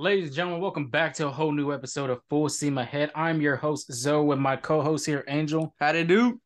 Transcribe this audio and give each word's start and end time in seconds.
ladies 0.00 0.28
and 0.28 0.34
gentlemen, 0.34 0.62
welcome 0.62 0.88
back 0.88 1.12
to 1.12 1.26
a 1.26 1.30
whole 1.30 1.52
new 1.52 1.74
episode 1.74 2.08
of 2.08 2.22
Full 2.30 2.48
Steam 2.48 2.78
Ahead. 2.78 3.10
I'm 3.14 3.42
your 3.42 3.56
host, 3.56 3.92
Zoe, 3.92 4.24
with 4.24 4.38
my 4.38 4.56
co-host 4.56 5.04
here, 5.04 5.22
Angel. 5.28 5.74
How 5.78 5.92
they 5.92 6.04
do? 6.04 6.40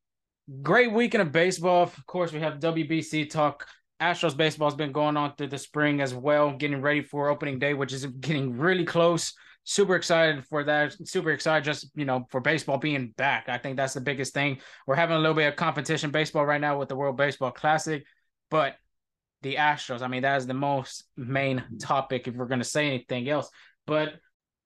Great 0.63 0.91
weekend 0.91 1.23
of 1.23 1.31
baseball. 1.31 1.85
Of 1.85 2.05
course, 2.07 2.33
we 2.33 2.41
have 2.41 2.59
WBC 2.59 3.31
talk. 3.31 3.65
Astros 4.03 4.37
baseball's 4.37 4.75
been 4.75 4.91
going 4.91 5.17
on 5.17 5.37
through 5.37 5.47
the 5.49 5.59
spring 5.59 6.01
as 6.01 6.13
well, 6.13 6.51
getting 6.51 6.83
ready 6.83 7.01
for 7.01 7.29
opening 7.29 7.61
day, 7.61 7.75
which 7.75 7.93
is 7.93 8.05
getting 8.07 8.59
really 8.59 8.85
close. 8.85 9.33
Super 9.63 9.95
excited 9.95 10.45
for 10.47 10.65
that. 10.65 10.97
Super 11.07 11.31
excited 11.31 11.65
just, 11.65 11.93
you 11.95 12.05
know, 12.05 12.27
for 12.31 12.41
baseball 12.41 12.79
being 12.79 13.15
back. 13.17 13.45
I 13.49 13.59
think 13.59 13.77
that's 13.77 13.95
the 13.95 14.01
biggest 14.01 14.35
thing. 14.35 14.59
We're 14.89 14.97
having 14.97 15.15
a 15.15 15.21
little 15.21 15.33
bit 15.33 15.47
of 15.47 15.55
competition 15.55 16.11
baseball 16.11 16.45
right 16.45 16.61
now 16.61 16.77
with 16.77 16.89
the 16.89 16.97
World 16.97 17.17
Baseball 17.17 17.53
Classic, 17.53 18.05
but 18.51 18.75
the 19.45 19.55
Astros. 19.55 20.03
I 20.03 20.09
mean, 20.09 20.23
that 20.23 20.39
is 20.39 20.47
the 20.49 20.55
most 20.55 21.05
main 21.17 21.63
topic 21.81 22.27
if 22.27 22.35
we're 22.35 22.47
going 22.47 22.61
to 22.61 22.65
say 22.65 22.89
anything 22.89 23.29
else. 23.29 23.49
But 23.87 24.15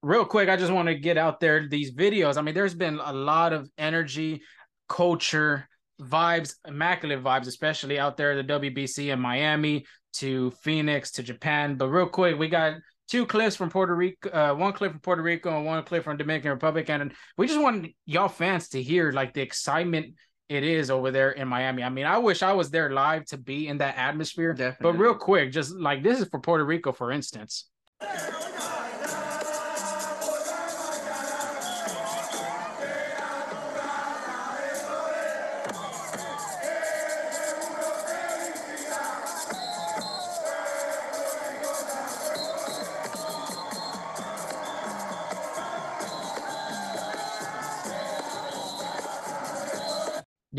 real 0.02 0.24
quick, 0.24 0.48
I 0.48 0.56
just 0.56 0.72
want 0.72 0.88
to 0.88 0.94
get 0.94 1.18
out 1.18 1.40
there 1.40 1.68
these 1.68 1.92
videos. 1.92 2.38
I 2.38 2.42
mean, 2.42 2.54
there's 2.54 2.74
been 2.74 2.98
a 3.04 3.12
lot 3.12 3.52
of 3.52 3.68
energy, 3.76 4.40
culture, 4.88 5.68
vibes, 6.00 6.54
immaculate 6.66 7.22
vibes, 7.22 7.48
especially 7.48 7.98
out 7.98 8.16
there, 8.16 8.40
the 8.40 8.44
WBC 8.44 9.12
in 9.12 9.20
Miami 9.20 9.84
to 10.14 10.52
Phoenix 10.62 11.10
to 11.12 11.22
Japan. 11.22 11.76
But 11.76 11.88
real 11.88 12.06
quick, 12.06 12.38
we 12.38 12.48
got 12.48 12.74
two 13.08 13.26
clips 13.26 13.56
from 13.56 13.70
Puerto 13.70 13.94
Rico, 13.94 14.30
uh, 14.30 14.54
one 14.54 14.72
clip 14.72 14.92
from 14.92 15.00
Puerto 15.00 15.22
Rico 15.22 15.56
and 15.56 15.66
one 15.66 15.82
clip 15.82 16.04
from 16.04 16.16
Dominican 16.16 16.52
Republic. 16.52 16.88
And 16.88 17.12
we 17.36 17.48
just 17.48 17.60
want 17.60 17.88
y'all 18.06 18.28
fans 18.28 18.68
to 18.70 18.82
hear 18.82 19.10
like 19.10 19.34
the 19.34 19.42
excitement 19.42 20.14
it 20.48 20.64
is 20.64 20.90
over 20.90 21.10
there 21.10 21.32
in 21.32 21.46
Miami. 21.48 21.82
I 21.82 21.88
mean, 21.90 22.06
I 22.06 22.18
wish 22.18 22.42
I 22.42 22.52
was 22.52 22.70
there 22.70 22.90
live 22.90 23.26
to 23.26 23.36
be 23.36 23.68
in 23.68 23.78
that 23.78 23.96
atmosphere. 23.98 24.54
Definitely. 24.54 24.92
But 24.92 24.98
real 24.98 25.14
quick, 25.14 25.52
just 25.52 25.72
like 25.74 26.02
this 26.02 26.20
is 26.20 26.28
for 26.28 26.40
Puerto 26.40 26.64
Rico, 26.64 26.92
for 26.92 27.12
instance. 27.12 27.66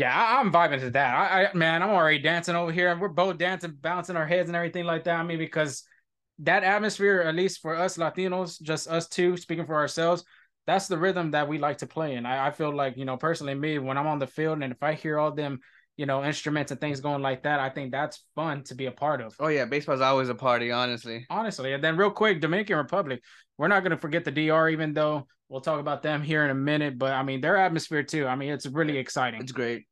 Yeah, 0.00 0.14
I, 0.14 0.40
am 0.40 0.50
vibing 0.50 0.80
to 0.80 0.90
that. 0.92 1.14
I, 1.14 1.44
I, 1.44 1.54
man, 1.54 1.82
I'm 1.82 1.90
already 1.90 2.20
dancing 2.20 2.56
over 2.56 2.72
here, 2.72 2.90
and 2.90 2.98
we're 2.98 3.08
both 3.08 3.36
dancing, 3.36 3.76
bouncing 3.78 4.16
our 4.16 4.26
heads 4.26 4.48
and 4.48 4.56
everything 4.56 4.86
like 4.86 5.04
that. 5.04 5.20
I 5.20 5.22
mean, 5.22 5.36
because 5.36 5.84
that 6.38 6.64
atmosphere, 6.64 7.20
at 7.20 7.34
least 7.34 7.60
for 7.60 7.76
us 7.76 7.98
Latinos, 7.98 8.62
just 8.62 8.88
us 8.88 9.08
two, 9.08 9.36
speaking 9.36 9.66
for 9.66 9.74
ourselves, 9.74 10.24
that's 10.66 10.88
the 10.88 10.96
rhythm 10.96 11.32
that 11.32 11.48
we 11.48 11.58
like 11.58 11.76
to 11.78 11.86
play. 11.86 12.14
And 12.14 12.26
I, 12.26 12.46
I 12.46 12.50
feel 12.50 12.74
like, 12.74 12.96
you 12.96 13.04
know, 13.04 13.18
personally, 13.18 13.54
me, 13.54 13.78
when 13.78 13.98
I'm 13.98 14.06
on 14.06 14.18
the 14.18 14.26
field, 14.26 14.62
and 14.62 14.72
if 14.72 14.82
I 14.82 14.94
hear 14.94 15.18
all 15.18 15.32
them, 15.32 15.60
you 15.98 16.06
know, 16.06 16.24
instruments 16.24 16.72
and 16.72 16.80
things 16.80 17.02
going 17.02 17.20
like 17.20 17.42
that, 17.42 17.60
I 17.60 17.68
think 17.68 17.92
that's 17.92 18.24
fun 18.34 18.64
to 18.64 18.74
be 18.74 18.86
a 18.86 18.90
part 18.92 19.20
of. 19.20 19.36
Oh 19.38 19.48
yeah, 19.48 19.66
baseball's 19.66 20.00
always 20.00 20.30
a 20.30 20.34
party, 20.34 20.70
honestly. 20.70 21.26
Honestly, 21.28 21.74
and 21.74 21.84
then 21.84 21.98
real 21.98 22.10
quick, 22.10 22.40
Dominican 22.40 22.78
Republic, 22.78 23.22
we're 23.58 23.68
not 23.68 23.80
going 23.80 23.90
to 23.90 23.98
forget 23.98 24.24
the 24.24 24.30
DR, 24.30 24.70
even 24.70 24.94
though 24.94 25.26
we'll 25.50 25.60
talk 25.60 25.78
about 25.78 26.02
them 26.02 26.22
here 26.22 26.42
in 26.42 26.50
a 26.50 26.54
minute. 26.54 26.96
But 26.96 27.12
I 27.12 27.22
mean, 27.22 27.42
their 27.42 27.58
atmosphere 27.58 28.02
too. 28.02 28.26
I 28.26 28.34
mean, 28.34 28.50
it's 28.50 28.64
really 28.64 28.96
exciting. 28.96 29.42
It's 29.42 29.52
great. 29.52 29.84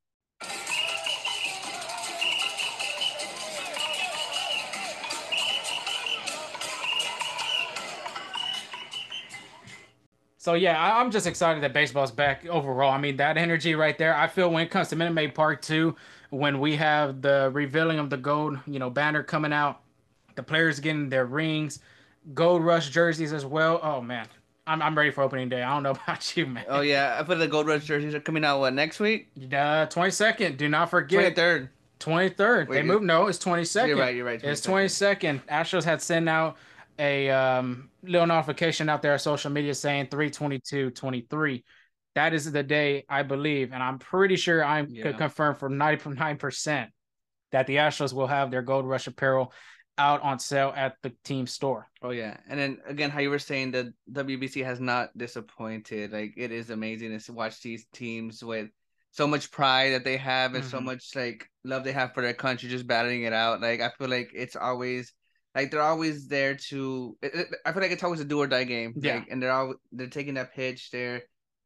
So 10.49 10.55
yeah, 10.55 10.81
I, 10.81 11.03
am 11.03 11.11
just 11.11 11.27
excited 11.27 11.63
that 11.63 11.75
baseball's 11.75 12.11
back 12.11 12.47
overall. 12.47 12.91
I 12.91 12.97
mean, 12.97 13.19
that 13.19 13.37
energy 13.37 13.75
right 13.75 13.99
there. 13.99 14.17
I 14.17 14.29
feel 14.29 14.51
when 14.51 14.63
it 14.63 14.71
comes 14.71 14.89
to 14.89 14.97
Minute 14.97 15.13
Maid 15.13 15.35
Park 15.35 15.61
two, 15.61 15.95
when 16.31 16.59
we 16.59 16.75
have 16.77 17.21
the 17.21 17.51
revealing 17.53 17.99
of 17.99 18.09
the 18.09 18.17
gold, 18.17 18.59
you 18.67 18.79
know, 18.79 18.89
banner 18.89 19.23
coming 19.23 19.53
out, 19.53 19.83
the 20.37 20.43
players 20.43 20.81
getting 20.81 21.11
their 21.11 21.27
rings, 21.27 21.81
gold 22.33 22.65
rush 22.65 22.89
jerseys 22.89 23.35
as 23.35 23.45
well. 23.45 23.79
Oh 23.83 24.01
man, 24.01 24.27
I'm 24.69 24.83
I'm 24.83 24.97
ready 24.97 25.11
for 25.11 25.23
opening 25.23 25.49
day. 25.49 25.63
I 25.63 25.73
don't 25.75 25.83
know 25.83 25.91
about 26.03 26.37
you, 26.37 26.47
man. 26.47 26.65
Oh 26.69 26.81
yeah, 26.81 27.17
I 27.19 27.23
put 27.23 27.39
the 27.39 27.49
gold 27.49 27.67
rush 27.67 27.85
jerseys 27.85 28.15
are 28.15 28.21
coming 28.21 28.45
out 28.45 28.61
what 28.61 28.75
next 28.75 29.01
week? 29.01 29.29
Uh, 29.53 29.87
twenty 29.87 30.11
second. 30.11 30.59
Do 30.59 30.69
not 30.69 30.91
forget. 30.91 31.21
Twenty 31.21 31.35
third. 31.35 31.69
Twenty 31.99 32.29
third. 32.29 32.69
They 32.69 32.83
moved. 32.83 33.05
No, 33.05 33.27
it's 33.27 33.39
twenty 33.39 33.65
second. 33.65 33.91
You're 33.91 33.99
right. 33.99 34.15
You're 34.15 34.27
right. 34.27 34.41
22nd. 34.41 34.45
It's 34.45 34.61
twenty 34.61 34.89
second. 34.89 35.47
Astros 35.49 35.85
had 35.85 36.01
sent 36.01 36.29
out 36.29 36.57
a 36.99 37.31
um, 37.31 37.91
little 38.03 38.27
notification 38.27 38.89
out 38.89 39.03
there 39.03 39.13
on 39.13 39.19
social 39.19 39.51
media 39.51 39.75
saying 39.75 40.09
322 40.11 40.91
23 40.91 41.65
that 42.15 42.35
is 42.35 42.51
the 42.51 42.63
day 42.63 43.05
i 43.09 43.23
believe 43.23 43.73
and 43.73 43.83
i'm 43.83 43.99
pretty 43.99 44.37
sure 44.37 44.65
i 44.65 44.81
yeah. 44.81 45.03
could 45.03 45.19
confirm 45.19 45.55
for 45.55 45.71
99% 45.71 46.89
that 47.53 47.67
the 47.67 47.77
astros 47.77 48.13
will 48.13 48.27
have 48.27 48.51
their 48.51 48.63
gold 48.63 48.87
rush 48.87 49.07
apparel 49.07 49.53
out 49.99 50.23
on 50.23 50.39
sale 50.39 50.73
at 50.77 50.95
the 51.03 51.13
team 51.25 51.47
store 51.47 51.89
oh 52.03 52.11
yeah 52.11 52.37
and 52.49 52.59
then 52.59 52.79
again 52.87 53.11
how 53.11 53.21
you 53.21 53.31
were 53.31 53.39
saying 53.39 53.71
that 53.71 53.87
wbc 54.13 54.65
has 54.65 54.81
not 54.81 55.17
disappointed 55.17 56.13
like 56.13 56.33
it 56.37 56.53
is 56.53 56.71
amazing 56.71 57.19
to 57.19 57.33
watch 57.33 57.61
these 57.63 57.87
teams 57.93 58.43
with 58.43 58.69
so 59.11 59.27
much 59.27 59.51
pride 59.51 59.93
that 59.93 60.05
they 60.05 60.17
have 60.17 60.55
and 60.55 60.63
mm-hmm. 60.63 60.71
so 60.71 60.81
much 60.81 61.15
like 61.17 61.49
love 61.65 61.85
they 61.85 61.93
have 61.93 62.15
for 62.15 62.23
their 62.23 62.35
country 62.35 62.69
just 62.69 62.87
battling 62.87 63.23
it 63.23 63.33
out 63.33 63.61
like 63.61 63.81
i 63.81 63.91
feel 63.99 64.09
like 64.09 64.31
it's 64.35 64.57
always 64.57 65.13
like 65.55 65.71
they're 65.71 65.83
always 65.83 66.29
there 66.29 66.55
to. 66.55 67.17
It, 67.23 67.35
it, 67.35 67.49
I 67.65 67.73
feel 67.73 67.83
like 67.83 67.91
it's 67.91 68.05
always 68.05 68.21
a 68.21 68.25
do 68.25 68.39
or 68.39 68.47
die 68.47 68.65
game. 68.65 68.95
Yeah, 68.97 69.17
like, 69.17 69.29
and 69.31 69.43
they're 69.43 69.51
all 69.51 69.75
they're 69.91 70.07
taking 70.07 70.35
that 70.35 70.55
pitch. 70.55 70.91
They're 70.91 71.23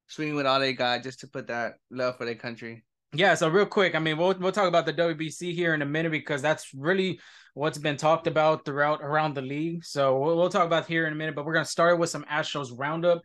swinging 0.07 0.35
with 0.35 0.47
all 0.47 0.61
they 0.61 0.73
got 0.73 1.03
just 1.03 1.21
to 1.21 1.27
put 1.27 1.49
that 1.49 1.75
love 1.91 2.17
for 2.17 2.25
their 2.25 2.35
country. 2.35 2.85
Yeah. 3.15 3.35
So 3.35 3.49
real 3.49 3.67
quick, 3.67 3.95
I 3.95 3.99
mean, 3.99 4.17
we'll 4.17 4.35
we'll 4.39 4.53
talk 4.53 4.69
about 4.69 4.87
the 4.87 4.95
WBC 4.95 5.55
here 5.55 5.75
in 5.75 5.83
a 5.83 5.87
minute 5.87 6.13
because 6.13 6.41
that's 6.41 6.73
really 6.75 7.21
what's 7.55 7.79
been 7.79 7.97
talked 7.99 8.27
about 8.27 8.65
throughout 8.65 9.03
around 9.03 9.35
the 9.35 9.43
league. 9.43 9.85
So 9.85 10.19
we'll, 10.19 10.37
we'll 10.37 10.49
talk 10.49 10.67
about 10.67 10.87
here 10.87 11.07
in 11.07 11.13
a 11.13 11.17
minute. 11.17 11.35
But 11.35 11.45
we're 11.45 11.53
gonna 11.53 11.65
start 11.67 11.99
with 11.99 12.11
some 12.11 12.25
Astros 12.25 12.71
roundup. 12.75 13.23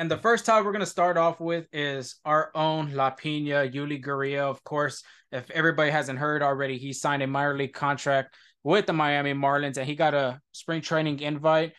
And 0.00 0.10
the 0.10 0.16
first 0.16 0.46
topic 0.46 0.64
we're 0.64 0.78
to 0.78 0.86
start 0.86 1.18
off 1.18 1.40
with 1.40 1.66
is 1.72 2.16
our 2.24 2.50
own 2.54 2.92
La 2.92 3.10
Pina, 3.10 3.68
Yuli 3.68 4.02
Gurriel. 4.02 4.50
Of 4.50 4.64
course, 4.64 5.02
if 5.30 5.50
everybody 5.50 5.90
hasn't 5.90 6.18
heard 6.18 6.42
already, 6.42 6.78
he 6.78 6.92
signed 6.92 7.22
a 7.22 7.26
minor 7.26 7.54
league 7.54 7.74
contract 7.74 8.34
with 8.62 8.86
the 8.86 8.94
Miami 8.94 9.34
Marlins, 9.34 9.76
and 9.76 9.86
he 9.86 9.94
got 9.94 10.14
a 10.14 10.40
spring 10.52 10.80
training 10.80 11.20
invite. 11.20 11.72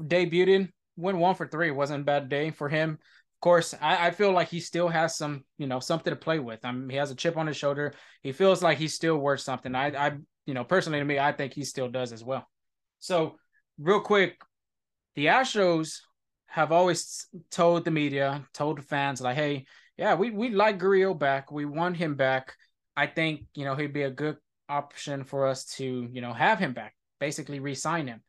Debuted, 0.00 0.70
went 0.96 1.18
one 1.18 1.34
for 1.34 1.46
three. 1.46 1.70
Wasn't 1.70 2.00
a 2.00 2.04
bad 2.04 2.28
day 2.28 2.50
for 2.50 2.68
him. 2.68 2.98
Course, 3.42 3.74
I, 3.80 4.06
I 4.06 4.10
feel 4.12 4.32
like 4.32 4.48
he 4.48 4.60
still 4.60 4.88
has 4.88 5.16
some, 5.16 5.44
you 5.58 5.66
know, 5.66 5.80
something 5.80 6.12
to 6.12 6.16
play 6.16 6.38
with. 6.38 6.64
I 6.64 6.72
mean, 6.72 6.88
he 6.88 6.96
has 6.96 7.10
a 7.10 7.14
chip 7.14 7.36
on 7.36 7.48
his 7.48 7.56
shoulder. 7.56 7.92
He 8.22 8.32
feels 8.32 8.62
like 8.62 8.78
he's 8.78 8.94
still 8.94 9.18
worth 9.18 9.40
something. 9.40 9.74
I, 9.74 9.88
I, 9.88 10.12
you 10.46 10.54
know, 10.54 10.62
personally 10.62 11.00
to 11.00 11.04
me, 11.04 11.18
I 11.18 11.32
think 11.32 11.52
he 11.52 11.64
still 11.64 11.88
does 11.88 12.12
as 12.12 12.22
well. 12.22 12.46
So, 13.00 13.36
real 13.78 14.00
quick, 14.00 14.40
the 15.16 15.26
Astros 15.26 15.98
have 16.46 16.70
always 16.70 17.26
told 17.50 17.84
the 17.84 17.90
media, 17.90 18.46
told 18.54 18.78
the 18.78 18.82
fans, 18.82 19.20
like, 19.20 19.36
hey, 19.36 19.66
yeah, 19.96 20.14
we 20.14 20.30
we 20.30 20.50
like 20.50 20.78
Gurriel 20.78 21.18
back. 21.18 21.50
We 21.50 21.64
want 21.64 21.96
him 21.96 22.14
back. 22.14 22.54
I 22.96 23.08
think 23.08 23.46
you 23.54 23.64
know 23.64 23.74
he'd 23.74 23.92
be 23.92 24.04
a 24.04 24.10
good 24.10 24.36
option 24.68 25.24
for 25.24 25.46
us 25.46 25.64
to, 25.76 26.08
you 26.12 26.20
know, 26.20 26.32
have 26.32 26.58
him 26.58 26.72
back, 26.72 26.94
basically 27.20 27.60
re-sign 27.60 28.06
him. 28.06 28.22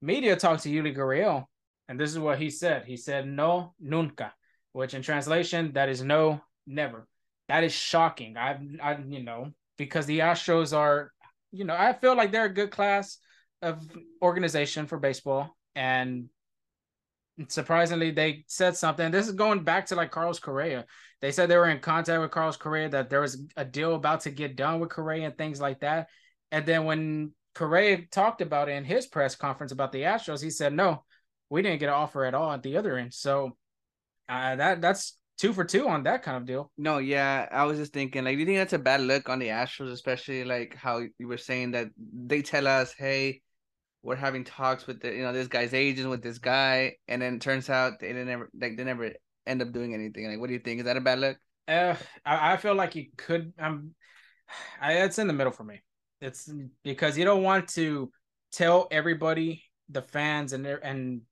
Media 0.00 0.36
talked 0.36 0.62
to 0.62 0.70
Yuli 0.70 0.96
Gurriel, 0.96 1.44
and 1.88 1.98
this 1.98 2.10
is 2.10 2.18
what 2.18 2.38
he 2.38 2.50
said. 2.50 2.84
He 2.84 2.96
said, 2.96 3.26
no, 3.26 3.74
nunca, 3.78 4.32
which 4.72 4.94
in 4.94 5.02
translation, 5.02 5.72
that 5.72 5.88
is 5.88 6.02
no, 6.02 6.40
never. 6.66 7.06
That 7.48 7.64
is 7.64 7.72
shocking. 7.72 8.36
I, 8.36 8.58
I, 8.82 8.98
you 9.08 9.22
know, 9.22 9.52
because 9.76 10.06
the 10.06 10.20
Astros 10.20 10.76
are, 10.76 11.10
you 11.50 11.64
know, 11.64 11.74
I 11.76 11.92
feel 11.94 12.16
like 12.16 12.30
they're 12.30 12.44
a 12.44 12.54
good 12.54 12.70
class 12.70 13.18
of 13.62 13.82
organization 14.22 14.86
for 14.86 14.98
baseball. 14.98 15.56
And 15.74 16.28
surprisingly, 17.48 18.12
they 18.12 18.44
said 18.46 18.76
something. 18.76 19.10
This 19.10 19.26
is 19.26 19.34
going 19.34 19.64
back 19.64 19.86
to 19.86 19.96
like 19.96 20.10
Carlos 20.10 20.38
Correa. 20.38 20.86
They 21.20 21.32
said 21.32 21.48
they 21.48 21.56
were 21.56 21.68
in 21.68 21.80
contact 21.80 22.20
with 22.20 22.30
Carlos 22.30 22.56
Correa, 22.56 22.88
that 22.90 23.10
there 23.10 23.20
was 23.20 23.42
a 23.56 23.64
deal 23.64 23.94
about 23.94 24.20
to 24.22 24.30
get 24.30 24.56
done 24.56 24.80
with 24.80 24.90
Correa 24.90 25.26
and 25.26 25.36
things 25.36 25.60
like 25.60 25.80
that. 25.80 26.08
And 26.52 26.64
then 26.64 26.84
when 26.84 27.32
Correa 27.54 28.06
talked 28.10 28.40
about 28.40 28.68
it 28.68 28.72
in 28.72 28.84
his 28.84 29.06
press 29.06 29.34
conference 29.34 29.72
about 29.72 29.92
the 29.92 30.02
Astros, 30.02 30.42
he 30.42 30.50
said, 30.50 30.72
no, 30.72 31.04
we 31.48 31.62
didn't 31.62 31.80
get 31.80 31.88
an 31.88 31.94
offer 31.94 32.24
at 32.24 32.34
all 32.34 32.52
at 32.52 32.62
the 32.62 32.76
other 32.76 32.96
end. 32.96 33.12
So 33.12 33.56
uh, 34.30 34.56
that 34.56 34.80
that's 34.80 35.18
two 35.38 35.52
for 35.52 35.64
two 35.64 35.88
on 35.88 36.04
that 36.04 36.22
kind 36.22 36.36
of 36.36 36.46
deal. 36.46 36.70
No, 36.78 36.98
yeah, 36.98 37.48
I 37.50 37.64
was 37.64 37.78
just 37.78 37.92
thinking, 37.92 38.24
like, 38.24 38.36
do 38.36 38.40
you 38.40 38.46
think 38.46 38.58
that's 38.58 38.72
a 38.72 38.78
bad 38.78 39.00
look 39.00 39.28
on 39.28 39.40
the 39.40 39.48
Astros, 39.48 39.90
especially 39.90 40.44
like 40.44 40.76
how 40.76 41.02
you 41.18 41.26
were 41.26 41.36
saying 41.36 41.72
that 41.72 41.88
they 41.96 42.40
tell 42.40 42.68
us, 42.68 42.94
hey, 42.96 43.42
we're 44.02 44.16
having 44.16 44.44
talks 44.44 44.86
with 44.86 45.00
the 45.00 45.12
you 45.12 45.22
know 45.22 45.32
this 45.32 45.48
guy's 45.48 45.74
agent 45.74 46.08
with 46.10 46.22
this 46.22 46.38
guy, 46.38 46.94
and 47.08 47.20
then 47.20 47.34
it 47.34 47.40
turns 47.40 47.68
out 47.68 47.98
they 48.00 48.12
never 48.12 48.48
like 48.58 48.76
they 48.76 48.84
never 48.84 49.12
end 49.46 49.62
up 49.62 49.72
doing 49.72 49.94
anything. 49.94 50.30
Like, 50.30 50.38
what 50.38 50.46
do 50.46 50.52
you 50.52 50.60
think? 50.60 50.78
Is 50.78 50.84
that 50.84 50.96
a 50.96 51.00
bad 51.00 51.18
look? 51.18 51.36
Uh, 51.66 51.96
I, 52.24 52.52
I 52.52 52.56
feel 52.56 52.74
like 52.74 52.94
you 52.94 53.06
could. 53.16 53.52
Um, 53.58 53.94
I, 54.80 54.92
it's 55.02 55.18
in 55.18 55.26
the 55.26 55.32
middle 55.32 55.52
for 55.52 55.64
me. 55.64 55.80
It's 56.20 56.48
because 56.84 57.18
you 57.18 57.24
don't 57.24 57.42
want 57.42 57.68
to 57.70 58.12
tell 58.52 58.86
everybody, 58.90 59.64
the 59.88 60.02
fans 60.02 60.52
and 60.52 60.64
and 60.66 61.22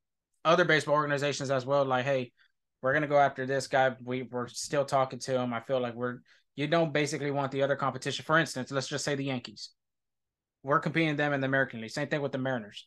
other 0.45 0.65
baseball 0.65 0.95
organizations 0.95 1.51
as 1.51 1.65
well. 1.65 1.85
Like, 1.85 2.05
hey, 2.05 2.33
we're 2.83 2.93
gonna 2.93 3.07
go 3.07 3.19
after 3.19 3.47
this 3.47 3.67
guy. 3.67 3.95
We 4.03 4.23
we're 4.23 4.49
still 4.49 4.85
talking 4.85 5.19
to 5.21 5.41
him. 5.41 5.53
I 5.53 5.61
feel 5.61 5.81
like 5.81 5.95
we're 5.95 6.19
you 6.57 6.67
don't 6.67 6.93
basically 6.93 7.31
want 7.31 7.53
the 7.53 7.63
other 7.63 7.77
competition. 7.77 8.25
For 8.25 8.39
instance, 8.39 8.71
let's 8.71 8.89
just 8.89 9.05
say 9.05 9.15
the 9.15 9.25
Yankees. 9.25 9.71
We're 10.63 10.81
competing 10.81 11.17
them 11.17 11.33
in 11.33 11.41
the 11.41 11.47
American 11.47 11.81
League. 11.81 11.91
Same 11.91 12.09
thing 12.09 12.21
with 12.21 12.33
the 12.33 12.39
Mariners. 12.39 12.87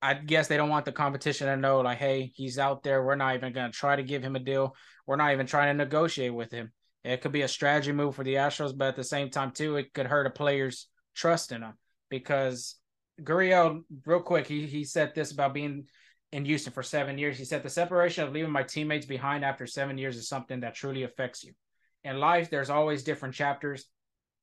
I 0.00 0.14
guess 0.14 0.46
they 0.46 0.56
don't 0.56 0.68
want 0.68 0.84
the 0.84 0.92
competition 0.92 1.48
to 1.48 1.56
know, 1.56 1.80
like, 1.80 1.98
hey, 1.98 2.30
he's 2.36 2.60
out 2.60 2.84
there. 2.84 3.02
We're 3.02 3.16
not 3.16 3.34
even 3.34 3.52
going 3.52 3.72
to 3.72 3.76
try 3.76 3.96
to 3.96 4.04
give 4.04 4.22
him 4.22 4.36
a 4.36 4.38
deal. 4.38 4.76
We're 5.06 5.16
not 5.16 5.32
even 5.32 5.46
trying 5.46 5.76
to 5.76 5.84
negotiate 5.84 6.32
with 6.32 6.52
him. 6.52 6.72
It 7.02 7.20
could 7.20 7.32
be 7.32 7.42
a 7.42 7.48
strategy 7.48 7.90
move 7.90 8.14
for 8.14 8.22
the 8.22 8.34
Astros, 8.34 8.76
but 8.76 8.88
at 8.88 8.96
the 8.96 9.02
same 9.02 9.30
time, 9.30 9.50
too, 9.50 9.76
it 9.76 9.92
could 9.92 10.06
hurt 10.06 10.26
a 10.26 10.30
player's 10.30 10.86
trust 11.16 11.50
in 11.50 11.62
him 11.62 11.72
because 12.10 12.76
Gurriel, 13.20 13.82
real 14.06 14.20
quick, 14.20 14.46
he 14.46 14.66
he 14.66 14.84
said 14.84 15.12
this 15.14 15.32
about 15.32 15.54
being 15.54 15.86
in 16.32 16.44
Houston 16.44 16.72
for 16.72 16.82
seven 16.82 17.18
years. 17.18 17.38
He 17.38 17.44
said 17.44 17.62
the 17.62 17.70
separation 17.70 18.24
of 18.24 18.32
leaving 18.32 18.50
my 18.50 18.62
teammates 18.62 19.06
behind 19.06 19.44
after 19.44 19.66
seven 19.66 19.98
years 19.98 20.16
is 20.16 20.28
something 20.28 20.60
that 20.60 20.74
truly 20.74 21.02
affects 21.04 21.42
you. 21.42 21.52
In 22.04 22.20
life, 22.20 22.50
there's 22.50 22.70
always 22.70 23.02
different 23.02 23.34
chapters, 23.34 23.86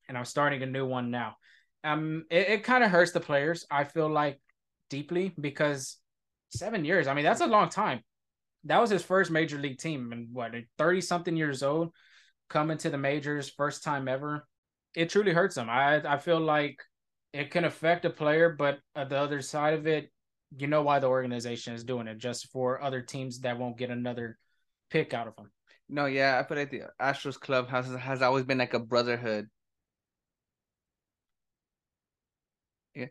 and 0.08 0.18
I'm 0.18 0.24
starting 0.24 0.62
a 0.62 0.66
new 0.66 0.86
one 0.86 1.10
now. 1.10 1.36
Um, 1.84 2.24
it, 2.30 2.48
it 2.48 2.64
kind 2.64 2.82
of 2.84 2.90
hurts 2.90 3.12
the 3.12 3.20
players. 3.20 3.66
I 3.70 3.84
feel 3.84 4.08
like 4.08 4.40
deeply 4.90 5.32
because 5.40 5.96
seven 6.50 6.84
years. 6.84 7.06
I 7.06 7.14
mean, 7.14 7.24
that's 7.24 7.40
a 7.40 7.46
long 7.46 7.68
time. 7.68 8.00
That 8.64 8.80
was 8.80 8.90
his 8.90 9.02
first 9.04 9.30
major 9.30 9.58
league 9.58 9.78
team, 9.78 10.12
and 10.12 10.28
what 10.32 10.52
thirty 10.76 11.00
something 11.00 11.36
years 11.36 11.62
old, 11.62 11.92
coming 12.48 12.78
to 12.78 12.90
the 12.90 12.98
majors, 12.98 13.48
first 13.48 13.84
time 13.84 14.08
ever. 14.08 14.46
It 14.94 15.10
truly 15.10 15.32
hurts 15.32 15.56
him. 15.56 15.70
I 15.70 16.02
I 16.14 16.18
feel 16.18 16.40
like 16.40 16.80
it 17.32 17.50
can 17.50 17.64
affect 17.64 18.04
a 18.04 18.10
player, 18.10 18.56
but 18.58 18.78
at 18.94 19.08
the 19.08 19.18
other 19.18 19.40
side 19.40 19.74
of 19.74 19.86
it, 19.86 20.10
you 20.58 20.66
know 20.66 20.82
why 20.82 20.98
the 20.98 21.08
organization 21.08 21.74
is 21.74 21.84
doing 21.84 22.06
it, 22.06 22.18
just 22.18 22.50
for 22.50 22.82
other 22.82 23.02
teams 23.02 23.40
that 23.40 23.58
won't 23.58 23.78
get 23.78 23.90
another 23.90 24.38
pick 24.90 25.14
out 25.14 25.28
of 25.28 25.36
them. 25.36 25.50
No, 25.88 26.06
yeah, 26.06 26.40
I 26.42 26.46
feel 26.46 26.56
like 26.56 26.70
the 26.70 26.82
Astros 27.00 27.38
club 27.38 27.68
has 27.68 27.86
has 27.86 28.22
always 28.22 28.44
been 28.44 28.58
like 28.58 28.74
a 28.74 28.78
brotherhood. 28.80 29.48
Yeah. 32.94 33.06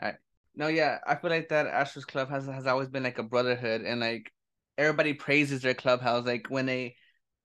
All 0.00 0.08
right. 0.08 0.16
No, 0.54 0.68
yeah, 0.68 0.98
I 1.06 1.16
feel 1.16 1.30
like 1.30 1.48
that 1.48 1.66
Astros 1.66 2.06
club 2.06 2.28
has 2.30 2.46
has 2.46 2.66
always 2.66 2.88
been 2.88 3.02
like 3.02 3.18
a 3.18 3.22
brotherhood, 3.22 3.82
and 3.82 4.00
like 4.00 4.30
everybody 4.76 5.14
praises 5.14 5.62
their 5.62 5.74
clubhouse. 5.74 6.26
Like 6.26 6.48
when 6.48 6.66
they 6.66 6.96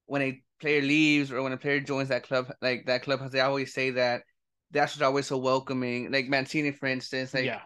when 0.07 0.21
a 0.21 0.41
player 0.59 0.81
leaves 0.81 1.31
or 1.31 1.41
when 1.41 1.53
a 1.53 1.57
player 1.57 1.79
joins 1.79 2.09
that 2.09 2.23
club, 2.23 2.51
like 2.61 2.85
that 2.87 3.03
clubhouse, 3.03 3.31
they 3.31 3.39
always 3.39 3.73
say 3.73 3.91
that 3.91 4.23
the 4.71 4.79
Astros 4.79 5.01
are 5.01 5.05
always 5.05 5.27
so 5.27 5.37
welcoming. 5.37 6.11
Like 6.11 6.27
Mancini, 6.27 6.71
for 6.71 6.87
instance, 6.87 7.33
like 7.33 7.45
yeah. 7.45 7.61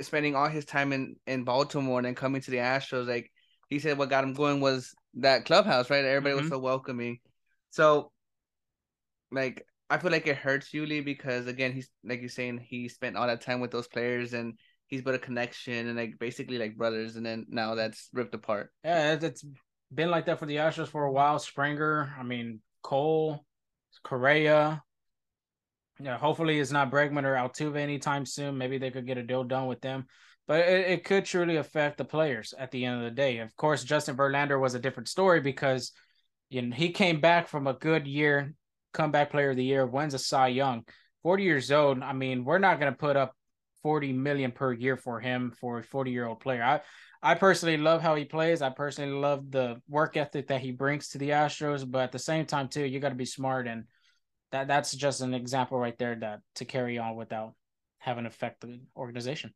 Spending 0.00 0.34
all 0.34 0.48
his 0.48 0.64
time 0.64 0.92
in 0.92 1.16
in 1.26 1.44
Baltimore 1.44 1.98
and 1.98 2.06
then 2.06 2.14
coming 2.14 2.40
to 2.42 2.50
the 2.50 2.58
Astros, 2.58 3.06
like 3.06 3.30
he 3.68 3.78
said, 3.78 3.98
what 3.98 4.10
got 4.10 4.24
him 4.24 4.34
going 4.34 4.60
was 4.60 4.94
that 5.14 5.44
clubhouse, 5.44 5.90
right? 5.90 6.04
Everybody 6.04 6.34
mm-hmm. 6.34 6.44
was 6.44 6.50
so 6.50 6.58
welcoming. 6.58 7.18
So, 7.70 8.12
like, 9.30 9.66
I 9.88 9.98
feel 9.98 10.10
like 10.10 10.26
it 10.26 10.36
hurts 10.36 10.70
Yuli 10.70 11.04
because 11.04 11.46
again, 11.46 11.72
he's 11.72 11.90
like 12.04 12.20
you're 12.20 12.28
saying, 12.28 12.58
he 12.58 12.88
spent 12.88 13.16
all 13.16 13.26
that 13.26 13.40
time 13.40 13.60
with 13.60 13.70
those 13.70 13.88
players 13.88 14.32
and 14.32 14.58
he's 14.86 15.02
built 15.02 15.16
a 15.16 15.18
connection 15.18 15.88
and 15.88 15.96
like 15.96 16.18
basically 16.18 16.58
like 16.58 16.76
brothers, 16.76 17.16
and 17.16 17.24
then 17.24 17.46
now 17.48 17.74
that's 17.74 18.08
ripped 18.12 18.34
apart. 18.34 18.70
Yeah, 18.84 19.18
it's 19.20 19.44
been 19.92 20.10
like 20.10 20.26
that 20.26 20.38
for 20.38 20.46
the 20.46 20.56
Astros 20.56 20.88
for 20.88 21.04
a 21.04 21.12
while. 21.12 21.38
Springer, 21.38 22.14
I 22.18 22.22
mean 22.22 22.60
Cole, 22.82 23.44
Correa. 24.02 24.82
Yeah, 26.00 26.18
hopefully 26.18 26.58
it's 26.58 26.72
not 26.72 26.90
Bregman 26.90 27.24
or 27.24 27.34
Altuve 27.34 27.76
anytime 27.76 28.26
soon. 28.26 28.58
Maybe 28.58 28.78
they 28.78 28.90
could 28.90 29.06
get 29.06 29.18
a 29.18 29.22
deal 29.22 29.44
done 29.44 29.66
with 29.66 29.80
them 29.80 30.06
but 30.46 30.60
it, 30.68 30.90
it 30.90 31.04
could 31.04 31.24
truly 31.24 31.56
affect 31.56 31.98
the 31.98 32.04
players 32.04 32.54
at 32.58 32.70
the 32.70 32.84
end 32.84 32.98
of 32.98 33.04
the 33.04 33.10
day. 33.10 33.38
Of 33.38 33.56
course, 33.56 33.84
Justin 33.84 34.16
Verlander 34.16 34.60
was 34.60 34.74
a 34.74 34.80
different 34.80 35.08
story 35.08 35.40
because 35.40 35.92
you 36.50 36.62
know 36.62 36.74
he 36.74 36.90
came 36.90 37.20
back 37.20 37.48
from 37.48 37.66
a 37.66 37.74
good 37.74 38.06
year, 38.06 38.54
comeback 38.92 39.30
player 39.30 39.50
of 39.50 39.56
the 39.56 39.64
year, 39.64 39.86
wins 39.86 40.14
a 40.14 40.18
Cy 40.18 40.48
Young, 40.48 40.84
40 41.22 41.44
years 41.44 41.70
old. 41.70 42.02
I 42.02 42.12
mean, 42.12 42.44
we're 42.44 42.58
not 42.58 42.80
going 42.80 42.92
to 42.92 42.98
put 42.98 43.16
up 43.16 43.34
40 43.82 44.12
million 44.12 44.52
per 44.52 44.72
year 44.72 44.96
for 44.96 45.20
him 45.20 45.52
for 45.60 45.78
a 45.78 45.82
40 45.84 46.10
year 46.10 46.26
old 46.26 46.40
player. 46.40 46.62
I 46.62 46.80
I 47.24 47.34
personally 47.36 47.76
love 47.76 48.02
how 48.02 48.16
he 48.16 48.24
plays. 48.24 48.62
I 48.62 48.70
personally 48.70 49.12
love 49.12 49.50
the 49.50 49.80
work 49.88 50.16
ethic 50.16 50.48
that 50.48 50.60
he 50.60 50.72
brings 50.72 51.08
to 51.10 51.18
the 51.18 51.30
Astros, 51.30 51.88
but 51.88 52.02
at 52.02 52.12
the 52.12 52.18
same 52.18 52.46
time 52.46 52.68
too, 52.68 52.84
you 52.84 52.98
got 52.98 53.10
to 53.10 53.14
be 53.14 53.24
smart 53.24 53.68
and 53.68 53.84
that 54.52 54.68
that's 54.68 54.94
just 54.94 55.20
an 55.20 55.34
example 55.34 55.78
right 55.78 55.98
there 55.98 56.14
that 56.20 56.40
to 56.56 56.64
carry 56.64 56.98
on 56.98 57.16
without 57.16 57.54
having 57.98 58.26
affect 58.26 58.60
the 58.60 58.80
organization. 58.96 59.52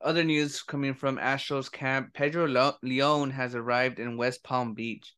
Other 0.00 0.24
news 0.24 0.62
coming 0.62 0.94
from 0.94 1.18
Astros 1.18 1.70
camp 1.70 2.12
Pedro 2.14 2.74
Leon 2.82 3.30
has 3.30 3.54
arrived 3.54 3.98
in 3.98 4.16
West 4.16 4.44
Palm 4.44 4.74
Beach. 4.74 5.14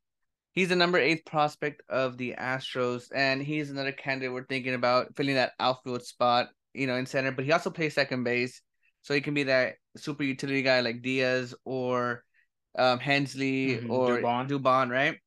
He's 0.53 0.71
the 0.71 0.77
number 0.77 0.99
eight 0.99 1.25
prospect 1.27 1.83
of 1.89 2.17
the 2.17 2.35
Astros, 2.39 3.07
and 3.15 3.43
he's 3.43 3.71
another 3.71 3.93
candidate 3.93 4.33
we're 4.33 4.47
thinking 4.47 4.75
about 4.75 5.15
filling 5.17 5.35
that 5.35 5.53
outfield 5.61 6.03
spot, 6.03 6.49
you 6.75 6.87
know, 6.87 6.97
in 6.97 7.07
center. 7.07 7.33
But 7.33 7.45
he 7.45 7.53
also 7.53 7.71
plays 7.71 7.95
second 7.95 8.25
base, 8.25 8.61
so 9.03 9.15
he 9.15 9.21
can 9.21 9.35
be 9.35 9.45
that 9.45 9.75
super 9.97 10.23
utility 10.23 10.63
guy 10.63 10.81
like 10.81 11.03
Diaz 11.03 11.55
or 11.65 12.25
um, 12.77 12.99
Hensley 12.99 13.77
mm-hmm. 13.77 13.91
or 13.91 14.19
Dubon. 14.19 14.49
Dubon, 14.49 14.91
right? 14.91 15.19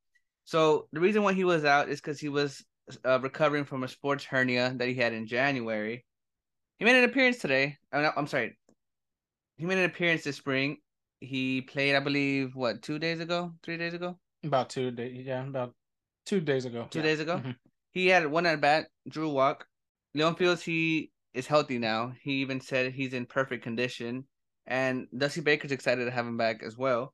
So 0.46 0.88
the 0.92 1.00
reason 1.00 1.24
why 1.24 1.34
he 1.34 1.44
was 1.44 1.66
out 1.66 1.90
is 1.90 2.02
because 2.02 2.20
he 2.20 2.30
was 2.30 2.64
uh, 3.06 3.20
recovering 3.20 3.66
from 3.66 3.84
a 3.84 3.88
sports 3.88 4.24
hernia 4.24 4.74
that 4.78 4.88
he 4.88 4.96
had 4.96 5.14
in 5.14 5.28
January. 5.28 6.06
He 6.78 6.86
made 6.86 6.96
an 6.96 7.10
appearance 7.10 7.38
today. 7.38 7.78
I'm, 7.94 8.12
I'm 8.18 8.28
sorry, 8.28 8.58
he 9.58 9.66
made 9.66 9.78
an 9.78 9.86
appearance 9.86 10.24
this 10.24 10.38
spring. 10.38 10.78
He 11.20 11.62
played, 11.62 11.96
I 11.96 12.00
believe, 12.00 12.56
what 12.56 12.82
two 12.82 12.98
days 12.98 13.20
ago, 13.20 13.54
three 13.64 13.78
days 13.78 13.94
ago. 13.94 14.18
About 14.44 14.70
two 14.70 14.90
days, 14.90 15.26
yeah, 15.26 15.46
about 15.46 15.74
two 16.26 16.42
days 16.42 16.66
ago. 16.66 16.88
Two 16.90 17.00
yeah. 17.00 17.06
days 17.06 17.20
ago, 17.20 17.38
mm-hmm. 17.38 17.52
he 17.92 18.08
had 18.08 18.26
one 18.26 18.46
at 18.48 18.60
bat, 18.60 18.88
drew 19.08 19.30
walk. 19.30 19.68
Leon 20.16 20.36
feels 20.36 20.64
he 20.64 21.12
is 21.34 21.46
healthy 21.46 21.78
now. 21.78 22.14
He 22.22 22.42
even 22.42 22.60
said 22.60 22.92
he's 22.92 23.14
in 23.14 23.26
perfect 23.28 23.64
condition, 23.64 24.26
and 24.66 25.08
Dusty 25.16 25.42
Baker's 25.42 25.72
excited 25.72 26.06
to 26.06 26.12
have 26.12 26.26
him 26.26 26.38
back 26.38 26.64
as 26.64 26.76
well. 26.76 27.14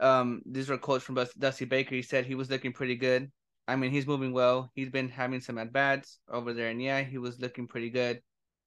Um, 0.00 0.42
these 0.46 0.70
are 0.70 0.78
quotes 0.78 1.04
from 1.04 1.18
Dusty 1.38 1.64
Baker. 1.64 1.94
He 1.94 2.02
said 2.02 2.26
he 2.26 2.34
was 2.34 2.50
looking 2.50 2.72
pretty 2.72 2.96
good. 2.96 3.30
I 3.66 3.76
mean, 3.76 3.90
he's 3.90 4.06
moving 4.06 4.32
well. 4.32 4.70
He's 4.74 4.90
been 4.90 5.08
having 5.08 5.40
some 5.40 5.58
at 5.58 5.72
bats 5.72 6.18
over 6.30 6.52
there, 6.52 6.68
and 6.68 6.82
yeah, 6.82 7.02
he 7.02 7.18
was 7.18 7.40
looking 7.40 7.66
pretty 7.66 7.90
good. 7.90 8.20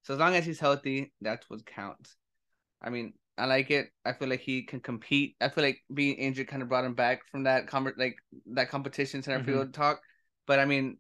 So 0.04 0.14
as 0.14 0.20
long 0.20 0.36
as 0.36 0.46
he's 0.46 0.60
healthy, 0.60 1.14
that's 1.22 1.50
what 1.50 1.66
counts. 1.66 2.16
I 2.81 2.90
mean, 2.90 3.14
I 3.38 3.45
like 3.45 3.69
it. 3.69 3.90
I 4.06 4.14
feel 4.14 4.30
like 4.30 4.40
he 4.40 4.64
can 4.64 4.80
compete. 4.80 5.36
I 5.40 5.50
feel 5.50 5.64
like 5.64 5.80
being 5.94 6.16
injured 6.16 6.48
kind 6.48 6.64
of 6.64 6.69
brought 6.69 6.86
him 6.86 6.95
back 6.95 7.21
from 7.30 7.44
that 7.44 7.68
com- 7.68 7.94
like 7.98 8.16
that 8.54 8.69
competition 8.69 9.21
center 9.21 9.40
mm-hmm. 9.40 9.52
field 9.52 9.74
talk. 9.74 10.02
But 10.48 10.60
I 10.60 10.66
mean, 10.66 10.98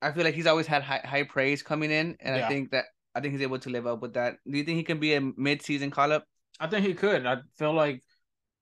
I 0.00 0.12
feel 0.12 0.24
like 0.24 0.34
he's 0.34 0.46
always 0.46 0.66
had 0.66 0.82
high, 0.82 1.02
high 1.04 1.24
praise 1.24 1.62
coming 1.62 1.90
in, 1.90 2.16
and 2.20 2.36
yeah. 2.36 2.46
I 2.46 2.48
think 2.48 2.70
that 2.70 2.84
I 3.14 3.20
think 3.20 3.32
he's 3.32 3.42
able 3.42 3.58
to 3.58 3.70
live 3.70 3.86
up 3.86 4.00
with 4.00 4.14
that. 4.14 4.36
Do 4.50 4.56
you 4.56 4.64
think 4.64 4.76
he 4.76 4.84
can 4.84 5.00
be 5.00 5.14
a 5.14 5.20
mid-season 5.20 5.90
call-up? 5.90 6.24
I 6.60 6.66
think 6.68 6.86
he 6.86 6.94
could. 6.94 7.26
I 7.26 7.38
feel 7.56 7.72
like 7.72 8.02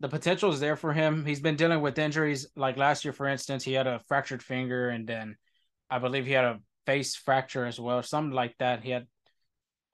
the 0.05 0.09
potential 0.11 0.53
is 0.53 0.61
there 0.61 0.77
for 0.77 0.93
him. 0.93 1.25
He's 1.25 1.41
been 1.41 1.57
dealing 1.57 1.81
with 1.81 1.99
injuries. 1.99 2.47
Like 2.57 2.77
last 2.77 3.07
year, 3.07 3.15
for 3.15 3.27
instance, 3.27 3.65
he 3.65 3.73
had 3.73 3.87
a 3.87 4.01
fractured 4.01 4.43
finger, 4.43 4.91
and 4.91 5.07
then 5.07 5.37
I 5.89 5.99
believe 5.99 6.27
he 6.27 6.33
had 6.33 6.45
a 6.45 6.61
face 6.85 7.17
fracture 7.17 7.65
as 7.65 7.81
well, 7.81 8.01
or 8.01 8.03
something 8.03 8.35
like 8.35 8.55
that. 8.59 8.85
He 8.85 8.91
had 8.91 9.07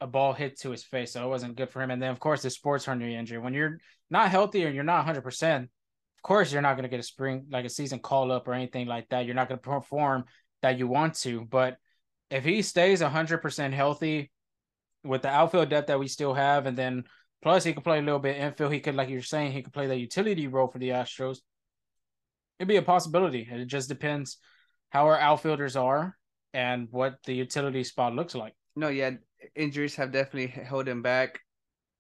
a 0.00 0.09
ball 0.09 0.33
hit 0.33 0.59
to 0.62 0.73
his 0.73 0.83
face, 0.83 1.12
so 1.12 1.25
it 1.25 1.29
wasn't 1.29 1.55
good 1.55 1.71
for 1.71 1.81
him. 1.81 1.93
And 1.93 2.02
then, 2.02 2.11
of 2.11 2.19
course, 2.19 2.43
the 2.43 2.50
sports 2.50 2.87
hernia 2.87 3.17
injury. 3.17 3.38
When 3.38 3.55
you're 3.55 3.79
not 4.11 4.33
healthy 4.33 4.67
or 4.67 4.71
you're 4.71 4.83
not 4.83 5.07
100, 5.07 5.23
percent 5.23 5.71
of 6.19 6.23
course, 6.25 6.52
you're 6.52 6.61
not 6.61 6.75
going 6.75 6.83
to 6.83 6.88
get 6.88 6.99
a 6.99 7.05
spring 7.05 7.47
like 7.49 7.64
a 7.64 7.71
season 7.71 8.00
call 8.00 8.33
up 8.33 8.49
or 8.49 8.52
anything 8.52 8.88
like 8.88 9.09
that. 9.11 9.26
You're 9.26 9.37
not 9.37 9.49
going 9.49 9.61
to 9.61 9.71
perform 9.71 10.25
that 10.61 10.76
you 10.76 10.88
want 10.88 11.14
to. 11.21 11.45
But 11.45 11.76
if 12.33 12.43
he 12.43 12.62
stays 12.62 13.00
100 13.00 13.38
percent 13.38 13.75
healthy 13.75 14.33
with 15.05 15.23
the 15.23 15.29
outfield 15.29 15.69
depth 15.69 15.87
that 15.87 16.00
we 16.00 16.09
still 16.09 16.35
have, 16.35 16.67
and 16.67 16.76
then 16.76 17.05
plus 17.42 17.64
he 17.64 17.73
could 17.73 17.85
play 17.85 17.99
a 17.99 18.02
little 18.02 18.18
bit 18.18 18.37
infield, 18.37 18.73
he 18.73 18.80
could, 18.80 18.94
like 18.94 19.09
you're 19.09 19.23
saying, 19.23 19.52
he 19.52 19.62
could 19.62 19.73
play 19.73 19.87
the 19.87 19.97
utility 19.97 20.47
role 20.47 20.68
for 20.68 20.78
the 20.78 20.90
Astros. 20.90 21.38
It'd 22.59 22.68
be 22.68 22.76
a 22.76 22.82
possibility. 22.82 23.49
It 23.50 23.66
just 23.66 23.88
depends 23.88 24.38
how 24.90 25.06
our 25.06 25.18
outfielders 25.18 25.76
are 25.76 26.16
and 26.52 26.88
what 26.90 27.14
the 27.25 27.35
utility 27.35 27.85
spot 27.85 28.14
looks 28.14 28.35
like. 28.35 28.54
No, 28.76 28.88
yeah, 28.88 29.12
injuries 29.54 29.97
have 29.97 30.12
definitely 30.12 30.49
held 30.49 30.87
him 30.87 31.00
back 31.02 31.40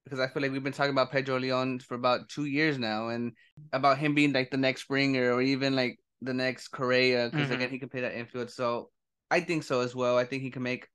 because 0.04 0.20
I 0.20 0.28
feel 0.28 0.42
like 0.42 0.50
we've 0.50 0.64
been 0.64 0.72
talking 0.72 0.92
about 0.92 1.12
Pedro 1.12 1.38
Leon 1.38 1.80
for 1.80 1.94
about 1.94 2.28
two 2.28 2.44
years 2.44 2.78
now, 2.78 3.08
and 3.08 3.32
about 3.72 3.98
him 3.98 4.14
being 4.14 4.32
like 4.32 4.50
the 4.50 4.56
next 4.56 4.82
Springer 4.82 5.32
or 5.32 5.42
even 5.42 5.76
like 5.76 5.98
the 6.20 6.34
next 6.34 6.68
Correa, 6.68 7.28
because 7.30 7.46
mm-hmm. 7.46 7.54
again 7.54 7.70
he 7.70 7.78
can 7.78 7.88
play 7.88 8.00
that 8.00 8.18
infield. 8.18 8.50
So 8.50 8.90
I 9.30 9.40
think 9.40 9.62
so 9.62 9.80
as 9.80 9.94
well. 9.94 10.18
I 10.18 10.24
think 10.24 10.42
he 10.42 10.50
can 10.50 10.62
make, 10.62 10.88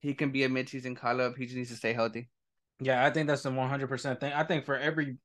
he 0.00 0.14
can 0.14 0.30
be 0.30 0.44
a 0.44 0.48
midseason 0.48 0.96
call 0.96 1.20
up. 1.20 1.36
He 1.36 1.44
just 1.44 1.56
needs 1.56 1.70
to 1.70 1.76
stay 1.76 1.92
healthy. 1.92 2.28
Yeah, 2.80 3.04
I 3.04 3.10
think 3.10 3.26
that's 3.26 3.42
the 3.42 3.50
one 3.50 3.68
hundred 3.68 3.88
percent 3.88 4.20
thing. 4.20 4.32
I 4.32 4.44
think 4.44 4.64
for 4.64 4.76
every 4.76 5.16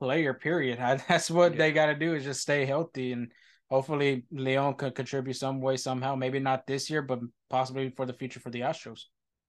player, 0.00 0.34
period, 0.34 0.78
that's 1.08 1.30
what 1.30 1.52
yeah. 1.52 1.58
they 1.58 1.72
got 1.72 1.86
to 1.86 1.94
do 1.94 2.14
is 2.14 2.24
just 2.24 2.42
stay 2.42 2.64
healthy, 2.64 3.12
and 3.12 3.32
hopefully 3.70 4.24
Leon 4.30 4.74
could 4.74 4.94
contribute 4.94 5.34
some 5.34 5.60
way 5.60 5.76
somehow. 5.76 6.14
Maybe 6.14 6.38
not 6.38 6.66
this 6.66 6.90
year, 6.90 7.02
but 7.02 7.20
possibly 7.50 7.90
for 7.90 8.06
the 8.06 8.12
future 8.12 8.40
for 8.40 8.50
the 8.50 8.60
Astros. 8.60 9.02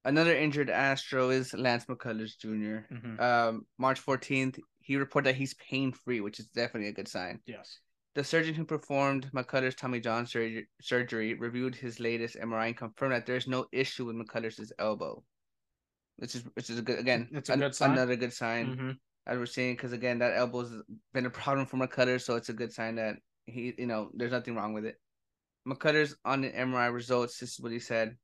Another 0.05 0.35
injured 0.35 0.69
Astro 0.69 1.29
is 1.29 1.53
Lance 1.53 1.85
McCullers 1.85 2.37
junior 2.37 2.87
mm-hmm. 2.91 3.19
Um, 3.19 3.65
March 3.77 4.03
14th, 4.03 4.57
he 4.79 4.95
reported 4.95 5.27
that 5.27 5.35
he's 5.35 5.53
pain 5.55 5.91
free, 5.91 6.21
which 6.21 6.39
is 6.39 6.47
definitely 6.47 6.89
a 6.89 6.93
good 6.93 7.07
sign. 7.07 7.41
Yes. 7.45 7.79
The 8.15 8.23
surgeon 8.23 8.55
who 8.55 8.65
performed 8.65 9.29
McCullers' 9.35 9.75
Tommy 9.75 9.99
John 9.99 10.25
surgery, 10.25 10.67
surgery 10.81 11.33
reviewed 11.33 11.75
his 11.75 11.99
latest 11.99 12.37
MRI 12.37 12.67
and 12.67 12.77
confirmed 12.77 13.13
that 13.13 13.25
there's 13.25 13.47
no 13.47 13.65
issue 13.71 14.05
with 14.05 14.15
McCullers' 14.15 14.71
elbow, 14.79 15.23
which 16.19 16.35
is 16.35 16.43
which 16.53 16.69
is 16.69 16.79
a 16.79 16.81
good 16.81 16.99
again. 16.99 17.27
It's 17.31 17.49
a 17.49 17.53
good 17.57 17.75
sign. 17.75 17.91
Another 17.93 18.15
good 18.15 18.33
sign 18.33 18.67
Mm-hmm. 18.67 18.91
as 19.27 19.37
we're 19.37 19.45
seeing 19.45 19.75
because 19.75 19.93
again 19.93 20.19
that 20.19 20.35
elbow's 20.37 20.71
been 21.13 21.25
a 21.25 21.29
problem 21.29 21.65
for 21.65 21.77
McCullers, 21.77 22.21
so 22.21 22.35
it's 22.35 22.49
a 22.49 22.53
good 22.53 22.71
sign 22.71 22.95
that 22.95 23.15
he 23.45 23.73
you 23.77 23.87
know 23.87 24.11
there's 24.13 24.31
nothing 24.31 24.55
wrong 24.55 24.73
with 24.73 24.85
it. 24.85 24.95
McCullers 25.67 26.13
on 26.25 26.41
the 26.41 26.51
MRI 26.51 26.91
results, 26.93 27.39
this 27.39 27.53
is 27.53 27.59
what 27.59 27.71
he 27.71 27.79
said. 27.79 28.15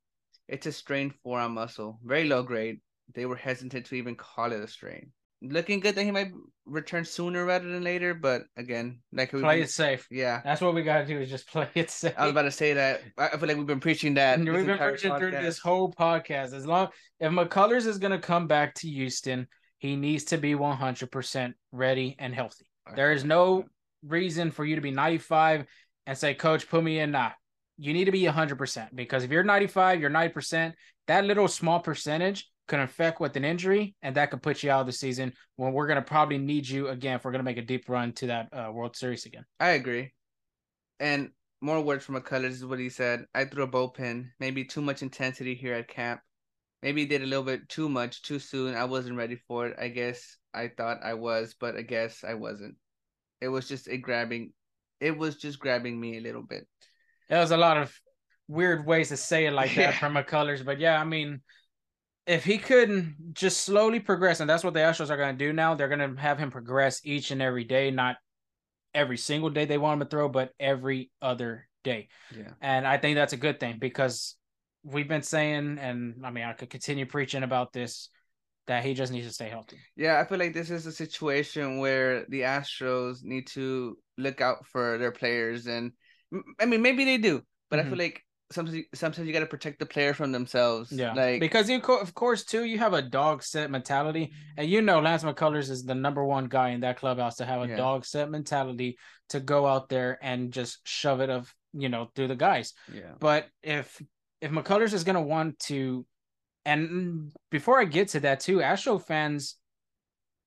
It's 0.48 0.68
a 0.68 0.72
strained 0.72 1.14
forearm 1.24 1.54
muscle, 1.56 2.00
very 2.04 2.26
low 2.26 2.44
grade. 2.44 2.80
They 3.14 3.26
were 3.26 3.36
hesitant 3.36 3.86
to 3.88 3.96
even 3.96 4.16
call 4.16 4.52
it 4.52 4.62
a 4.62 4.68
strain. 4.68 5.12
Looking 5.42 5.80
good 5.80 5.96
that 5.96 6.04
he 6.04 6.12
might 6.12 6.32
return 6.66 7.06
sooner 7.06 7.46
rather 7.46 7.68
than 7.68 7.84
later, 7.84 8.14
but 8.14 8.44
again, 8.58 9.00
like 9.12 9.32
we 9.34 9.42
Play 9.42 9.62
it 9.62 9.70
safe. 9.70 10.08
yeah. 10.10 10.42
That's 10.44 10.62
what 10.62 10.74
we 10.74 10.82
gotta 10.82 11.06
do 11.06 11.20
is 11.20 11.30
just 11.30 11.48
play 11.52 11.70
it 11.76 11.90
safe. 11.90 12.14
I 12.18 12.24
was 12.24 12.32
about 12.32 12.44
to 12.44 12.52
say 12.52 12.74
that. 12.74 13.02
I 13.18 13.30
feel 13.38 13.48
like 13.48 13.58
we've 13.58 13.66
been 13.66 13.80
preaching 13.80 14.16
that. 14.16 14.40
We've 14.40 14.66
been 14.66 14.78
preaching 14.78 15.16
through 15.18 15.32
this 15.32 15.60
whole 15.60 15.92
podcast. 15.92 16.54
As 16.54 16.66
long 16.66 16.90
if 17.20 17.32
McCullers 17.32 17.86
is 17.86 17.98
gonna 17.98 18.20
come 18.20 18.48
back 18.48 18.74
to 18.76 18.88
Houston, 18.90 19.48
he 19.78 19.96
needs 19.96 20.24
to 20.26 20.38
be 20.38 20.56
100% 20.56 21.54
ready 21.72 22.16
and 22.18 22.34
healthy. 22.34 22.66
There 22.96 23.12
is 23.12 23.24
no 23.24 23.66
reason 24.04 24.52
for 24.52 24.64
you 24.66 24.76
to 24.76 24.82
be 24.82 24.92
95 24.92 25.66
and 26.08 26.18
say, 26.18 26.34
Coach, 26.34 26.70
put 26.70 26.84
me 26.84 27.00
in. 27.00 27.12
Nah, 27.12 27.32
you 27.78 27.94
need 27.94 28.06
to 28.06 28.12
be 28.12 28.24
100% 28.24 28.88
because 28.96 29.24
if 29.24 29.32
you're 29.32 29.44
95, 29.44 30.00
you're 30.00 30.10
90%. 30.10 30.74
That 31.08 31.26
little 31.26 31.48
small 31.48 31.80
percentage 31.80 32.50
could 32.68 32.80
affect 32.80 33.20
with 33.20 33.36
an 33.36 33.46
injury, 33.46 33.96
and 34.02 34.16
that 34.16 34.32
could 34.32 34.42
put 34.42 34.64
you 34.64 34.72
out 34.72 34.82
of 34.82 34.88
the 34.88 34.94
season 34.94 35.34
when 35.56 35.74
we're 35.74 35.88
going 35.88 35.98
to 35.98 36.02
probably 36.02 36.38
need 36.38 36.68
you 36.68 36.88
again 36.90 37.16
if 37.16 37.26
we're 37.26 37.32
going 37.32 37.40
to 37.40 37.44
make 37.46 37.58
a 37.58 37.62
deep 37.62 37.88
run 37.90 38.12
to 38.14 38.28
that 38.28 38.48
uh, 38.52 38.72
World 38.72 38.96
Series 38.96 39.26
again. 39.26 39.46
I 39.60 39.70
agree. 39.70 40.14
And 41.00 41.30
more 41.62 41.82
words 41.82 42.06
from 42.06 42.16
McCullers 42.16 42.52
is 42.52 42.66
what 42.66 42.80
he 42.80 42.90
said. 42.90 43.26
I 43.34 43.46
threw 43.46 43.64
a 43.64 43.68
bullpen, 43.68 44.28
maybe 44.40 44.64
too 44.66 44.82
much 44.82 45.02
intensity 45.02 45.56
here 45.56 45.74
at 45.74 45.88
camp. 45.88 46.22
Maybe 46.82 47.06
did 47.06 47.24
a 47.24 47.26
little 47.26 47.44
bit 47.44 47.68
too 47.70 47.90
much 47.90 48.22
too 48.22 48.38
soon. 48.40 48.76
I 48.76 48.86
wasn't 48.86 49.18
ready 49.18 49.38
for 49.48 49.68
it. 49.68 49.78
I 49.80 49.88
guess 49.88 50.38
I 50.54 50.70
thought 50.78 51.00
I 51.04 51.16
was, 51.16 51.56
but 51.60 51.76
I 51.76 51.82
guess 51.82 52.24
I 52.24 52.36
wasn't. 52.36 52.76
It 53.42 53.48
was 53.48 53.68
just 53.68 53.88
a 53.88 53.98
grabbing. 53.98 54.54
It 55.00 55.18
was 55.18 55.38
just 55.38 55.60
grabbing 55.60 56.00
me 56.00 56.18
a 56.18 56.22
little 56.22 56.44
bit. 56.44 56.68
There 57.30 57.40
was 57.40 57.52
a 57.52 57.58
lot 57.58 57.78
of 57.78 57.94
weird 58.48 58.86
ways 58.86 59.10
to 59.10 59.18
say 59.18 59.48
it 59.48 59.52
like 59.52 59.72
that 59.76 59.78
Yeah. 59.94 60.00
from 60.00 60.14
McCullers, 60.14 60.64
but 60.64 60.80
yeah, 60.80 61.02
I 61.02 61.04
mean, 61.04 61.42
if 62.28 62.44
he 62.44 62.58
couldn't 62.58 63.34
just 63.34 63.64
slowly 63.64 64.00
progress, 64.00 64.40
and 64.40 64.50
that's 64.50 64.64
what 64.64 64.74
the 64.74 64.80
Astros 64.80 65.10
are 65.10 65.18
going 65.18 65.38
to 65.38 65.46
do 65.46 65.54
now, 65.54 65.76
they're 65.76 65.88
going 65.88 66.16
to 66.16 66.22
have 66.22 66.40
him 66.40 66.52
progress 66.52 67.02
each 67.04 67.32
and 67.32 67.42
every 67.42 67.64
day, 67.64 67.92
not 67.92 68.18
every 68.94 69.18
single 69.18 69.50
day 69.50 69.66
they 69.66 69.78
want 69.78 70.02
him 70.02 70.08
to 70.08 70.10
throw, 70.10 70.30
but 70.30 70.52
every 70.60 71.12
other 71.22 71.68
day. 71.84 72.08
Yeah. 72.36 72.52
And 72.62 72.88
I 72.88 72.98
think 72.98 73.16
that's 73.16 73.34
a 73.34 73.38
good 73.38 73.60
thing 73.60 73.78
because 73.80 74.36
we've 74.84 75.08
been 75.08 75.22
saying, 75.22 75.78
and 75.80 76.26
I 76.26 76.32
mean, 76.32 76.46
I 76.46 76.54
could 76.54 76.70
continue 76.70 77.06
preaching 77.06 77.44
about 77.44 77.74
this, 77.74 78.10
that 78.68 78.84
he 78.84 78.96
just 78.96 79.12
needs 79.12 79.28
to 79.28 79.34
stay 79.34 79.48
healthy. 79.50 79.78
Yeah, 79.96 80.20
I 80.20 80.26
feel 80.26 80.40
like 80.40 80.54
this 80.54 80.72
is 80.72 80.88
a 80.88 80.92
situation 80.92 81.78
where 81.78 82.26
the 82.30 82.42
Astros 82.42 83.24
need 83.24 83.46
to 83.48 83.96
look 84.18 84.42
out 84.42 84.66
for 84.66 84.98
their 84.98 85.12
players, 85.12 85.68
and 85.68 85.92
I 86.60 86.66
mean 86.66 86.82
maybe 86.82 87.06
they 87.06 87.20
do, 87.20 87.44
but 87.70 87.80
I 87.80 87.84
Mhm. 87.84 87.90
feel 87.90 87.98
like 88.00 88.25
sometimes 88.52 88.84
sometimes 88.94 89.28
you 89.28 89.34
got 89.34 89.40
to 89.40 89.46
protect 89.46 89.80
the 89.80 89.86
player 89.86 90.14
from 90.14 90.32
themselves. 90.32 90.92
Yeah, 90.92 91.14
like 91.14 91.40
because 91.40 91.70
you, 91.70 91.80
co- 91.80 92.00
of 92.00 92.14
course, 92.14 92.44
too, 92.46 92.64
you 92.64 92.78
have 92.80 92.94
a 92.94 93.02
dog 93.02 93.44
set 93.44 93.72
mentality, 93.72 94.32
and 94.58 94.70
you 94.70 94.82
know 94.82 95.00
Lance 95.00 95.24
McCullers 95.24 95.70
is 95.70 95.84
the 95.84 95.96
number 95.96 96.24
one 96.24 96.46
guy 96.46 96.70
in 96.70 96.82
that 96.82 96.98
clubhouse 96.98 97.38
to 97.38 97.46
have 97.46 97.62
a 97.64 97.68
Yeah. 97.68 97.76
dog 97.78 98.06
set 98.06 98.30
mentality 98.30 98.98
to 99.30 99.40
go 99.40 99.66
out 99.66 99.90
there 99.90 100.20
and 100.22 100.52
just 100.52 100.80
shove 100.88 101.22
it 101.22 101.30
of 101.30 101.54
you 101.74 101.90
know 101.90 102.10
through 102.16 102.28
the 102.28 102.36
guys. 102.36 102.74
yeah, 102.94 103.14
But 103.20 103.48
if 103.64 104.02
if 104.42 104.52
McCullers 104.52 104.94
is 104.94 105.04
gonna 105.04 105.22
want 105.22 105.58
to, 105.60 106.06
and 106.66 107.32
before 107.50 107.80
I 107.80 107.86
get 107.86 108.10
to 108.10 108.20
that 108.22 108.40
too, 108.42 108.62
Astro 108.62 109.00
fans, 109.00 109.56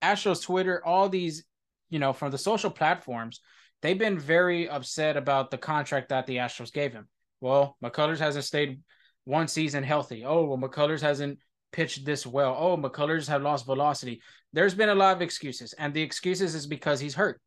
Astros 0.02 0.42
Twitter, 0.42 0.80
all 0.84 1.08
these, 1.08 1.44
you 1.90 1.98
know, 1.98 2.12
from 2.12 2.30
the 2.30 2.38
social 2.38 2.70
platforms, 2.70 3.40
they've 3.82 3.98
been 3.98 4.18
very 4.18 4.68
upset 4.68 5.16
about 5.16 5.50
the 5.50 5.58
contract 5.58 6.10
that 6.10 6.26
the 6.26 6.36
Astros 6.36 6.72
gave 6.72 6.92
him. 6.92 7.08
Well, 7.40 7.76
McCullers 7.82 8.18
hasn't 8.18 8.44
stayed 8.44 8.80
one 9.24 9.48
season 9.48 9.84
healthy. 9.84 10.24
Oh, 10.24 10.44
well, 10.44 10.58
McCullers 10.58 11.00
hasn't 11.00 11.38
pitched 11.72 12.04
this 12.04 12.26
well. 12.26 12.56
Oh, 12.58 12.76
McCullers 12.76 13.28
have 13.28 13.42
lost 13.42 13.66
velocity. 13.66 14.22
There's 14.52 14.74
been 14.74 14.88
a 14.88 14.94
lot 14.94 15.16
of 15.16 15.22
excuses, 15.22 15.74
and 15.74 15.92
the 15.92 16.02
excuses 16.02 16.54
is 16.54 16.66
because 16.66 17.00
he's 17.00 17.14
hurt. 17.14 17.40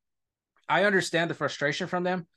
I 0.69 0.85
understand 0.85 1.29
the 1.29 1.35
frustration 1.35 1.87
from 1.87 2.03
them, 2.03 2.27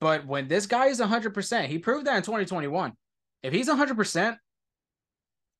but 0.00 0.26
when 0.26 0.48
this 0.48 0.66
guy 0.66 0.86
is 0.86 1.00
100%, 1.00 1.66
he 1.66 1.78
proved 1.78 2.06
that 2.06 2.16
in 2.16 2.22
2021. 2.22 2.92
If 3.42 3.52
he's 3.52 3.68
100%, 3.68 4.36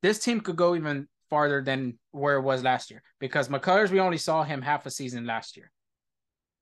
this 0.02 0.18
team 0.18 0.40
could 0.40 0.56
go 0.56 0.74
even 0.74 1.08
farther 1.30 1.62
than 1.62 1.98
where 2.10 2.36
it 2.36 2.42
was 2.42 2.62
last 2.62 2.90
year 2.90 3.02
because 3.18 3.48
McCullers, 3.48 3.90
we 3.90 4.00
only 4.00 4.18
saw 4.18 4.42
him 4.44 4.62
half 4.62 4.86
a 4.86 4.90
season 4.90 5.26
last 5.26 5.56
year. 5.56 5.70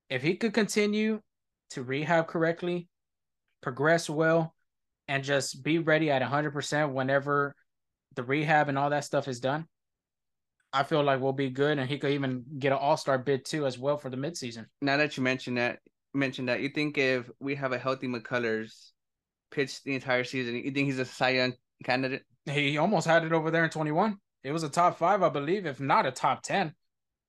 If 0.09 0.21
he 0.21 0.35
could 0.35 0.53
continue 0.53 1.21
to 1.71 1.83
rehab 1.83 2.27
correctly, 2.27 2.87
progress 3.61 4.09
well, 4.09 4.55
and 5.11 5.25
just 5.25 5.61
be 5.61 5.77
ready 5.77 6.09
at 6.09 6.21
100% 6.21 6.93
whenever 6.93 7.53
the 8.15 8.23
rehab 8.23 8.69
and 8.69 8.77
all 8.77 8.91
that 8.91 9.03
stuff 9.03 9.27
is 9.27 9.41
done, 9.41 9.67
I 10.71 10.83
feel 10.83 11.03
like 11.03 11.19
we'll 11.19 11.33
be 11.33 11.49
good. 11.49 11.79
And 11.79 11.89
he 11.89 11.97
could 11.97 12.11
even 12.11 12.45
get 12.59 12.71
an 12.71 12.77
all 12.77 12.95
star 12.95 13.17
bid 13.17 13.43
too, 13.43 13.65
as 13.65 13.77
well, 13.77 13.97
for 13.97 14.09
the 14.09 14.15
midseason. 14.15 14.67
now 14.81 14.95
that 14.95 15.17
you 15.17 15.23
mentioned 15.23 15.57
that, 15.57 15.79
mention 16.13 16.45
that, 16.45 16.61
you 16.61 16.69
think 16.69 16.97
if 16.97 17.29
we 17.41 17.55
have 17.55 17.73
a 17.73 17.77
healthy 17.77 18.07
McCullers 18.07 18.91
pitch 19.51 19.83
the 19.83 19.95
entire 19.95 20.23
season, 20.23 20.55
you 20.55 20.71
think 20.71 20.85
he's 20.85 20.99
a 20.99 21.03
Cy 21.03 21.31
Young 21.31 21.55
candidate? 21.83 22.23
He 22.45 22.77
almost 22.77 23.05
had 23.05 23.25
it 23.25 23.33
over 23.33 23.51
there 23.51 23.65
in 23.65 23.69
21. 23.69 24.15
It 24.45 24.53
was 24.53 24.63
a 24.63 24.69
top 24.69 24.97
five, 24.97 25.23
I 25.23 25.29
believe, 25.29 25.65
if 25.65 25.81
not 25.81 26.05
a 26.05 26.11
top 26.11 26.41
10. 26.41 26.73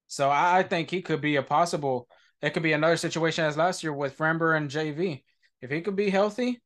So 0.06 0.30
I, 0.30 0.58
I 0.58 0.62
think 0.62 0.88
he 0.88 1.02
could 1.02 1.20
be 1.20 1.34
a 1.34 1.42
possible, 1.42 2.06
it 2.42 2.50
could 2.50 2.62
be 2.62 2.74
another 2.74 2.96
situation 2.96 3.44
as 3.44 3.56
last 3.56 3.82
year 3.82 3.92
with 3.92 4.16
Framber 4.16 4.56
and 4.56 4.70
JV. 4.70 5.24
If 5.60 5.70
he 5.72 5.80
could 5.80 5.96
be 5.96 6.10
healthy, 6.10 6.60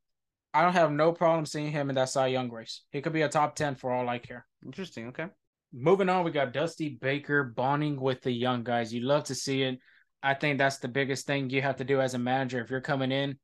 I 0.56 0.62
don't 0.62 0.72
have 0.72 0.90
no 0.90 1.12
problem 1.12 1.44
seeing 1.44 1.70
him 1.70 1.90
in 1.90 1.96
that 1.96 2.08
Cy 2.08 2.28
Young 2.28 2.50
race. 2.50 2.80
He 2.90 3.02
could 3.02 3.12
be 3.12 3.20
a 3.20 3.28
top 3.28 3.56
10 3.56 3.74
for 3.74 3.92
all 3.92 4.08
I 4.08 4.16
care. 4.18 4.46
Interesting. 4.64 5.08
Okay. 5.08 5.26
Moving 5.70 6.08
on, 6.08 6.24
we 6.24 6.30
got 6.30 6.54
Dusty 6.54 6.96
Baker 6.98 7.44
bonding 7.44 8.00
with 8.00 8.22
the 8.22 8.30
young 8.30 8.64
guys. 8.64 8.94
You 8.94 9.02
love 9.02 9.24
to 9.24 9.34
see 9.34 9.64
it. 9.64 9.78
I 10.22 10.32
think 10.32 10.56
that's 10.56 10.78
the 10.78 10.88
biggest 10.88 11.26
thing 11.26 11.50
you 11.50 11.60
have 11.60 11.76
to 11.76 11.84
do 11.84 12.00
as 12.00 12.14
a 12.14 12.18
manager. 12.18 12.58
If 12.62 12.70
you're 12.70 12.80
coming 12.80 13.12
in, 13.12 13.36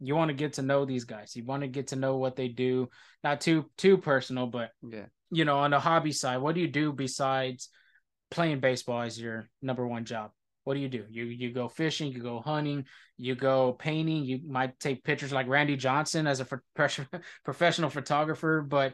you 0.00 0.16
want 0.16 0.30
to 0.30 0.34
get 0.34 0.54
to 0.54 0.62
know 0.62 0.84
these 0.84 1.04
guys. 1.04 1.36
You 1.36 1.44
want 1.44 1.62
to 1.62 1.68
get 1.68 1.88
to 1.88 1.96
know 1.96 2.16
what 2.16 2.34
they 2.34 2.48
do. 2.48 2.88
Not 3.22 3.40
too 3.40 3.70
too 3.76 3.96
personal, 3.96 4.48
but 4.48 4.70
Yeah. 4.82 5.06
you 5.30 5.44
know, 5.44 5.58
on 5.58 5.70
the 5.70 5.78
hobby 5.78 6.10
side, 6.10 6.38
what 6.38 6.56
do 6.56 6.60
you 6.60 6.66
do 6.66 6.92
besides 6.92 7.68
playing 8.32 8.58
baseball 8.58 9.02
as 9.02 9.20
your 9.20 9.48
number 9.62 9.86
one 9.86 10.04
job? 10.04 10.32
What 10.68 10.74
do 10.74 10.80
you 10.80 10.90
do? 10.90 11.06
You 11.08 11.24
you 11.24 11.50
go 11.50 11.66
fishing, 11.66 12.12
you 12.12 12.20
go 12.20 12.40
hunting, 12.40 12.84
you 13.16 13.34
go 13.34 13.72
painting. 13.72 14.26
You 14.26 14.40
might 14.46 14.78
take 14.78 15.02
pictures 15.02 15.32
like 15.32 15.48
Randy 15.48 15.76
Johnson 15.76 16.26
as 16.26 16.40
a 16.40 16.60
professional 17.44 17.88
photographer, 17.88 18.60
but 18.60 18.92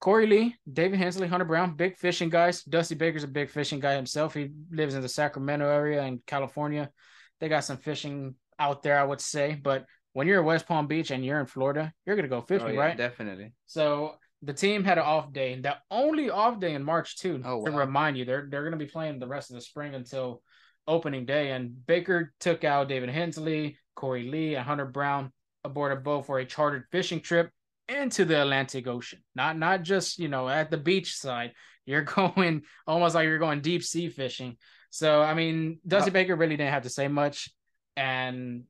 Corey 0.00 0.26
Lee, 0.26 0.56
David 0.72 0.98
Hensley, 0.98 1.28
Hunter 1.28 1.44
Brown, 1.44 1.76
big 1.76 1.98
fishing 1.98 2.30
guys. 2.30 2.62
Dusty 2.62 2.94
Baker's 2.94 3.22
a 3.22 3.28
big 3.28 3.50
fishing 3.50 3.80
guy 3.80 3.96
himself. 3.96 4.32
He 4.32 4.48
lives 4.70 4.94
in 4.94 5.02
the 5.02 5.10
Sacramento 5.10 5.68
area 5.68 6.02
in 6.04 6.22
California. 6.26 6.90
They 7.38 7.50
got 7.50 7.64
some 7.64 7.76
fishing 7.76 8.34
out 8.58 8.82
there, 8.82 8.98
I 8.98 9.04
would 9.04 9.20
say. 9.20 9.60
But 9.62 9.84
when 10.14 10.26
you're 10.26 10.40
at 10.40 10.46
West 10.46 10.66
Palm 10.66 10.86
Beach 10.86 11.10
and 11.10 11.22
you're 11.22 11.40
in 11.40 11.44
Florida, 11.44 11.92
you're 12.06 12.16
gonna 12.16 12.28
go 12.28 12.38
oh, 12.38 12.46
fishing, 12.48 12.68
Oh, 12.68 12.70
yeah, 12.70 12.80
right? 12.80 12.96
Definitely. 12.96 13.52
So 13.66 14.14
the 14.42 14.52
team 14.52 14.84
had 14.84 14.98
an 14.98 15.04
off 15.04 15.32
day, 15.32 15.60
the 15.60 15.76
only 15.90 16.30
off 16.30 16.58
day 16.58 16.74
in 16.74 16.82
March 16.82 17.18
too. 17.18 17.42
Oh, 17.44 17.64
To 17.64 17.72
remind 17.72 18.16
you, 18.16 18.24
they're 18.24 18.48
they're 18.50 18.62
going 18.62 18.78
to 18.78 18.84
be 18.84 18.90
playing 18.90 19.18
the 19.18 19.28
rest 19.28 19.50
of 19.50 19.56
the 19.56 19.60
spring 19.60 19.94
until 19.94 20.42
opening 20.86 21.26
day. 21.26 21.50
And 21.52 21.86
Baker 21.86 22.32
took 22.40 22.64
out 22.64 22.88
David 22.88 23.10
Hensley, 23.10 23.78
Corey 23.94 24.28
Lee, 24.28 24.54
and 24.54 24.64
Hunter 24.64 24.86
Brown 24.86 25.32
aboard 25.64 25.92
a 25.92 25.96
boat 25.96 26.26
for 26.26 26.38
a 26.38 26.44
chartered 26.44 26.84
fishing 26.90 27.20
trip 27.20 27.50
into 27.88 28.24
the 28.24 28.40
Atlantic 28.40 28.86
Ocean. 28.86 29.20
Not 29.34 29.58
not 29.58 29.82
just 29.82 30.18
you 30.18 30.28
know 30.28 30.48
at 30.48 30.70
the 30.70 30.78
beach 30.78 31.14
side. 31.16 31.52
You're 31.84 32.02
going 32.02 32.62
almost 32.86 33.16
like 33.16 33.24
you're 33.24 33.40
going 33.40 33.60
deep 33.60 33.82
sea 33.82 34.08
fishing. 34.08 34.56
So 34.90 35.20
I 35.20 35.34
mean, 35.34 35.80
Dusty 35.84 36.10
Uh, 36.10 36.12
Baker 36.12 36.36
really 36.36 36.56
didn't 36.56 36.72
have 36.72 36.84
to 36.84 36.88
say 36.88 37.08
much, 37.08 37.50
and 37.96 38.62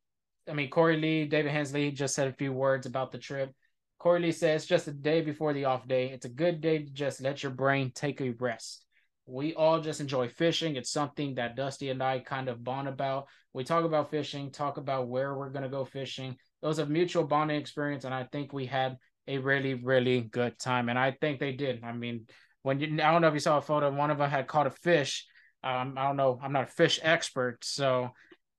I 0.49 0.55
mean 0.55 0.71
Corey 0.71 0.97
Lee, 0.97 1.27
David 1.27 1.53
Hensley 1.53 1.91
just 1.91 2.15
said 2.15 2.29
a 2.29 2.33
few 2.33 2.55
words 2.55 2.87
about 2.87 3.13
the 3.13 3.19
trip. 3.19 3.53
Corey 3.99 4.21
Lee 4.21 4.33
says 4.33 4.65
just 4.65 4.89
a 4.89 4.93
day 4.93 5.21
before 5.21 5.53
the 5.53 5.67
off 5.67 5.87
day. 5.87 6.09
It's 6.09 6.25
a 6.25 6.31
good 6.31 6.63
day 6.63 6.79
to 6.79 6.91
just 6.91 7.21
let 7.21 7.43
your 7.43 7.53
brain 7.53 7.93
take 7.95 8.23
a 8.23 8.31
rest. 8.31 8.87
We 9.27 9.55
all 9.55 9.81
just 9.81 10.01
enjoy 10.01 10.29
fishing. 10.29 10.77
It's 10.77 10.91
something 10.91 11.37
that 11.37 11.57
Dusty 11.57 11.91
and 11.91 12.03
I 12.03 12.19
kind 12.19 12.49
of 12.49 12.65
bond 12.65 12.89
about. 12.89 13.29
We 13.53 13.65
talk 13.65 13.85
about 13.85 14.11
fishing, 14.11 14.51
talk 14.51 14.77
about 14.79 15.09
where 15.09 15.35
we're 15.35 15.51
going 15.51 15.63
to 15.63 15.69
go 15.69 15.85
fishing. 15.85 16.37
It 16.63 16.67
was 16.67 16.79
a 16.79 16.87
mutual 16.87 17.25
bonding 17.25 17.61
experience, 17.61 18.05
and 18.05 18.15
I 18.15 18.25
think 18.33 18.53
we 18.53 18.67
had 18.67 18.97
a 19.29 19.39
really, 19.39 19.75
really 19.75 20.23
good 20.23 20.59
time. 20.59 20.89
And 20.89 20.99
I 20.99 21.17
think 21.21 21.39
they 21.39 21.53
did. 21.53 21.85
I 21.85 21.93
mean, 21.93 22.27
when 22.63 22.81
you, 22.81 22.87
I 22.95 23.11
don't 23.13 23.23
know 23.23 23.29
if 23.29 23.35
you 23.35 23.41
saw 23.41 23.59
a 23.59 23.63
photo, 23.63 23.91
one 23.93 24.11
of 24.11 24.19
them 24.19 24.31
had 24.31 24.47
caught 24.47 24.67
a 24.67 24.71
fish 24.71 25.27
Um, 25.65 25.95
I 25.97 26.07
don't 26.09 26.17
know. 26.17 26.39
I'm 26.43 26.53
not 26.53 26.65
a 26.65 26.67
fish 26.73 26.99
expert, 27.03 27.65
so 27.65 28.11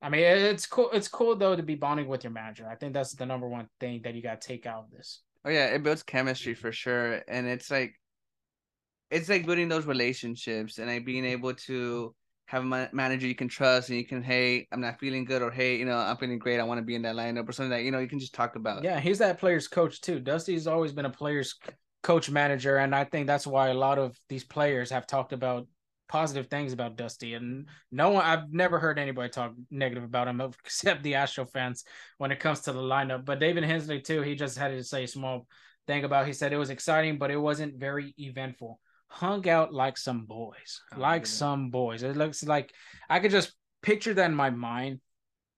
I 0.01 0.09
mean, 0.09 0.21
it's 0.23 0.65
cool. 0.65 0.89
It's 0.93 1.07
cool 1.09 1.35
though 1.35 1.55
to 1.55 1.63
be 1.63 1.75
bonding 1.75 2.07
with 2.07 2.23
your 2.23 2.31
manager. 2.31 2.67
I 2.69 2.75
think 2.75 2.93
that's 2.93 3.13
the 3.13 3.25
number 3.25 3.47
one 3.47 3.67
thing 3.79 4.01
that 4.03 4.13
you 4.15 4.21
got 4.21 4.39
to 4.41 4.47
take 4.47 4.65
out 4.65 4.85
of 4.85 4.91
this. 4.91 5.21
Oh 5.45 5.49
yeah, 5.49 5.67
it 5.67 5.83
builds 5.83 6.03
chemistry 6.03 6.53
for 6.53 6.71
sure, 6.71 7.21
and 7.27 7.47
it's 7.47 7.69
like, 7.69 7.95
it's 9.13 9.29
like 9.29 9.45
building 9.45 9.69
those 9.69 9.85
relationships 9.85 10.77
and 10.77 10.87
like 10.87 11.05
being 11.05 11.25
able 11.25 11.53
to 11.53 12.13
have 12.45 12.63
a 12.63 12.89
manager 12.91 13.25
you 13.25 13.35
can 13.35 13.47
trust 13.47 13.89
and 13.89 13.97
you 13.97 14.05
can 14.05 14.21
hey 14.21 14.67
i'm 14.71 14.81
not 14.81 14.99
feeling 14.99 15.23
good 15.23 15.41
or 15.41 15.49
hey 15.49 15.77
you 15.77 15.85
know 15.85 15.97
i'm 15.97 16.17
feeling 16.17 16.37
great 16.37 16.59
i 16.59 16.63
want 16.63 16.77
to 16.77 16.83
be 16.83 16.93
in 16.93 17.01
that 17.01 17.15
lineup 17.15 17.47
or 17.47 17.51
something 17.51 17.71
that 17.71 17.83
you 17.83 17.91
know 17.91 17.99
you 17.99 18.07
can 18.07 18.19
just 18.19 18.33
talk 18.33 18.55
about. 18.55 18.83
Yeah 18.83 18.99
he's 18.99 19.19
that 19.19 19.39
player's 19.39 19.67
coach 19.67 20.01
too. 20.01 20.19
Dusty's 20.19 20.67
always 20.67 20.91
been 20.91 21.05
a 21.05 21.09
player's 21.09 21.55
coach 22.03 22.29
manager 22.29 22.77
and 22.77 22.93
i 22.93 23.05
think 23.05 23.25
that's 23.25 23.47
why 23.47 23.69
a 23.69 23.73
lot 23.73 23.97
of 23.97 24.15
these 24.27 24.43
players 24.43 24.91
have 24.91 25.07
talked 25.07 25.31
about 25.31 25.65
positive 26.09 26.47
things 26.47 26.73
about 26.73 26.97
dusty 26.97 27.33
and 27.33 27.67
no 27.91 28.09
one 28.09 28.25
i've 28.25 28.51
never 28.51 28.77
heard 28.77 28.99
anybody 28.99 29.29
talk 29.29 29.53
negative 29.71 30.03
about 30.03 30.27
him 30.27 30.41
except 30.65 31.01
the 31.01 31.15
astro 31.15 31.45
fans 31.45 31.85
when 32.17 32.31
it 32.31 32.41
comes 32.41 32.59
to 32.59 32.73
the 32.73 32.79
lineup 32.79 33.23
but 33.23 33.39
david 33.39 33.63
hensley 33.63 34.01
too 34.01 34.21
he 34.21 34.35
just 34.35 34.57
had 34.57 34.67
to 34.67 34.83
say 34.83 35.05
a 35.05 35.07
small 35.07 35.47
thing 35.87 36.03
about 36.03 36.27
he 36.27 36.33
said 36.33 36.51
it 36.51 36.57
was 36.57 36.69
exciting 36.69 37.17
but 37.17 37.31
it 37.31 37.37
wasn't 37.37 37.73
very 37.79 38.13
eventful 38.19 38.79
hung 39.13 39.47
out 39.47 39.71
like 39.71 39.95
some 39.95 40.25
boys, 40.25 40.81
oh, 40.95 40.99
like 40.99 41.27
some 41.27 41.69
boys. 41.69 42.01
It 42.01 42.17
looks 42.17 42.43
like 42.43 42.73
I 43.07 43.19
could 43.19 43.29
just 43.29 43.53
picture 43.83 44.13
that 44.15 44.25
in 44.25 44.35
my 44.35 44.49
mind 44.49 45.01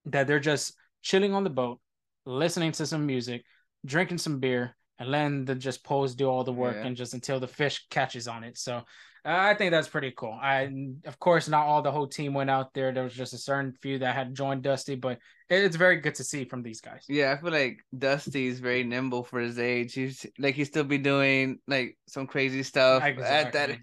that 0.06 0.28
they're 0.28 0.42
just 0.42 0.76
chilling 1.02 1.34
on 1.34 1.46
the 1.46 1.50
boat, 1.50 1.80
listening 2.26 2.74
to 2.74 2.86
some 2.86 3.06
music, 3.06 3.46
drinking 3.86 4.18
some 4.18 4.40
beer, 4.40 4.76
and 5.00 5.10
letting 5.10 5.46
the 5.46 5.56
just 5.56 5.84
poles 5.84 6.16
do 6.16 6.28
all 6.28 6.44
the 6.44 6.54
work 6.54 6.76
yeah. 6.76 6.86
and 6.86 6.96
just 6.96 7.14
until 7.14 7.40
the 7.40 7.48
fish 7.48 7.86
catches 7.90 8.28
on 8.28 8.44
it. 8.44 8.58
So 8.58 8.84
I 9.28 9.56
think 9.56 9.72
that's 9.72 9.88
pretty 9.88 10.14
cool. 10.16 10.38
I, 10.40 10.70
of 11.06 11.18
course, 11.20 11.48
not 11.48 11.66
all 11.66 11.82
the 11.82 11.92
whole 11.92 12.06
team 12.06 12.36
went 12.36 12.52
out 12.52 12.76
there. 12.76 12.92
There 12.92 13.04
was 13.04 13.14
just 13.14 13.34
a 13.34 13.40
certain 13.40 13.74
few 13.82 13.98
that 14.00 14.14
had 14.14 14.36
joined 14.36 14.62
Dusty, 14.62 14.94
but 14.94 15.18
it's 15.50 15.76
very 15.76 15.98
good 15.98 16.14
to 16.16 16.24
see 16.24 16.46
from 16.46 16.62
these 16.62 16.80
guys. 16.80 17.06
Yeah, 17.10 17.32
I 17.32 17.42
feel 17.42 17.52
like 17.52 17.80
Dusty 17.98 18.46
is 18.46 18.60
very 18.60 18.84
nimble 18.84 19.24
for 19.24 19.40
his 19.40 19.58
age. 19.58 19.96
He's 19.96 20.28
like 20.38 20.54
he 20.54 20.64
still 20.64 20.84
be 20.84 21.00
doing 21.00 21.60
like 21.68 21.98
some 22.08 22.28
crazy 22.28 22.62
stuff 22.62 23.04
exactly. 23.04 23.60
at 23.60 23.70
that. 23.70 23.80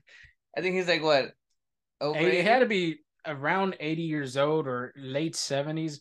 I 0.57 0.61
think 0.61 0.76
he's 0.76 0.88
like 0.88 1.02
what? 1.02 1.33
Over 2.00 2.19
he 2.19 2.38
had 2.38 2.61
to 2.61 2.66
be 2.66 3.00
around 3.26 3.76
eighty 3.81 4.02
years 4.02 4.37
old 4.37 4.69
or 4.69 4.92
late 4.97 5.35
seventies. 5.35 6.00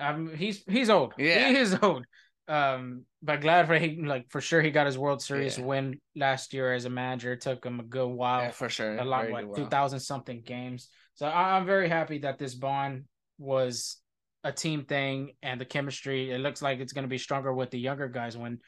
Um, 0.00 0.34
he's 0.34 0.64
he's 0.68 0.90
old. 0.90 1.14
Yeah, 1.16 1.48
he 1.48 1.56
is 1.58 1.78
old. 1.82 2.06
Um, 2.50 3.04
but 3.22 3.40
glad 3.42 3.68
for 3.68 3.78
he 3.78 4.02
like 4.04 4.28
for 4.28 4.40
sure 4.40 4.60
he 4.60 4.72
got 4.72 4.86
his 4.86 4.98
World 4.98 5.22
Series 5.22 5.56
yeah. 5.56 5.64
win 5.64 6.00
last 6.16 6.52
year 6.52 6.74
as 6.74 6.84
a 6.84 6.90
manager. 6.90 7.34
It 7.34 7.42
took 7.42 7.64
him 7.64 7.78
a 7.78 7.84
good 7.84 8.08
while, 8.08 8.42
yeah, 8.42 8.50
for 8.50 8.68
sure, 8.68 8.98
a 8.98 9.04
lot 9.04 9.30
like 9.30 9.54
two 9.54 9.66
thousand 9.66 10.00
something 10.00 10.42
games. 10.44 10.88
So 11.14 11.26
I, 11.26 11.56
I'm 11.56 11.64
very 11.64 11.88
happy 11.88 12.18
that 12.18 12.38
this 12.38 12.56
bond 12.56 13.04
was 13.38 13.98
a 14.42 14.50
team 14.50 14.84
thing 14.84 15.34
and 15.44 15.60
the 15.60 15.64
chemistry. 15.64 16.32
It 16.32 16.40
looks 16.40 16.60
like 16.60 16.80
it's 16.80 16.92
going 16.92 17.04
to 17.04 17.08
be 17.08 17.18
stronger 17.18 17.54
with 17.54 17.70
the 17.70 17.78
younger 17.78 18.08
guys 18.08 18.36
when 18.36 18.58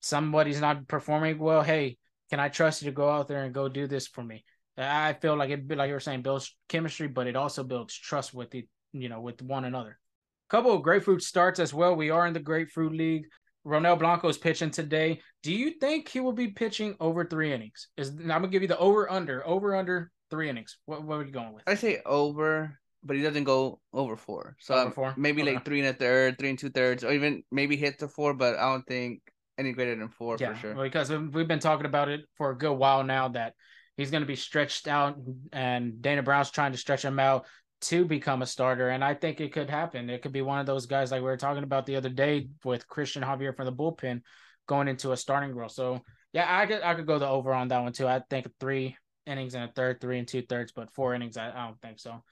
somebody's 0.00 0.62
not 0.62 0.88
performing 0.88 1.38
well. 1.38 1.62
Hey, 1.62 1.98
can 2.30 2.40
I 2.40 2.48
trust 2.48 2.80
you 2.80 2.90
to 2.90 2.94
go 2.94 3.10
out 3.10 3.28
there 3.28 3.44
and 3.44 3.52
go 3.52 3.68
do 3.68 3.86
this 3.86 4.06
for 4.06 4.24
me? 4.24 4.42
I 4.78 5.12
feel 5.12 5.36
like 5.36 5.50
it, 5.50 5.70
like 5.76 5.88
you 5.88 5.94
were 5.94 6.00
saying, 6.00 6.22
builds 6.22 6.56
chemistry, 6.70 7.08
but 7.08 7.26
it 7.26 7.36
also 7.36 7.62
builds 7.62 7.94
trust 7.94 8.32
with 8.32 8.50
the 8.50 8.66
you 8.94 9.10
know 9.10 9.20
with 9.20 9.42
one 9.42 9.66
another 9.66 9.98
couple 10.52 10.74
of 10.74 10.82
grapefruit 10.82 11.22
starts 11.22 11.58
as 11.58 11.72
well. 11.72 11.96
We 11.96 12.10
are 12.10 12.26
in 12.26 12.34
the 12.34 12.40
grapefruit 12.40 12.92
league. 12.92 13.24
Ronel 13.66 13.98
Blanco 13.98 14.28
is 14.28 14.36
pitching 14.36 14.70
today. 14.70 15.20
Do 15.42 15.50
you 15.50 15.70
think 15.80 16.08
he 16.08 16.20
will 16.20 16.34
be 16.34 16.48
pitching 16.48 16.94
over 17.00 17.24
three 17.24 17.54
innings? 17.54 17.88
Is 17.96 18.10
I'm 18.10 18.26
gonna 18.26 18.48
give 18.48 18.60
you 18.60 18.68
the 18.68 18.78
over 18.78 19.10
under 19.10 19.46
over 19.46 19.74
under 19.74 20.10
three 20.30 20.50
innings. 20.50 20.76
What 20.84 21.04
what 21.04 21.20
are 21.20 21.24
you 21.24 21.32
going 21.32 21.54
with? 21.54 21.62
I 21.66 21.74
say 21.74 22.02
over, 22.04 22.78
but 23.02 23.16
he 23.16 23.22
doesn't 23.22 23.44
go 23.44 23.80
over 23.94 24.14
four. 24.14 24.56
So 24.60 24.74
over 24.74 24.90
four? 24.90 25.14
maybe 25.16 25.40
okay. 25.40 25.54
like 25.54 25.64
three 25.64 25.80
and 25.80 25.88
a 25.88 25.94
third, 25.94 26.38
three 26.38 26.50
and 26.50 26.58
two 26.58 26.70
thirds, 26.70 27.02
or 27.02 27.12
even 27.12 27.42
maybe 27.50 27.76
hit 27.76 27.98
the 27.98 28.08
four. 28.08 28.34
But 28.34 28.58
I 28.58 28.70
don't 28.70 28.86
think 28.86 29.22
any 29.56 29.72
greater 29.72 29.96
than 29.96 30.10
four 30.10 30.36
yeah, 30.38 30.52
for 30.52 30.58
sure. 30.58 30.74
Because 30.74 31.10
we've 31.10 31.48
been 31.48 31.60
talking 31.60 31.86
about 31.86 32.10
it 32.10 32.20
for 32.36 32.50
a 32.50 32.58
good 32.58 32.74
while 32.74 33.04
now 33.04 33.28
that 33.28 33.54
he's 33.96 34.10
going 34.10 34.22
to 34.22 34.26
be 34.26 34.36
stretched 34.36 34.86
out, 34.86 35.16
and 35.52 36.02
Dana 36.02 36.22
Brown's 36.22 36.50
trying 36.50 36.72
to 36.72 36.78
stretch 36.78 37.04
him 37.04 37.18
out 37.18 37.46
to 37.82 38.04
become 38.04 38.42
a 38.42 38.46
starter. 38.46 38.90
And 38.90 39.04
I 39.04 39.14
think 39.14 39.40
it 39.40 39.52
could 39.52 39.68
happen. 39.68 40.08
It 40.08 40.22
could 40.22 40.32
be 40.32 40.42
one 40.42 40.58
of 40.58 40.66
those 40.66 40.86
guys 40.86 41.10
like 41.10 41.20
we 41.20 41.26
were 41.26 41.36
talking 41.36 41.64
about 41.64 41.86
the 41.86 41.96
other 41.96 42.08
day 42.08 42.48
with 42.64 42.88
Christian 42.88 43.22
Javier 43.22 43.54
from 43.54 43.66
the 43.66 43.72
bullpen 43.72 44.22
going 44.66 44.88
into 44.88 45.12
a 45.12 45.16
starting 45.16 45.54
role. 45.54 45.68
So 45.68 46.00
yeah, 46.32 46.46
I 46.48 46.66
could 46.66 46.82
I 46.82 46.94
could 46.94 47.06
go 47.06 47.18
the 47.18 47.28
over 47.28 47.52
on 47.52 47.68
that 47.68 47.82
one 47.82 47.92
too. 47.92 48.08
I 48.08 48.22
think 48.30 48.46
three 48.58 48.96
innings 49.26 49.54
and 49.54 49.64
a 49.64 49.72
third, 49.72 50.00
three 50.00 50.18
and 50.18 50.26
two 50.26 50.42
thirds, 50.42 50.72
but 50.72 50.92
four 50.94 51.14
innings, 51.14 51.36
I, 51.36 51.50
I 51.50 51.66
don't 51.66 51.80
think 51.80 51.98
so. 51.98 52.22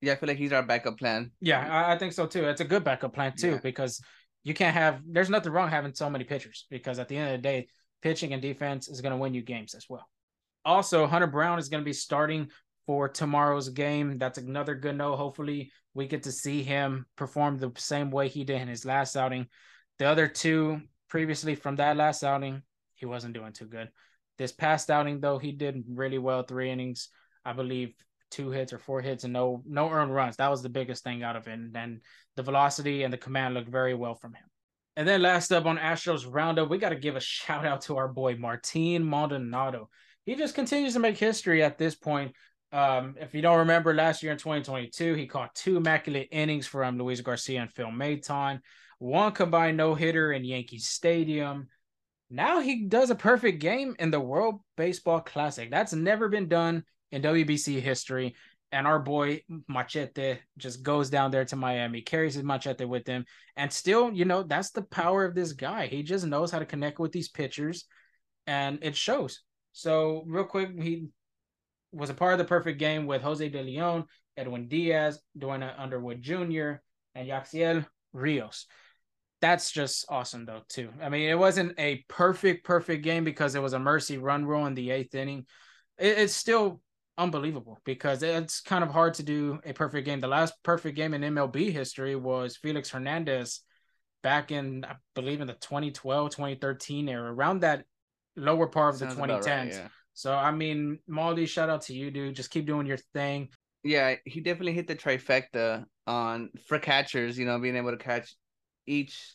Yeah, 0.00 0.12
I 0.12 0.16
feel 0.16 0.28
like 0.28 0.38
he's 0.38 0.52
our 0.52 0.62
backup 0.62 0.98
plan. 0.98 1.32
Yeah, 1.40 1.66
I, 1.68 1.94
I 1.94 1.98
think 1.98 2.12
so 2.12 2.26
too. 2.26 2.44
It's 2.44 2.60
a 2.60 2.64
good 2.64 2.84
backup 2.84 3.14
plan 3.14 3.34
too 3.36 3.52
yeah. 3.52 3.60
because 3.62 4.00
you 4.44 4.54
can't 4.54 4.74
have. 4.74 5.00
There's 5.06 5.30
nothing 5.30 5.52
wrong 5.52 5.70
having 5.70 5.94
so 5.94 6.08
many 6.10 6.24
pitchers 6.24 6.66
because 6.70 6.98
at 6.98 7.08
the 7.08 7.16
end 7.16 7.34
of 7.34 7.38
the 7.38 7.42
day, 7.42 7.68
pitching 8.02 8.32
and 8.32 8.42
defense 8.42 8.88
is 8.88 9.00
going 9.00 9.12
to 9.12 9.16
win 9.16 9.34
you 9.34 9.42
games 9.42 9.74
as 9.74 9.86
well. 9.88 10.06
Also, 10.64 11.06
Hunter 11.06 11.26
Brown 11.26 11.58
is 11.58 11.68
going 11.68 11.80
to 11.80 11.84
be 11.84 11.92
starting 11.92 12.48
for 12.86 13.08
tomorrow's 13.08 13.68
game. 13.68 14.18
That's 14.18 14.38
another 14.38 14.74
good 14.74 14.96
note. 14.96 15.16
Hopefully, 15.16 15.72
we 15.94 16.06
get 16.06 16.22
to 16.24 16.32
see 16.32 16.62
him 16.62 17.06
perform 17.16 17.58
the 17.58 17.72
same 17.76 18.10
way 18.10 18.28
he 18.28 18.44
did 18.44 18.60
in 18.62 18.68
his 18.68 18.84
last 18.84 19.16
outing. 19.16 19.46
The 19.98 20.06
other 20.06 20.28
two 20.28 20.82
previously 21.08 21.54
from 21.54 21.76
that 21.76 21.96
last 21.96 22.22
outing, 22.22 22.62
he 22.94 23.06
wasn't 23.06 23.34
doing 23.34 23.52
too 23.52 23.66
good. 23.66 23.90
This 24.38 24.52
past 24.52 24.90
outing, 24.90 25.20
though, 25.20 25.38
he 25.38 25.52
did 25.52 25.84
really 25.88 26.18
well. 26.18 26.42
Three 26.42 26.70
innings, 26.70 27.08
I 27.44 27.52
believe, 27.52 27.94
two 28.30 28.50
hits 28.50 28.72
or 28.72 28.78
four 28.78 29.00
hits 29.00 29.24
and 29.24 29.32
no 29.32 29.62
no 29.66 29.88
earned 29.90 30.14
runs. 30.14 30.36
That 30.36 30.50
was 30.50 30.62
the 30.62 30.68
biggest 30.68 31.04
thing 31.04 31.22
out 31.22 31.36
of 31.36 31.48
it. 31.48 31.52
And 31.52 31.72
then 31.72 32.00
the 32.36 32.42
velocity 32.42 33.02
and 33.02 33.12
the 33.12 33.18
command 33.18 33.54
looked 33.54 33.68
very 33.68 33.94
well 33.94 34.14
from 34.14 34.34
him. 34.34 34.44
And 34.96 35.06
then 35.06 35.22
last 35.22 35.52
up 35.52 35.66
on 35.66 35.78
Astros 35.78 36.26
roundup, 36.28 36.70
we 36.70 36.78
got 36.78 36.88
to 36.90 36.96
give 36.96 37.16
a 37.16 37.20
shout 37.20 37.66
out 37.66 37.82
to 37.82 37.96
our 37.96 38.08
boy 38.08 38.36
Martin 38.36 39.08
Maldonado. 39.08 39.88
He 40.24 40.34
just 40.34 40.54
continues 40.54 40.94
to 40.94 40.98
make 40.98 41.18
history 41.18 41.62
at 41.62 41.78
this 41.78 41.94
point 41.94 42.34
um, 42.76 43.14
if 43.18 43.34
you 43.34 43.40
don't 43.40 43.60
remember 43.60 43.94
last 43.94 44.22
year 44.22 44.32
in 44.32 44.38
2022, 44.38 45.14
he 45.14 45.26
caught 45.26 45.54
two 45.54 45.78
immaculate 45.78 46.28
innings 46.30 46.66
from 46.66 46.98
Luis 46.98 47.22
Garcia 47.22 47.62
and 47.62 47.72
Phil 47.72 47.86
Maton, 47.86 48.60
one 48.98 49.32
combined 49.32 49.78
no 49.78 49.94
hitter 49.94 50.32
in 50.32 50.44
Yankee 50.44 50.78
Stadium. 50.78 51.68
Now 52.28 52.60
he 52.60 52.84
does 52.84 53.08
a 53.08 53.14
perfect 53.14 53.60
game 53.60 53.96
in 53.98 54.10
the 54.10 54.20
World 54.20 54.60
Baseball 54.76 55.20
Classic. 55.20 55.70
That's 55.70 55.94
never 55.94 56.28
been 56.28 56.48
done 56.48 56.84
in 57.12 57.22
WBC 57.22 57.80
history. 57.80 58.34
And 58.72 58.86
our 58.86 58.98
boy 58.98 59.40
Machete 59.68 60.36
just 60.58 60.82
goes 60.82 61.08
down 61.08 61.30
there 61.30 61.46
to 61.46 61.56
Miami, 61.56 62.02
carries 62.02 62.34
his 62.34 62.44
machete 62.44 62.84
with 62.84 63.06
him. 63.06 63.24
And 63.56 63.72
still, 63.72 64.12
you 64.12 64.26
know, 64.26 64.42
that's 64.42 64.72
the 64.72 64.82
power 64.82 65.24
of 65.24 65.34
this 65.34 65.54
guy. 65.54 65.86
He 65.86 66.02
just 66.02 66.26
knows 66.26 66.50
how 66.50 66.58
to 66.58 66.66
connect 66.66 66.98
with 66.98 67.12
these 67.12 67.30
pitchers, 67.30 67.86
and 68.46 68.80
it 68.82 68.96
shows. 68.96 69.40
So, 69.72 70.24
real 70.26 70.44
quick, 70.44 70.78
he 70.78 71.06
was 71.96 72.10
a 72.10 72.14
part 72.14 72.32
of 72.32 72.38
the 72.38 72.44
perfect 72.44 72.78
game 72.78 73.06
with 73.06 73.22
Jose 73.22 73.48
De 73.48 73.62
Leon, 73.62 74.04
Edwin 74.36 74.68
Diaz, 74.68 75.18
Duane 75.36 75.62
Underwood 75.62 76.22
Jr., 76.22 76.74
and 77.14 77.26
Yacksel 77.26 77.86
Rios. 78.12 78.66
That's 79.40 79.70
just 79.70 80.06
awesome 80.08 80.44
though, 80.44 80.62
too. 80.68 80.90
I 81.02 81.08
mean, 81.08 81.28
it 81.28 81.38
wasn't 81.38 81.78
a 81.78 82.04
perfect, 82.08 82.64
perfect 82.64 83.02
game 83.02 83.24
because 83.24 83.54
it 83.54 83.62
was 83.62 83.72
a 83.72 83.78
mercy 83.78 84.18
run 84.18 84.44
rule 84.46 84.66
in 84.66 84.74
the 84.74 84.90
eighth 84.90 85.14
inning. 85.14 85.46
It, 85.98 86.18
it's 86.18 86.34
still 86.34 86.80
unbelievable 87.18 87.78
because 87.84 88.22
it's 88.22 88.60
kind 88.60 88.84
of 88.84 88.90
hard 88.90 89.14
to 89.14 89.22
do 89.22 89.60
a 89.64 89.72
perfect 89.72 90.06
game. 90.06 90.20
The 90.20 90.28
last 90.28 90.54
perfect 90.62 90.96
game 90.96 91.14
in 91.14 91.22
MLB 91.22 91.72
history 91.72 92.16
was 92.16 92.56
Felix 92.56 92.90
Hernandez 92.90 93.60
back 94.22 94.50
in, 94.50 94.84
I 94.84 94.96
believe, 95.14 95.40
in 95.40 95.46
the 95.46 95.54
2012, 95.54 96.30
2013 96.30 97.08
era, 97.08 97.32
around 97.32 97.60
that 97.60 97.84
lower 98.36 98.66
part 98.66 98.94
of 98.94 99.00
Sounds 99.00 99.16
the 99.16 99.22
2010s. 99.22 99.46
Right, 99.46 99.72
yeah. 99.72 99.88
So 100.16 100.34
I 100.34 100.50
mean, 100.50 100.98
Maldi, 101.10 101.46
shout 101.46 101.68
out 101.68 101.82
to 101.82 101.94
you, 101.94 102.10
dude. 102.10 102.34
Just 102.34 102.50
keep 102.50 102.66
doing 102.66 102.86
your 102.86 102.96
thing. 103.12 103.50
Yeah, 103.84 104.14
he 104.24 104.40
definitely 104.40 104.72
hit 104.72 104.86
the 104.86 104.96
trifecta 104.96 105.84
on 106.06 106.48
for 106.66 106.78
catchers. 106.78 107.38
You 107.38 107.44
know, 107.44 107.58
being 107.58 107.76
able 107.76 107.90
to 107.90 107.98
catch 107.98 108.34
each 108.86 109.34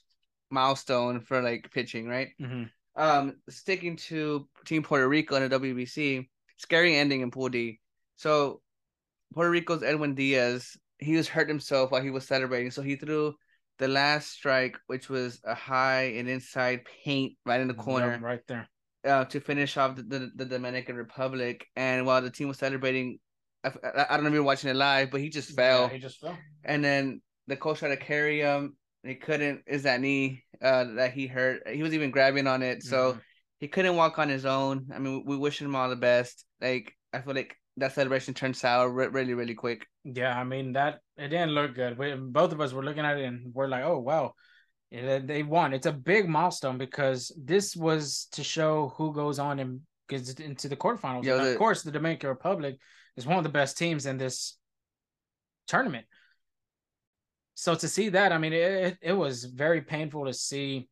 milestone 0.50 1.22
for 1.22 1.40
like 1.44 1.70
pitching, 1.72 2.08
right? 2.08 2.30
Mm-hmm. 2.42 2.64
Um, 2.96 3.36
sticking 3.48 3.96
to 4.08 4.50
Team 4.66 4.82
Puerto 4.82 5.08
Rico 5.08 5.36
in 5.36 5.48
the 5.48 5.60
WBC, 5.60 6.28
scary 6.58 6.96
ending 6.96 7.22
in 7.22 7.30
Pool 7.30 7.50
D. 7.50 7.80
So 8.16 8.62
Puerto 9.36 9.52
Rico's 9.52 9.84
Edwin 9.84 10.16
Diaz, 10.16 10.76
he 10.98 11.16
was 11.16 11.28
hurt 11.28 11.48
himself 11.48 11.92
while 11.92 12.02
he 12.02 12.10
was 12.10 12.26
celebrating, 12.26 12.72
so 12.72 12.82
he 12.82 12.96
threw 12.96 13.36
the 13.78 13.88
last 13.88 14.32
strike, 14.32 14.80
which 14.88 15.10
was 15.10 15.40
a 15.44 15.54
high 15.54 16.14
and 16.16 16.28
inside 16.28 16.82
paint 17.04 17.34
right 17.46 17.62
in 17.62 17.68
the 17.68 17.76
corner, 17.76 18.20
right 18.20 18.42
there 18.48 18.68
uh, 19.06 19.26
to 19.26 19.40
finish 19.40 19.78
off 19.78 19.96
the, 19.96 20.04
the, 20.04 20.32
the, 20.36 20.46
Dominican 20.46 20.96
Republic. 20.96 21.68
And 21.76 22.06
while 22.06 22.22
the 22.22 22.30
team 22.30 22.48
was 22.48 22.58
celebrating, 22.58 23.20
I, 23.64 23.72
I, 24.10 24.16
don't 24.16 24.24
know 24.24 24.30
if 24.30 24.34
you're 24.34 24.44
watching 24.44 24.70
it 24.70 24.76
live, 24.76 25.12
but 25.12 25.22
he 25.22 25.30
just 25.30 25.56
fell. 25.56 25.84
Yeah, 25.84 25.90
he 25.90 26.00
just 26.00 26.20
fell. 26.20 26.38
And 26.64 26.84
then 26.84 27.22
the 27.48 27.56
coach 27.56 27.80
tried 27.80 27.90
to 27.90 27.98
carry 27.98 28.42
him. 28.42 28.76
He 29.04 29.16
couldn't. 29.16 29.64
Is 29.66 29.84
that 29.84 30.02
knee 30.02 30.44
uh, 30.62 30.86
that 30.96 31.14
he 31.14 31.28
hurt? 31.28 31.68
He 31.68 31.82
was 31.82 31.94
even 31.94 32.12
grabbing 32.12 32.46
on 32.46 32.62
it, 32.62 32.84
so 32.84 33.12
mm-hmm. 33.12 33.20
he 33.60 33.68
couldn't 33.68 33.96
walk 33.96 34.20
on 34.20 34.30
his 34.30 34.46
own. 34.46 34.88
I 34.94 35.00
mean, 35.00 35.24
we 35.26 35.38
wish 35.38 35.60
him 35.60 35.76
all 35.76 35.90
the 35.90 35.96
best. 35.96 36.46
Like 36.62 36.96
I 37.12 37.22
feel 37.22 37.34
like 37.34 37.56
that 37.78 37.94
celebration 37.94 38.36
turned 38.36 38.56
sour 38.56 38.90
re- 38.90 39.08
really, 39.08 39.34
really 39.34 39.56
quick. 39.56 39.88
Yeah, 40.04 40.38
I 40.38 40.44
mean 40.44 40.74
that 40.74 41.00
it 41.18 41.30
didn't 41.30 41.52
look 41.52 41.74
good. 41.74 41.98
We, 41.98 42.14
both 42.14 42.52
of 42.52 42.62
us 42.62 42.74
were 42.74 42.84
looking 42.84 43.06
at 43.06 43.18
it 43.18 43.26
and 43.26 43.52
we're 43.56 43.68
like, 43.68 43.84
"Oh 43.84 43.98
wow, 44.00 44.34
they 44.92 45.44
won." 45.44 45.74
It's 45.74 45.86
a 45.86 45.92
big 45.92 46.28
milestone 46.28 46.78
because 46.78 47.32
this 47.38 47.76
was 47.76 48.28
to 48.34 48.44
show 48.44 48.94
who 48.98 49.14
goes 49.14 49.40
on 49.40 49.60
and 49.60 49.82
gets 50.10 50.34
into 50.34 50.68
the 50.68 50.76
quarterfinals. 50.76 51.24
Yeah, 51.24 51.38
the, 51.38 51.52
of 51.52 51.58
course, 51.58 51.84
the 51.84 51.92
Dominican 51.92 52.30
Republic 52.30 52.78
is 53.16 53.26
one 53.26 53.38
of 53.38 53.44
the 53.44 53.50
best 53.50 53.78
teams 53.78 54.06
in 54.06 54.18
this 54.18 54.58
tournament. 55.68 56.06
So 57.56 57.76
to 57.76 57.88
see 57.88 58.10
that, 58.10 58.32
I 58.32 58.38
mean, 58.38 58.54
it 58.54 58.98
it 59.02 59.14
was 59.14 59.46
very 59.46 59.82
painful 59.82 60.26
to 60.26 60.34
see. 60.34 60.88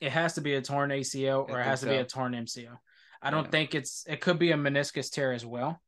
It 0.00 0.10
has 0.10 0.34
to 0.34 0.40
be 0.40 0.54
a 0.54 0.62
torn 0.62 0.90
ACL 0.90 1.48
or 1.48 1.60
it 1.60 1.64
has 1.64 1.80
to 1.80 1.86
be 1.86 1.94
a 1.94 2.04
torn 2.04 2.32
MCL. 2.32 2.76
I 3.22 3.30
don't 3.30 3.44
yeah. 3.44 3.50
think 3.50 3.74
it's. 3.74 4.04
It 4.06 4.20
could 4.20 4.38
be 4.38 4.52
a 4.52 4.56
meniscus 4.56 5.10
tear 5.10 5.32
as 5.32 5.46
well, 5.46 5.80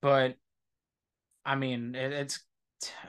but 0.00 0.36
I 1.44 1.56
mean, 1.56 1.94
it, 1.94 2.12
it's 2.12 2.40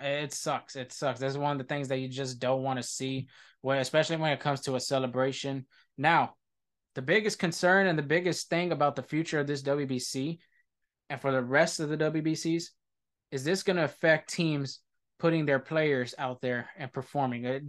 it 0.02 0.34
sucks. 0.34 0.76
It 0.76 0.92
sucks. 0.92 1.20
That's 1.20 1.38
one 1.38 1.54
of 1.54 1.58
the 1.58 1.64
things 1.64 1.88
that 1.90 2.00
you 2.00 2.08
just 2.08 2.40
don't 2.40 2.64
want 2.64 2.78
to 2.78 2.84
see, 2.84 3.28
when 3.62 3.80
especially 3.80 4.18
when 4.18 4.32
it 4.32 4.40
comes 4.40 4.62
to 4.62 4.76
a 4.76 4.80
celebration. 4.80 5.66
Now, 5.98 6.36
the 6.96 7.02
biggest 7.02 7.40
concern 7.40 7.88
and 7.88 8.00
the 8.00 8.04
biggest 8.04 8.50
thing 8.50 8.72
about 8.72 8.96
the 8.96 9.04
future 9.04 9.40
of 9.40 9.48
this 9.48 9.64
WBC 9.64 10.40
and 11.10 11.22
for 11.22 11.32
the 11.32 11.44
rest 11.44 11.80
of 11.80 11.90
the 11.90 11.98
WBCs 11.98 12.66
is 13.32 13.44
this 13.44 13.64
going 13.64 13.76
to 13.78 13.84
affect 13.84 14.34
teams 14.34 14.80
putting 15.20 15.46
their 15.46 15.60
players 15.60 16.16
out 16.18 16.42
there 16.42 16.70
and 16.78 16.92
performing? 16.92 17.46
Uh, 17.46 17.60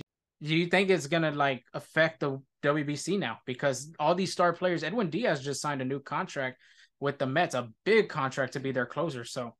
do 0.43 0.55
you 0.55 0.67
think 0.67 0.91
it's 0.91 1.07
going 1.07 1.23
to 1.23 1.33
like 1.33 1.65
affect 1.75 2.21
the 2.21 2.41
WBC 2.63 3.19
now 3.19 3.39
because 3.47 3.93
all 3.99 4.15
these 4.15 4.33
star 4.33 4.53
players, 4.53 4.85
Edwin 4.85 5.11
Diaz 5.11 5.43
just 5.43 5.61
signed 5.61 5.83
a 5.83 5.85
new 5.85 6.01
contract 6.01 6.59
with 7.01 7.19
the 7.19 7.27
Mets, 7.27 7.55
a 7.55 7.69
big 7.85 8.09
contract 8.09 8.55
to 8.55 8.61
be 8.61 8.73
their 8.73 8.87
closer. 8.87 9.25
So, 9.25 9.55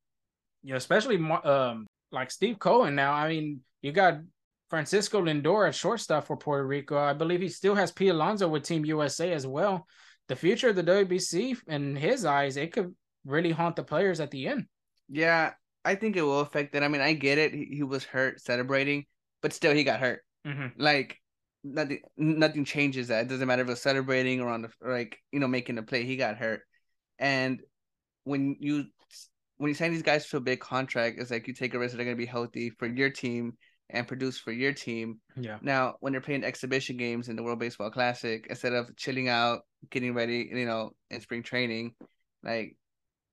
you 0.63 0.71
know, 0.71 0.77
especially 0.77 1.17
um, 1.17 1.87
like 2.11 2.31
Steve 2.31 2.59
Cohen 2.59 2.95
now. 2.95 3.13
I 3.13 3.29
mean, 3.29 3.61
you 3.83 3.93
got 3.93 4.19
Francisco 4.69 5.23
Lindor 5.23 5.69
at 5.69 5.75
shortstop 5.75 6.27
for 6.27 6.37
Puerto 6.37 6.67
Rico. 6.67 6.99
I 6.99 7.13
believe 7.13 7.41
he 7.41 7.49
still 7.49 7.75
has 7.75 7.93
P. 7.93 8.09
Alonso 8.09 8.49
with 8.49 8.65
Team 8.65 8.85
USA 8.85 9.33
as 9.33 9.47
well. 9.47 9.87
The 10.29 10.37
future 10.37 10.71
of 10.71 10.77
the 10.77 10.83
WBC, 10.83 11.57
in 11.69 11.95
his 11.95 12.25
eyes, 12.25 12.57
it 12.57 12.73
could 12.73 12.95
really 13.25 13.53
haunt 13.53 13.77
the 13.77 13.85
players 13.85 14.19
at 14.19 14.31
the 14.31 14.49
end. 14.49 14.67
Yeah, 15.09 15.53
I 15.85 15.95
think 15.95 16.17
it 16.17 16.23
will 16.23 16.41
affect 16.41 16.75
it. 16.75 16.83
I 16.83 16.89
mean, 16.89 17.01
I 17.01 17.13
get 17.13 17.39
it. 17.39 17.55
He, 17.55 17.69
he 17.77 17.83
was 17.85 18.03
hurt 18.05 18.41
celebrating, 18.41 19.07
but 19.41 19.53
still, 19.53 19.73
he 19.73 19.85
got 19.85 20.01
hurt. 20.01 20.23
Mm-hmm. 20.45 20.81
Like 20.83 21.21
nothing, 21.63 22.01
nothing 22.17 22.65
changes 22.65 23.09
that. 23.09 23.23
It 23.23 23.29
doesn't 23.29 23.47
matter 23.47 23.63
if 23.63 23.69
it's 23.69 23.83
celebrating 23.83 24.41
or 24.41 24.49
on 24.49 24.63
the 24.63 24.71
like, 24.81 25.19
you 25.31 25.39
know, 25.39 25.47
making 25.47 25.79
a 25.79 25.83
play. 25.85 26.05
He 26.05 26.17
got 26.17 26.39
hurt, 26.39 26.63
and 27.21 27.61
when 28.25 28.57
you 28.59 28.87
when 29.59 29.69
you 29.69 29.75
sign 29.75 29.93
these 29.93 30.03
guys 30.03 30.29
to 30.29 30.37
a 30.37 30.41
big 30.41 30.61
contract, 30.61 31.19
it's 31.19 31.31
like 31.31 31.47
you 31.47 31.55
take 31.55 31.75
a 31.75 31.79
risk 31.79 31.93
that 31.93 31.97
they're 31.97 32.05
going 32.05 32.17
to 32.17 32.21
be 32.23 32.27
healthy 32.27 32.71
for 32.71 32.87
your 32.87 33.11
team 33.11 33.55
and 33.91 34.07
produce 34.07 34.39
for 34.39 34.53
your 34.53 34.73
team. 34.73 35.21
Yeah. 35.37 35.59
Now, 35.63 35.95
when 36.01 36.13
they're 36.13 36.21
playing 36.21 36.45
exhibition 36.45 36.97
games 36.97 37.29
in 37.29 37.37
the 37.37 37.43
World 37.43 37.59
Baseball 37.59 37.91
Classic, 37.91 38.47
instead 38.51 38.73
of 38.73 38.95
chilling 38.97 39.29
out, 39.29 39.61
getting 39.91 40.15
ready, 40.15 40.49
you 40.53 40.67
know, 40.67 40.91
in 41.11 41.21
spring 41.21 41.43
training, 41.43 41.95
like 42.43 42.77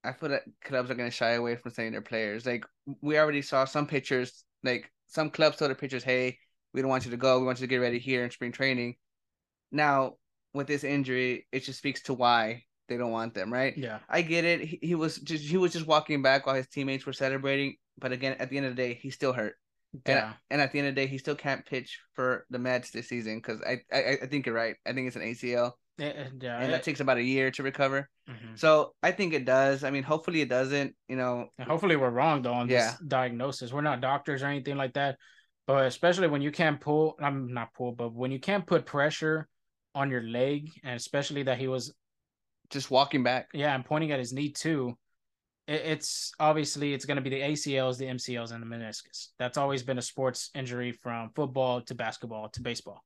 I 0.04 0.14
feel 0.14 0.30
that 0.30 0.44
clubs 0.64 0.92
are 0.92 0.96
going 0.96 1.10
to 1.10 1.16
shy 1.16 1.32
away 1.32 1.56
from 1.56 1.72
sending 1.72 1.94
their 1.94 2.02
players. 2.02 2.46
Like 2.46 2.66
we 3.02 3.18
already 3.18 3.42
saw 3.42 3.66
some 3.66 3.88
pitchers, 3.88 4.44
like 4.64 4.92
some 5.08 5.30
clubs 5.30 5.58
told 5.58 5.70
their 5.70 5.76
pitchers, 5.76 6.04
"Hey, 6.04 6.38
we 6.74 6.82
don't 6.82 6.90
want 6.90 7.06
you 7.06 7.12
to 7.12 7.18
go. 7.18 7.40
We 7.40 7.46
want 7.46 7.60
you 7.60 7.68
to 7.68 7.70
get 7.70 7.78
ready 7.78 8.00
here 8.00 8.24
in 8.24 8.32
spring 8.32 8.52
training." 8.52 8.96
Now, 9.72 10.14
with 10.54 10.68
this 10.68 10.84
injury, 10.84 11.48
it 11.52 11.62
just 11.62 11.80
speaks 11.80 12.04
to 12.04 12.14
why 12.14 12.64
they 12.88 12.98
don't 12.98 13.12
want 13.12 13.34
them, 13.34 13.52
right? 13.52 13.78
Yeah. 13.78 14.00
I 14.10 14.22
get 14.22 14.46
it. 14.46 14.62
He, 14.62 14.80
he 14.82 14.96
was 14.96 15.18
just 15.18 15.44
he 15.44 15.58
was 15.58 15.74
just 15.74 15.88
walking 15.88 16.22
back 16.22 16.46
while 16.46 16.56
his 16.56 16.68
teammates 16.68 17.06
were 17.06 17.14
celebrating, 17.14 17.76
but 17.98 18.12
again, 18.12 18.36
at 18.40 18.50
the 18.50 18.58
end 18.58 18.66
of 18.66 18.76
the 18.76 18.82
day, 18.82 19.00
he's 19.02 19.16
still 19.16 19.34
hurt. 19.34 19.56
Yeah. 20.06 20.26
And, 20.26 20.36
and 20.52 20.62
at 20.62 20.72
the 20.72 20.80
end 20.80 20.88
of 20.88 20.96
the 20.96 21.02
day, 21.02 21.08
he 21.08 21.18
still 21.18 21.36
can't 21.36 21.66
pitch 21.66 22.00
for 22.14 22.46
the 22.50 22.60
Mets 22.60 22.92
this 22.92 23.08
season 23.08 23.38
because 23.38 23.62
I, 23.62 23.82
I 23.92 24.18
I 24.24 24.26
think 24.28 24.46
you're 24.46 24.56
right. 24.56 24.76
I 24.86 24.94
think 24.94 25.08
it's 25.08 25.16
an 25.16 25.22
ACL. 25.22 25.74
Yeah, 26.00 26.28
yeah 26.42 26.58
and 26.60 26.74
that 26.74 26.82
takes 26.82 27.00
about 27.00 27.18
a 27.18 27.24
year 27.24 27.52
to 27.52 27.64
recover. 27.64 28.10
Mm-hmm. 28.28 28.56
So 28.56 28.96
I 29.04 29.12
think 29.12 29.34
it 29.34 29.46
does. 29.46 29.84
I 29.84 29.92
mean, 29.92 30.04
hopefully 30.04 30.42
it 30.42 30.50
doesn't. 30.50 30.96
You 31.08 31.16
know, 31.16 31.50
and 31.60 31.68
hopefully 31.68 31.96
we're 31.96 32.10
wrong 32.10 32.42
though 32.42 32.54
on 32.54 32.68
yeah. 32.68 32.92
this 32.92 33.00
diagnosis. 33.08 33.72
We're 33.72 33.82
not 33.82 34.02
doctors 34.02 34.42
or 34.42 34.48
anything 34.48 34.78
like 34.78 34.94
that, 34.94 35.18
but 35.68 35.86
especially 35.86 36.28
when 36.28 36.42
you 36.42 36.52
can't 36.52 36.82
pull, 36.82 37.16
I'm 37.22 37.54
not 37.54 37.74
pull, 37.74 37.92
but 37.92 38.14
when 38.14 38.32
you 38.32 38.40
can't 38.40 38.66
put 38.66 38.86
pressure 38.86 39.48
on 39.96 40.10
your 40.10 40.24
leg, 40.24 40.72
and 40.84 40.96
especially 40.96 41.44
that 41.44 41.60
he 41.60 41.68
was 41.68 41.94
just 42.74 42.92
walking 42.92 43.24
back. 43.24 43.50
Yeah, 43.54 43.74
and 43.74 43.86
pointing 43.86 44.12
at 44.12 44.20
his 44.20 44.34
knee 44.34 44.50
too 44.50 44.98
it's 45.68 46.34
obviously 46.40 46.94
it's 46.94 47.06
going 47.06 47.16
to 47.16 47.22
be 47.22 47.30
the 47.30 47.42
ACLs, 47.42 47.98
the 47.98 48.06
MCLs, 48.06 48.52
and 48.52 48.62
the 48.62 48.68
meniscus. 48.68 49.30
That's 49.40 49.58
always 49.58 49.82
been 49.82 49.98
a 49.98 50.02
sports 50.02 50.50
injury 50.54 50.92
from 50.92 51.32
football 51.36 51.82
to 51.84 51.96
basketball 51.96 52.50
to 52.50 52.62
baseball. 52.62 53.02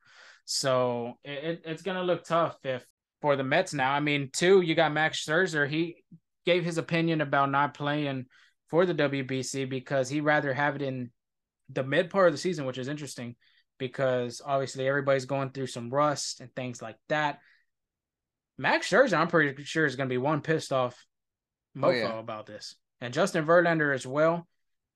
So 0.45 1.13
it, 1.23 1.61
it's 1.65 1.83
going 1.83 1.97
to 1.97 2.03
look 2.03 2.23
tough 2.23 2.57
if 2.63 2.85
for 3.21 3.35
the 3.35 3.43
Mets 3.43 3.73
now. 3.73 3.91
I 3.91 3.99
mean, 3.99 4.29
two, 4.33 4.61
you 4.61 4.73
got 4.73 4.91
Max 4.91 5.23
Scherzer. 5.23 5.69
He 5.69 6.03
gave 6.45 6.63
his 6.63 6.77
opinion 6.77 7.21
about 7.21 7.51
not 7.51 7.75
playing 7.75 8.25
for 8.69 8.85
the 8.85 8.95
WBC 8.95 9.69
because 9.69 10.09
he'd 10.09 10.21
rather 10.21 10.53
have 10.53 10.75
it 10.75 10.81
in 10.81 11.11
the 11.69 11.83
mid 11.83 12.09
part 12.09 12.27
of 12.27 12.33
the 12.33 12.39
season, 12.39 12.65
which 12.65 12.77
is 12.77 12.87
interesting 12.87 13.35
because 13.77 14.41
obviously 14.43 14.87
everybody's 14.87 15.25
going 15.25 15.51
through 15.51 15.67
some 15.67 15.91
rust 15.91 16.41
and 16.41 16.49
things 16.55 16.81
like 16.81 16.97
that. 17.09 17.39
Max 18.57 18.89
Scherzer, 18.89 19.17
I'm 19.17 19.27
pretty 19.27 19.63
sure 19.63 19.85
is 19.85 19.95
going 19.95 20.09
to 20.09 20.13
be 20.13 20.17
one 20.17 20.41
pissed 20.41 20.73
off 20.73 21.05
oh, 21.75 21.81
mofo 21.81 21.87
oh, 21.87 21.91
yeah. 21.91 22.19
about 22.19 22.45
this, 22.45 22.75
and 23.01 23.13
Justin 23.13 23.45
Verlander 23.45 23.93
as 23.93 24.05
well. 24.05 24.47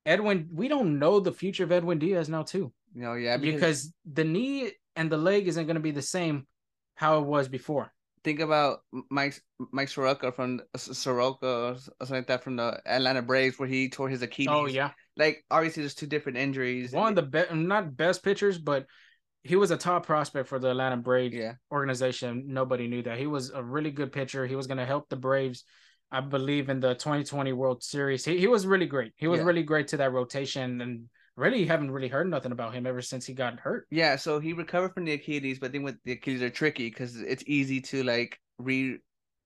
Edwin, 0.06 0.50
we 0.52 0.68
don't 0.68 0.98
know 0.98 1.20
the 1.20 1.32
future 1.32 1.64
of 1.64 1.72
Edwin 1.72 2.00
Diaz 2.00 2.28
now 2.28 2.44
too. 2.44 2.74
No, 2.94 3.14
yeah, 3.14 3.38
because, 3.38 3.54
because 3.60 3.94
the 4.14 4.24
knee 4.24 4.72
and 4.96 5.12
the 5.12 5.18
leg 5.18 5.48
isn't 5.48 5.66
going 5.66 5.76
to 5.76 5.82
be 5.82 5.92
the 5.92 6.02
same 6.02 6.48
how 6.96 7.20
it 7.20 7.26
was 7.26 7.48
before. 7.48 7.92
Think 8.24 8.40
about 8.40 8.80
Mike 9.10 9.42
Mike 9.72 9.90
Soroka 9.90 10.32
from 10.32 10.62
Soroka 10.76 11.48
or 11.48 11.78
something 11.78 12.18
like 12.18 12.28
that 12.28 12.44
from 12.44 12.56
the 12.56 12.80
Atlanta 12.86 13.24
Braves 13.24 13.58
where 13.58 13.68
he 13.68 13.90
tore 13.90 14.10
his 14.10 14.22
Achilles. 14.22 14.50
Oh 14.52 14.68
yeah, 14.68 14.92
like 15.18 15.44
obviously 15.50 15.82
there's 15.82 15.96
two 15.96 16.06
different 16.06 16.38
injuries. 16.38 16.92
One 16.92 17.10
of 17.10 17.16
the 17.16 17.24
best, 17.24 17.52
not 17.54 17.98
best 17.98 18.24
pitchers, 18.24 18.60
but 18.60 18.86
he 19.44 19.56
was 19.56 19.72
a 19.72 19.78
top 19.78 20.06
prospect 20.06 20.48
for 20.48 20.60
the 20.60 20.70
Atlanta 20.70 20.98
Braves 20.98 21.36
yeah. 21.36 21.54
organization. 21.72 22.46
Nobody 22.48 22.88
knew 22.88 23.02
that 23.04 23.18
he 23.18 23.28
was 23.28 23.50
a 23.50 23.64
really 23.64 23.92
good 23.92 24.12
pitcher. 24.12 24.46
He 24.46 24.56
was 24.56 24.68
going 24.68 24.78
to 24.78 24.86
help 24.86 25.10
the 25.10 25.16
Braves 25.16 25.64
I 26.12 26.20
believe 26.20 26.70
in 26.70 26.82
the 26.82 26.94
2020 26.94 27.54
World 27.54 27.84
Series. 27.84 28.26
He 28.26 28.38
he 28.38 28.48
was 28.48 28.68
really 28.68 28.86
great. 28.86 29.14
He 29.16 29.28
was 29.28 29.40
yeah. 29.40 29.46
really 29.46 29.64
great 29.64 29.88
to 29.90 29.98
that 29.98 30.12
rotation 30.12 30.82
and 30.82 31.10
really 31.38 31.66
haven't 31.66 31.92
really 31.92 32.10
heard 32.10 32.30
nothing 32.30 32.52
about 32.52 32.74
him 32.74 32.86
ever 32.86 33.02
since 33.02 33.26
he 33.26 33.34
got 33.34 33.60
hurt. 33.60 33.88
Yeah, 33.90 34.18
so 34.18 34.40
he 34.40 34.52
recovered 34.52 34.94
from 34.94 35.06
the 35.06 35.14
Achilles, 35.14 35.60
but 35.60 35.72
then 35.72 35.84
with 35.84 35.96
the 36.04 36.12
Achilles 36.14 36.42
are 36.42 36.50
tricky 36.50 36.90
because 36.90 37.20
it's 37.22 37.44
easy 37.48 37.80
to 37.82 38.04
like 38.04 38.38
re 38.58 38.98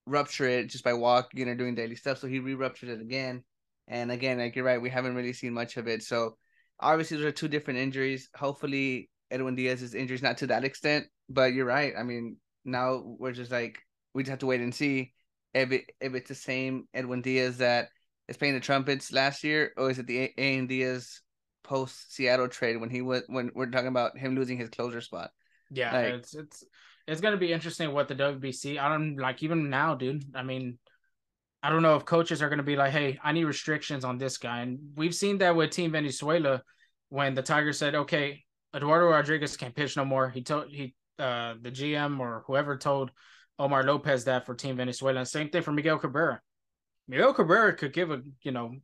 rupture 0.07 0.47
it 0.47 0.67
just 0.67 0.83
by 0.83 0.93
walking 0.93 1.47
or 1.47 1.55
doing 1.55 1.75
daily 1.75 1.95
stuff. 1.95 2.17
So 2.17 2.27
he 2.27 2.39
re 2.39 2.55
ruptured 2.55 2.89
it 2.89 3.01
again. 3.01 3.43
And 3.87 4.11
again, 4.11 4.39
like 4.39 4.55
you're 4.55 4.65
right, 4.65 4.81
we 4.81 4.89
haven't 4.89 5.15
really 5.15 5.33
seen 5.33 5.53
much 5.53 5.77
of 5.77 5.87
it. 5.87 6.01
So 6.01 6.37
obviously 6.79 7.17
those 7.17 7.27
are 7.27 7.31
two 7.31 7.47
different 7.47 7.79
injuries. 7.79 8.29
Hopefully 8.35 9.09
Edwin 9.31 9.55
Diaz's 9.55 9.95
injuries, 9.95 10.21
not 10.21 10.37
to 10.37 10.47
that 10.47 10.63
extent, 10.63 11.05
but 11.29 11.53
you're 11.53 11.65
right. 11.65 11.93
I 11.97 12.03
mean, 12.03 12.37
now 12.63 13.01
we're 13.05 13.31
just 13.31 13.51
like 13.51 13.79
we 14.13 14.23
just 14.23 14.31
have 14.31 14.39
to 14.39 14.45
wait 14.45 14.61
and 14.61 14.73
see 14.73 15.13
if 15.53 15.71
it 15.71 15.85
if 15.99 16.13
it's 16.15 16.29
the 16.29 16.35
same 16.35 16.87
Edwin 16.93 17.21
Diaz 17.21 17.57
that 17.57 17.89
is 18.27 18.37
playing 18.37 18.55
the 18.55 18.59
trumpets 18.59 19.11
last 19.11 19.43
year, 19.43 19.71
or 19.77 19.89
is 19.89 19.99
it 19.99 20.07
the 20.07 20.31
Edwin 20.37 20.67
Diaz 20.67 21.21
post 21.63 22.13
Seattle 22.13 22.47
trade 22.47 22.77
when 22.77 22.89
he 22.89 23.01
was 23.01 23.23
when 23.27 23.51
we're 23.55 23.69
talking 23.69 23.87
about 23.87 24.17
him 24.17 24.35
losing 24.35 24.57
his 24.57 24.69
closer 24.69 25.01
spot? 25.01 25.31
Yeah, 25.71 25.93
like, 25.93 26.13
it's 26.13 26.35
it's 26.35 26.63
it's 27.07 27.21
gonna 27.21 27.37
be 27.37 27.53
interesting 27.53 27.93
what 27.93 28.07
the 28.07 28.15
WBC. 28.15 28.79
I 28.79 28.89
don't 28.89 29.17
like 29.17 29.43
even 29.43 29.69
now, 29.69 29.95
dude. 29.95 30.23
I 30.35 30.43
mean, 30.43 30.77
I 31.61 31.69
don't 31.69 31.81
know 31.81 31.95
if 31.95 32.05
coaches 32.05 32.41
are 32.41 32.49
gonna 32.49 32.63
be 32.63 32.75
like, 32.75 32.91
hey, 32.91 33.19
I 33.23 33.31
need 33.31 33.45
restrictions 33.45 34.05
on 34.05 34.17
this 34.17 34.37
guy, 34.37 34.61
and 34.61 34.79
we've 34.95 35.15
seen 35.15 35.39
that 35.39 35.55
with 35.55 35.71
Team 35.71 35.91
Venezuela 35.91 36.61
when 37.09 37.35
the 37.35 37.41
Tigers 37.41 37.77
said, 37.77 37.95
okay, 37.95 38.44
Eduardo 38.75 39.07
Rodriguez 39.07 39.55
can't 39.55 39.75
pitch 39.75 39.95
no 39.95 40.03
more. 40.03 40.29
He 40.29 40.41
told 40.41 40.69
he 40.69 40.93
uh 41.17 41.55
the 41.61 41.71
GM 41.71 42.19
or 42.19 42.43
whoever 42.45 42.77
told 42.77 43.11
Omar 43.57 43.83
Lopez 43.83 44.25
that 44.25 44.45
for 44.45 44.53
Team 44.53 44.75
Venezuela. 44.75 45.25
Same 45.25 45.49
thing 45.49 45.61
for 45.61 45.71
Miguel 45.71 45.97
Cabrera. 45.97 46.41
Miguel 47.07 47.33
Cabrera 47.33 47.73
could 47.73 47.93
give 47.93 48.11
a 48.11 48.21
you 48.41 48.51
know 48.51 48.75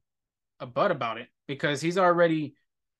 a 0.60 0.65
butt 0.65 0.91
about 0.91 1.17
it 1.17 1.27
because 1.47 1.82
he's 1.82 1.97
already 1.97 2.56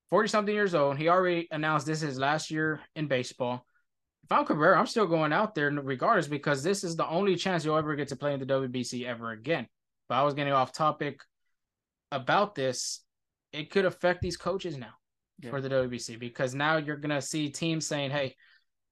40 0.10 0.28
something 0.28 0.54
years 0.54 0.76
old. 0.76 0.98
He 0.98 1.08
already 1.08 1.48
announced 1.52 1.86
this 1.86 2.04
is 2.04 2.20
last 2.20 2.52
year 2.52 2.82
in 2.96 3.08
baseball. 3.08 3.66
If 4.24 4.32
I'm 4.32 4.46
Cabrera, 4.46 4.78
I'm 4.78 4.88
still 4.88 5.08
going 5.08 5.32
out 5.32 5.56
there 5.56 5.72
regardless 5.72 6.28
because 6.28 6.62
this 6.62 6.84
is 6.84 6.96
the 6.96 7.08
only 7.08 7.36
chance 7.38 7.64
you'll 7.64 7.78
ever 7.78 7.96
get 7.96 8.10
to 8.10 8.16
play 8.18 8.34
in 8.34 8.40
the 8.40 8.46
WBC 8.46 9.06
ever 9.06 9.32
again. 9.32 9.68
But 10.10 10.16
I 10.16 10.24
was 10.24 10.34
getting 10.34 10.54
off 10.54 10.74
topic 10.74 11.22
about 12.12 12.56
this. 12.56 13.02
It 13.54 13.70
could 13.70 13.86
affect 13.86 14.22
these 14.22 14.38
coaches 14.38 14.78
now 14.78 14.94
yeah. 15.42 15.50
for 15.50 15.62
the 15.62 15.70
WBC 15.70 16.20
because 16.20 16.54
now 16.56 16.78
you're 16.78 16.98
gonna 16.98 17.22
see 17.22 17.50
teams 17.50 17.86
saying, 17.88 18.12
"Hey, 18.12 18.36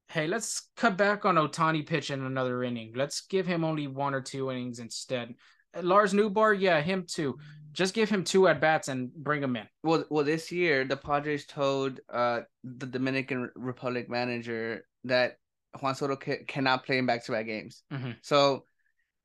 hey, 0.09 0.27
let's 0.27 0.69
cut 0.75 0.97
back 0.97 1.25
on 1.25 1.35
Ohtani 1.35 1.85
pitching 1.85 2.25
another 2.25 2.63
inning. 2.63 2.93
Let's 2.95 3.21
give 3.21 3.45
him 3.45 3.63
only 3.63 3.87
one 3.87 4.13
or 4.15 4.21
two 4.21 4.49
innings 4.51 4.79
instead. 4.79 5.35
Lars 5.81 6.13
Nootbaar, 6.13 6.59
yeah, 6.59 6.81
him 6.81 7.05
too. 7.07 7.37
Just 7.71 7.93
give 7.93 8.09
him 8.09 8.23
two 8.23 8.47
at 8.47 8.59
bats 8.59 8.87
and 8.87 9.13
bring 9.13 9.43
him 9.43 9.55
in. 9.55 9.67
Well, 9.83 10.03
well, 10.09 10.25
this 10.25 10.51
year 10.51 10.83
the 10.83 10.97
Padres 10.97 11.45
told 11.45 11.99
uh 12.11 12.41
the 12.63 12.87
Dominican 12.87 13.51
Republic 13.55 14.09
manager 14.09 14.85
that 15.03 15.35
Juan 15.79 15.93
Soto 15.93 16.15
ca- 16.15 16.43
cannot 16.47 16.85
play 16.85 16.97
in 16.97 17.05
back 17.05 17.23
to 17.25 17.31
back 17.31 17.45
games. 17.45 17.83
Mhm. 17.93 18.15
So 18.23 18.65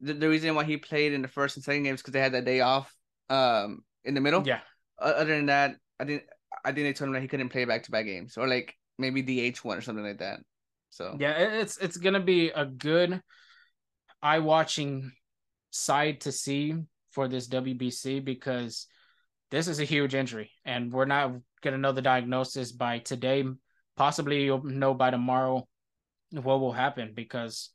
the, 0.01 0.13
the 0.13 0.29
reason 0.29 0.55
why 0.55 0.65
he 0.65 0.77
played 0.77 1.15
in 1.15 1.23
the 1.23 1.29
first 1.29 1.57
and 1.57 1.65
second 1.65 1.85
games 1.85 2.03
because 2.03 2.13
they 2.13 2.21
had 2.21 2.33
that 2.33 2.45
day 2.45 2.61
off 2.61 2.95
um 3.31 3.83
in 4.05 4.13
the 4.13 4.21
middle. 4.21 4.47
Yeah, 4.47 4.61
Other 4.99 5.35
than 5.37 5.47
that, 5.47 5.77
I 5.99 6.05
didn't. 6.05 6.25
I 6.65 6.73
think 6.73 6.87
they 6.87 6.93
told 6.93 7.09
him 7.09 7.15
that 7.15 7.23
he 7.23 7.29
couldn't 7.29 7.51
play 7.51 7.65
back 7.65 7.83
to 7.85 7.91
back 7.91 8.07
games 8.07 8.37
or 8.37 8.49
like 8.49 8.75
maybe 8.99 9.23
DH 9.23 9.59
one 9.59 9.79
or 9.79 9.81
something 9.81 10.05
like 10.05 10.19
that. 10.19 10.41
So 10.91 11.17
yeah, 11.19 11.33
it's 11.33 11.77
it's 11.79 11.97
gonna 11.97 12.21
be 12.21 12.51
a 12.51 12.65
good 12.65 13.21
eye 14.23 14.39
watching 14.39 15.13
side 15.71 16.21
to 16.23 16.33
see 16.33 16.75
for 17.11 17.29
this 17.29 17.49
WBC 17.49 18.25
because 18.25 18.87
this 19.51 19.69
is 19.69 19.81
a 19.81 19.85
huge 19.85 20.15
injury, 20.15 20.51
and 20.65 20.93
we're 20.93 21.05
not 21.05 21.33
gonna 21.63 21.79
know 21.79 21.93
the 21.93 22.03
diagnosis 22.03 22.73
by 22.73 23.01
today. 23.01 23.45
Possibly 23.97 24.45
you'll 24.45 24.65
know 24.65 24.95
by 24.95 25.11
tomorrow 25.11 25.67
what 26.31 26.61
will 26.61 26.73
happen 26.73 27.13
because 27.15 27.71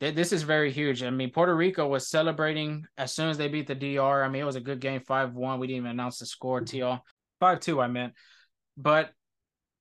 th- 0.00 0.14
this 0.14 0.32
is 0.32 0.42
very 0.42 0.72
huge. 0.72 1.02
I 1.02 1.10
mean, 1.10 1.30
Puerto 1.30 1.54
Rico 1.54 1.86
was 1.86 2.08
celebrating 2.08 2.86
as 2.98 3.14
soon 3.14 3.28
as 3.28 3.38
they 3.38 3.48
beat 3.48 3.66
the 3.66 3.74
DR. 3.74 4.24
I 4.24 4.28
mean, 4.28 4.42
it 4.42 4.46
was 4.46 4.56
a 4.56 4.60
good 4.60 4.80
game, 4.80 5.00
five 5.00 5.34
one. 5.34 5.60
We 5.60 5.66
didn't 5.66 5.78
even 5.78 5.90
announce 5.90 6.18
the 6.18 6.26
score, 6.26 6.60
TL 6.60 7.02
five 7.44 7.60
two. 7.60 7.80
I 7.80 7.88
meant, 7.88 8.12
but 8.76 9.10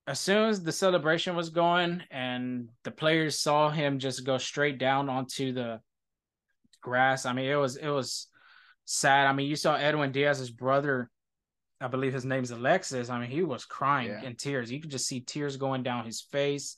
as 0.06 0.19
soon 0.19 0.49
as 0.49 0.62
the 0.62 0.71
celebration 0.71 1.36
was 1.36 1.49
going 1.49 2.02
and 2.12 2.67
the 2.84 2.91
players 2.91 3.39
saw 3.39 3.69
him 3.69 3.99
just 3.99 4.26
go 4.26 4.38
straight 4.38 4.78
down 4.78 5.10
onto 5.10 5.54
the 5.54 5.80
grass, 6.82 7.26
I 7.26 7.34
mean, 7.34 7.49
it 7.49 7.56
was 7.56 7.78
it 7.78 7.88
was 7.89 8.28
sad. 8.86 9.28
I 9.28 9.34
mean, 9.34 9.47
you 9.47 9.56
saw 9.56 9.76
Edwin 9.76 10.12
Diaz's 10.12 10.52
brother, 10.52 11.10
I 11.80 11.88
believe 11.88 12.13
his 12.13 12.26
name's 12.26 12.52
Alexis. 12.52 13.10
I 13.10 13.19
mean, 13.19 13.30
he 13.30 13.43
was 13.43 13.65
crying 13.65 14.10
Yeah. 14.10 14.23
in 14.28 14.36
tears. 14.36 14.71
You 14.71 14.82
could 14.82 14.91
just 14.91 15.08
see 15.08 15.21
tears 15.21 15.58
going 15.58 15.84
down 15.84 16.06
his 16.06 16.21
face. 16.21 16.76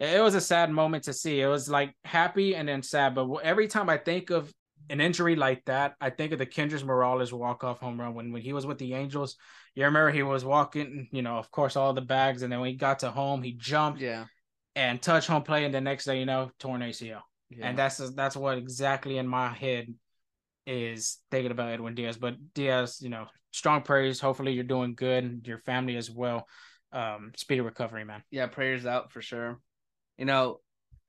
It 0.00 0.22
was 0.22 0.34
a 0.34 0.40
sad 0.40 0.70
moment 0.70 1.04
to 1.04 1.12
see. 1.12 1.40
It 1.40 1.46
was 1.46 1.68
like 1.68 1.94
happy 2.04 2.56
and 2.56 2.66
then 2.68 2.82
sad. 2.82 3.14
But 3.14 3.28
every 3.44 3.68
time 3.68 3.88
I 3.90 3.98
think 3.98 4.30
of 4.30 4.52
an 4.90 5.00
injury 5.00 5.36
like 5.36 5.64
that, 5.66 5.94
I 6.00 6.10
think 6.10 6.32
of 6.32 6.38
the 6.38 6.46
Kendrys 6.46 6.84
Morales 6.84 7.32
walk 7.32 7.64
off 7.64 7.80
home 7.80 8.00
run 8.00 8.14
when 8.14 8.32
when 8.32 8.42
he 8.42 8.52
was 8.52 8.66
with 8.66 8.78
the 8.78 8.94
Angels. 8.94 9.36
You 9.74 9.84
remember 9.84 10.10
he 10.10 10.22
was 10.22 10.44
walking, 10.44 11.08
you 11.12 11.22
know, 11.22 11.38
of 11.38 11.50
course, 11.50 11.76
all 11.76 11.92
the 11.92 12.00
bags, 12.00 12.42
and 12.42 12.52
then 12.52 12.60
when 12.60 12.70
he 12.70 12.76
got 12.76 13.00
to 13.00 13.10
home, 13.10 13.42
he 13.42 13.52
jumped 13.52 14.00
yeah, 14.00 14.26
and 14.74 15.00
touched 15.00 15.28
home 15.28 15.42
plate, 15.42 15.64
and 15.64 15.74
the 15.74 15.80
next 15.80 16.04
day, 16.04 16.18
you 16.18 16.26
know, 16.26 16.50
torn 16.58 16.82
ACL. 16.82 17.22
yeah. 17.50 17.68
And 17.68 17.78
that's 17.78 17.98
that's 18.14 18.36
what 18.36 18.58
exactly 18.58 19.18
in 19.18 19.26
my 19.26 19.48
head 19.48 19.86
is 20.66 21.18
thinking 21.30 21.50
about 21.50 21.70
Edwin 21.70 21.94
Diaz. 21.94 22.16
But 22.16 22.34
Diaz, 22.54 22.98
you 23.00 23.08
know, 23.08 23.26
strong 23.50 23.82
praise. 23.82 24.20
Hopefully, 24.20 24.52
you're 24.52 24.64
doing 24.64 24.94
good, 24.94 25.24
and 25.24 25.46
your 25.46 25.58
family 25.58 25.96
as 25.96 26.10
well. 26.10 26.46
Um, 26.92 27.32
speedy 27.36 27.62
recovery, 27.62 28.04
man. 28.04 28.22
yeah, 28.30 28.46
prayers 28.46 28.84
out 28.84 29.12
for 29.12 29.22
sure. 29.22 29.58
You 30.18 30.26
know, 30.26 30.60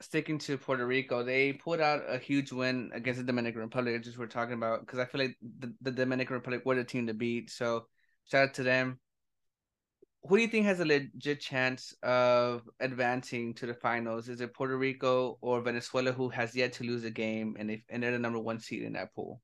sticking 0.02 0.38
to 0.40 0.58
Puerto 0.58 0.86
Rico, 0.86 1.24
they 1.24 1.54
pulled 1.54 1.80
out 1.80 2.02
a 2.08 2.18
huge 2.18 2.52
win 2.52 2.92
against 2.94 3.20
the 3.20 3.26
Dominican 3.26 3.62
Republic, 3.62 4.02
just 4.04 4.18
we're 4.18 4.28
talking 4.28 4.56
about, 4.56 4.82
because 4.82 5.00
I 5.00 5.06
feel 5.06 5.22
like 5.22 5.38
the, 5.60 5.74
the 5.82 5.92
Dominican 5.92 6.34
Republic 6.36 6.64
were 6.66 6.76
the 6.76 6.84
team 6.84 7.08
to 7.08 7.14
beat. 7.14 7.50
So 7.50 7.86
shout 8.26 8.50
out 8.50 8.54
to 8.56 8.64
them. 8.64 9.00
Who 10.26 10.38
do 10.38 10.42
you 10.42 10.48
think 10.48 10.66
has 10.66 10.80
a 10.80 10.86
legit 10.86 11.42
chance 11.42 11.94
of 12.02 12.62
advancing 12.80 13.54
to 13.56 13.66
the 13.66 13.74
finals? 13.74 14.30
Is 14.30 14.40
it 14.40 14.54
Puerto 14.54 14.78
Rico 14.78 15.38
or 15.42 15.62
Venezuela, 15.62 16.14
who 16.14 16.30
has 16.30 16.56
yet 16.56 16.72
to 16.74 16.86
lose 16.86 17.04
a 17.04 17.12
game, 17.12 17.58
and 17.60 17.70
they 17.70 17.84
and 17.90 18.02
they're 18.02 18.12
the 18.14 18.20
number 18.20 18.40
one 18.40 18.60
seed 18.62 18.84
in 18.84 18.94
that 18.94 19.14
pool? 19.14 19.42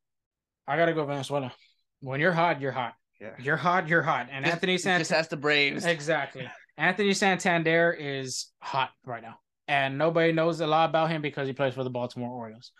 I 0.66 0.78
gotta 0.78 0.94
go 0.94 1.06
Venezuela. 1.06 1.52
When 2.00 2.22
you're 2.22 2.32
hot, 2.32 2.62
you're 2.62 2.72
hot. 2.72 2.94
Yeah, 3.20 3.32
You're 3.42 3.58
hot. 3.58 3.90
You're 3.90 4.02
hot. 4.04 4.30
And 4.32 4.46
Just- 4.46 4.54
Anthony 4.54 4.76
just 4.76 4.84
Santander. 4.86 5.16
ask 5.16 5.30
the 5.30 5.36
Braves. 5.36 5.84
Exactly. 5.86 6.50
Anthony 6.78 7.14
Santander 7.14 7.92
is 7.92 8.48
hot 8.62 8.92
right 9.06 9.22
now. 9.22 9.36
And 9.70 10.00
nobody 10.00 10.32
knows 10.34 10.60
a 10.62 10.68
lot 10.68 10.90
about 10.90 11.12
him 11.12 11.22
because 11.22 11.48
he 11.48 11.54
plays 11.54 11.76
for 11.76 11.84
the 11.84 11.92
Baltimore 11.92 12.32
Orioles. 12.32 12.72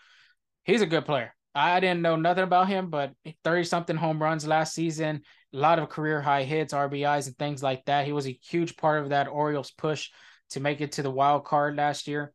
He's 0.64 0.82
a 0.82 0.86
good 0.86 1.04
player. 1.06 1.32
I 1.54 1.78
didn't 1.78 2.02
know 2.02 2.16
nothing 2.16 2.42
about 2.42 2.66
him, 2.68 2.90
but 2.90 3.12
30 3.44 3.62
something 3.64 3.96
home 3.96 4.20
runs 4.20 4.44
last 4.44 4.74
season, 4.74 5.22
a 5.54 5.56
lot 5.56 5.78
of 5.78 5.88
career 5.88 6.20
high 6.20 6.42
hits, 6.42 6.74
RBIs, 6.74 7.28
and 7.28 7.38
things 7.38 7.62
like 7.62 7.84
that. 7.84 8.06
He 8.06 8.12
was 8.12 8.26
a 8.26 8.36
huge 8.42 8.76
part 8.76 9.02
of 9.02 9.10
that 9.10 9.28
Orioles 9.28 9.70
push 9.70 10.10
to 10.50 10.58
make 10.60 10.80
it 10.80 10.92
to 10.92 11.02
the 11.02 11.10
wild 11.10 11.44
card 11.44 11.76
last 11.76 12.08
year. 12.08 12.32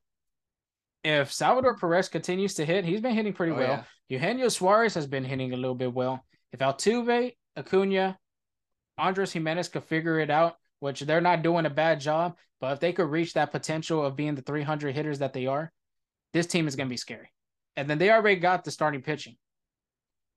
If 1.04 1.34
Salvador 1.34 1.76
Perez 1.78 2.08
continues 2.10 2.54
to 2.56 2.66
hit, 2.66 2.86
he's 2.86 3.02
been 3.02 3.14
hitting 3.14 3.34
pretty 3.34 3.52
Oh, 3.52 3.56
well. 3.58 3.70
yeah. 3.70 3.84
Eugenio 4.08 4.48
Suarez 4.48 4.94
has 4.96 5.06
been 5.06 5.26
hitting 5.26 5.52
a 5.54 5.58
little 5.58 5.76
bit 5.76 5.94
well. 5.94 6.26
If 6.54 6.60
Altuve, 6.62 7.34
Acuna, 7.58 8.18
Andres 8.98 9.34
Gimenez 9.34 9.68
could 9.68 9.84
figure 9.84 10.20
it 10.20 10.30
out, 10.30 10.56
which 10.80 11.02
they're 11.02 11.22
not 11.22 11.44
doing 11.44 11.66
a 11.66 11.70
bad 11.70 12.00
job, 12.00 12.38
but 12.60 12.74
if 12.74 12.80
they 12.80 12.94
could 12.94 13.10
reach 13.10 13.34
that 13.34 13.52
potential 13.52 14.06
of 14.06 14.16
being 14.16 14.36
the 14.36 14.42
300 14.42 14.94
hitters 14.94 15.20
that 15.20 15.34
they 15.34 15.48
are, 15.48 15.72
this 16.34 16.48
team 16.48 16.68
is 16.68 16.76
going 16.76 16.88
to 16.88 16.94
be 16.94 16.98
scary. 16.98 17.32
And 17.76 17.90
then 17.90 17.98
they 17.98 18.12
already 18.12 18.40
got 18.40 18.64
the 18.64 18.72
starting 18.72 19.02
pitching. 19.02 19.36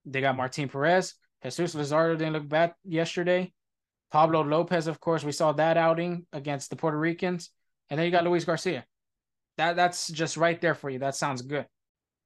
They 0.05 0.21
got 0.21 0.37
Martin 0.37 0.69
Perez, 0.69 1.15
Jesus 1.43 1.75
Luzardo 1.75 2.19
didn't 2.19 2.33
look 2.33 2.49
bad 2.49 2.75
yesterday. 2.85 3.53
Pablo 4.11 4.43
Lopez, 4.43 4.87
of 4.87 5.01
course, 5.01 5.23
we 5.23 5.33
saw 5.33 5.53
that 5.53 5.77
outing 5.77 6.27
against 6.33 6.71
the 6.71 6.77
Puerto 6.77 6.99
Ricans, 6.99 7.51
and 7.91 7.99
then 7.99 8.07
you 8.07 8.11
got 8.11 8.25
Luis 8.25 8.45
Garcia. 8.45 8.85
That 9.59 9.77
that's 9.77 10.09
just 10.09 10.37
right 10.37 10.61
there 10.61 10.75
for 10.75 10.89
you. 10.89 10.99
That 10.99 11.15
sounds 11.15 11.43
good. 11.43 11.67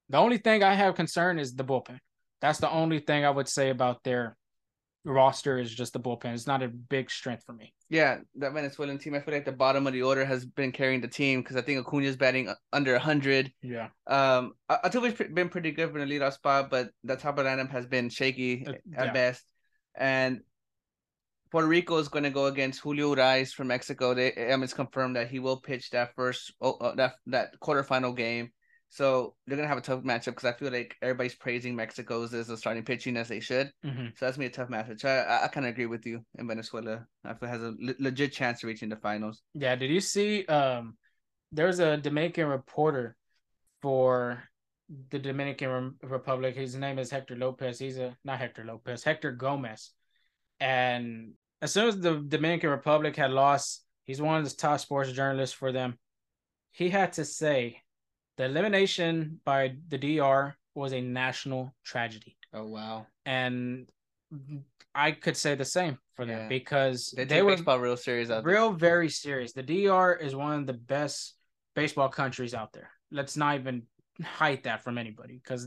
The 0.08 0.18
only 0.18 0.38
thing 0.38 0.62
I 0.62 0.74
have 0.74 0.94
concern 0.94 1.38
is 1.38 1.54
the 1.54 1.64
bullpen. 1.64 1.98
That's 2.40 2.58
the 2.58 2.70
only 2.70 2.98
thing 3.00 3.24
I 3.24 3.30
would 3.30 3.48
say 3.48 3.70
about 3.70 4.02
their 4.04 4.36
roster 5.04 5.58
is 5.58 5.74
just 5.74 5.92
the 5.92 6.00
bullpen. 6.00 6.34
It's 6.34 6.46
not 6.46 6.62
a 6.62 6.68
big 6.68 7.10
strength 7.10 7.44
for 7.44 7.52
me. 7.52 7.74
Yeah, 7.88 8.18
that 8.36 8.52
Venezuelan 8.52 8.98
team. 8.98 9.14
I 9.14 9.20
feel 9.20 9.34
like 9.34 9.44
the 9.44 9.52
bottom 9.52 9.86
of 9.86 9.92
the 9.92 10.02
order 10.02 10.24
has 10.24 10.46
been 10.46 10.72
carrying 10.72 11.00
the 11.00 11.08
team 11.08 11.40
because 11.42 11.56
I 11.56 11.62
think 11.62 11.84
Acuna's 11.84 12.16
batting 12.16 12.52
under 12.72 12.98
hundred. 12.98 13.52
Yeah. 13.62 13.88
Um, 14.06 14.52
Altuve's 14.70 15.32
been 15.32 15.48
pretty 15.48 15.72
good 15.72 15.92
for 15.92 15.98
the 15.98 16.06
leadoff 16.06 16.34
spot, 16.34 16.70
but 16.70 16.90
the 17.04 17.16
top 17.16 17.38
of 17.38 17.44
the 17.44 17.50
lineup 17.50 17.70
has 17.70 17.86
been 17.86 18.08
shaky 18.08 18.64
Uh, 18.66 18.72
at 18.96 19.06
yeah. 19.06 19.12
best. 19.12 19.44
And 19.94 20.40
Puerto 21.50 21.68
Rico 21.68 21.98
is 21.98 22.08
going 22.08 22.24
to 22.24 22.30
go 22.30 22.46
against 22.46 22.80
Julio 22.80 23.10
Urias 23.10 23.52
from 23.52 23.66
Mexico. 23.66 24.14
They, 24.14 24.32
mean, 24.36 24.62
it's 24.62 24.72
confirmed 24.72 25.16
that 25.16 25.30
he 25.30 25.38
will 25.38 25.60
pitch 25.60 25.90
that 25.90 26.14
first, 26.14 26.54
oh, 26.62 26.72
uh, 26.78 26.94
that 26.94 27.16
that 27.26 27.60
quarterfinal 27.60 28.16
game. 28.16 28.52
So 28.92 29.36
they're 29.46 29.56
gonna 29.56 29.68
have 29.68 29.78
a 29.78 29.80
tough 29.80 30.02
matchup 30.02 30.36
because 30.36 30.44
I 30.44 30.52
feel 30.52 30.70
like 30.70 30.96
everybody's 31.00 31.34
praising 31.34 31.74
Mexico's 31.74 32.34
as 32.34 32.50
a 32.50 32.58
starting 32.58 32.84
pitching 32.84 33.16
as 33.16 33.26
they 33.26 33.40
should. 33.40 33.72
hmm 33.82 34.08
So 34.16 34.26
that's 34.26 34.36
gonna 34.36 34.48
be 34.48 34.52
a 34.52 34.54
tough 34.54 34.68
matchup. 34.68 35.00
So 35.00 35.08
I, 35.08 35.44
I, 35.44 35.48
kind 35.48 35.64
of 35.64 35.70
agree 35.70 35.86
with 35.86 36.04
you 36.04 36.22
in 36.38 36.46
Venezuela. 36.46 37.06
I 37.24 37.32
feel 37.32 37.48
has 37.48 37.62
a 37.62 37.74
le- 37.80 37.94
legit 37.98 38.34
chance 38.34 38.62
of 38.62 38.66
reaching 38.66 38.90
the 38.90 38.96
finals. 38.96 39.40
Yeah. 39.54 39.76
Did 39.76 39.90
you 39.90 40.00
see? 40.00 40.44
Um, 40.44 40.98
there's 41.52 41.78
a 41.78 41.96
Dominican 41.96 42.48
reporter 42.48 43.16
for 43.80 44.42
the 45.08 45.18
Dominican 45.18 45.96
Re- 46.02 46.10
Republic. 46.10 46.54
His 46.54 46.76
name 46.76 46.98
is 46.98 47.10
Hector 47.10 47.34
Lopez. 47.34 47.78
He's 47.78 47.96
a 47.96 48.14
not 48.26 48.40
Hector 48.40 48.62
Lopez, 48.62 49.02
Hector 49.02 49.32
Gomez. 49.32 49.90
And 50.60 51.32
as 51.62 51.72
soon 51.72 51.88
as 51.88 51.98
the 51.98 52.16
Dominican 52.28 52.68
Republic 52.68 53.16
had 53.16 53.30
lost, 53.30 53.86
he's 54.04 54.20
one 54.20 54.36
of 54.36 54.44
the 54.44 54.54
top 54.54 54.80
sports 54.80 55.12
journalists 55.12 55.56
for 55.56 55.72
them. 55.72 55.98
He 56.72 56.90
had 56.90 57.14
to 57.14 57.24
say 57.24 57.81
the 58.36 58.44
elimination 58.44 59.40
by 59.44 59.74
the 59.88 59.98
DR 59.98 60.54
was 60.74 60.92
a 60.92 61.00
national 61.00 61.74
tragedy. 61.84 62.36
Oh 62.54 62.66
wow, 62.66 63.06
And 63.26 63.88
I 64.94 65.12
could 65.12 65.36
say 65.36 65.54
the 65.54 65.64
same 65.64 65.98
for 66.14 66.24
them 66.26 66.38
Yeah. 66.42 66.48
because 66.48 67.12
they, 67.16 67.24
they, 67.24 67.42
were 67.42 67.52
baseball 67.56 67.78
real 67.78 67.96
serious 67.96 68.30
out 68.30 68.44
there. 68.44 68.54
real 68.54 68.72
very 68.72 69.08
serious. 69.08 69.52
The 69.52 69.62
DR 69.62 70.14
is 70.14 70.34
one 70.34 70.60
of 70.60 70.66
the 70.66 70.72
best 70.74 71.34
baseball 71.74 72.08
countries 72.08 72.52
out 72.54 72.72
there. 72.72 72.90
Let's 73.10 73.36
not 73.36 73.56
even 73.56 73.82
hide 74.22 74.64
that 74.64 74.84
from 74.84 74.98
anybody 74.98 75.40
because 75.42 75.66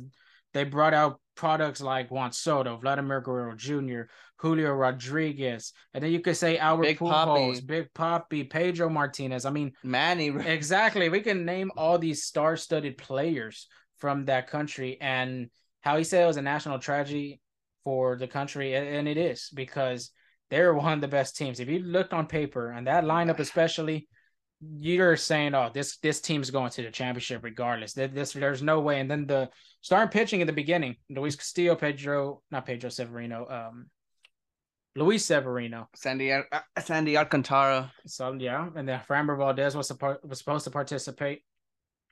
they 0.53 0.63
brought 0.63 0.93
out 0.93 1.19
products 1.35 1.81
like 1.81 2.11
Juan 2.11 2.31
Soto, 2.31 2.77
Vladimir 2.77 3.21
Guerrero 3.21 3.55
Jr., 3.55 4.03
Julio 4.37 4.71
Rodriguez, 4.73 5.73
and 5.93 6.03
then 6.03 6.11
you 6.11 6.19
could 6.19 6.37
say 6.37 6.57
Albert 6.57 6.83
Big 6.83 6.99
Pujols, 6.99 7.61
Papi. 7.61 7.67
Big 7.67 7.93
Papi, 7.93 8.49
Pedro 8.49 8.89
Martinez. 8.89 9.45
I 9.45 9.49
mean, 9.49 9.71
Manny, 9.83 10.27
exactly. 10.27 11.09
We 11.09 11.21
can 11.21 11.45
name 11.45 11.71
all 11.77 11.97
these 11.97 12.23
star-studded 12.23 12.97
players 12.97 13.67
from 13.97 14.25
that 14.25 14.47
country, 14.47 14.97
and 14.99 15.49
how 15.81 15.97
he 15.97 16.03
said 16.03 16.23
it 16.23 16.27
was 16.27 16.37
a 16.37 16.41
national 16.41 16.79
tragedy 16.79 17.39
for 17.83 18.17
the 18.17 18.27
country, 18.27 18.75
and 18.75 19.07
it 19.07 19.17
is 19.17 19.49
because 19.53 20.11
they're 20.49 20.73
one 20.73 20.93
of 20.93 21.01
the 21.01 21.07
best 21.07 21.37
teams. 21.37 21.59
If 21.59 21.69
you 21.69 21.79
looked 21.79 22.13
on 22.13 22.27
paper 22.27 22.71
and 22.71 22.87
that 22.87 23.03
lineup, 23.03 23.39
especially, 23.39 24.07
you're 24.77 25.17
saying, 25.17 25.53
"Oh, 25.55 25.69
this 25.73 25.97
this 25.97 26.21
team's 26.21 26.51
going 26.51 26.71
to 26.71 26.83
the 26.83 26.91
championship 26.91 27.43
regardless." 27.43 27.93
This 27.93 28.33
there's 28.33 28.61
no 28.61 28.79
way. 28.79 28.99
And 28.99 29.09
then 29.09 29.27
the 29.27 29.49
starting 29.81 30.11
pitching 30.11 30.41
in 30.41 30.47
the 30.47 30.53
beginning, 30.53 30.95
Luis 31.09 31.35
Castillo, 31.35 31.75
Pedro, 31.75 32.41
not 32.51 32.65
Pedro 32.65 32.89
Severino, 32.89 33.47
um, 33.49 33.89
Luis 34.95 35.25
Severino. 35.25 35.89
Sandy, 35.95 36.31
uh, 36.31 36.41
Sandy 36.79 37.17
Alcantara. 37.17 37.91
So 38.07 38.33
yeah, 38.33 38.69
and 38.75 38.87
then 38.87 39.01
Framber 39.07 39.37
Valdez 39.37 39.75
was 39.75 39.89
suppo- 39.89 40.23
was 40.23 40.39
supposed 40.39 40.63
to 40.65 40.71
participate, 40.71 41.43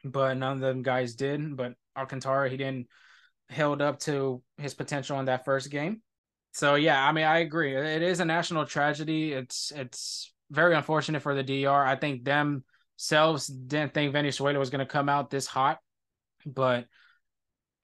but 0.04 0.36
none 0.38 0.54
of 0.54 0.60
them 0.60 0.84
guys 0.84 1.16
did. 1.16 1.56
But 1.56 1.74
Alcantara, 1.98 2.50
he 2.50 2.58
didn't 2.58 2.88
held 3.50 3.82
up 3.82 4.00
to 4.00 4.42
his 4.58 4.74
potential 4.74 5.20
in 5.20 5.26
that 5.26 5.46
first 5.46 5.70
game. 5.70 6.02
So 6.52 6.76
yeah, 6.76 7.04
I 7.04 7.12
mean, 7.14 7.26
I 7.26 7.40
agree. 7.40 7.76
It 7.76 8.02
is 8.02 8.20
a 8.20 8.26
national 8.26 8.66
tragedy. 8.66 9.34
It's 9.34 9.72
it's 9.76 10.33
very 10.54 10.76
unfortunate 10.76 11.22
for 11.22 11.34
the 11.36 11.44
DR. 11.44 11.86
I 11.86 11.96
think 11.96 12.24
themselves 12.24 13.48
didn't 13.48 13.94
think 13.94 14.14
Venezuela 14.14 14.60
was 14.60 14.70
going 14.70 14.86
to 14.86 14.86
come 14.86 15.10
out 15.10 15.30
this 15.30 15.48
hot, 15.48 15.80
but 16.46 16.86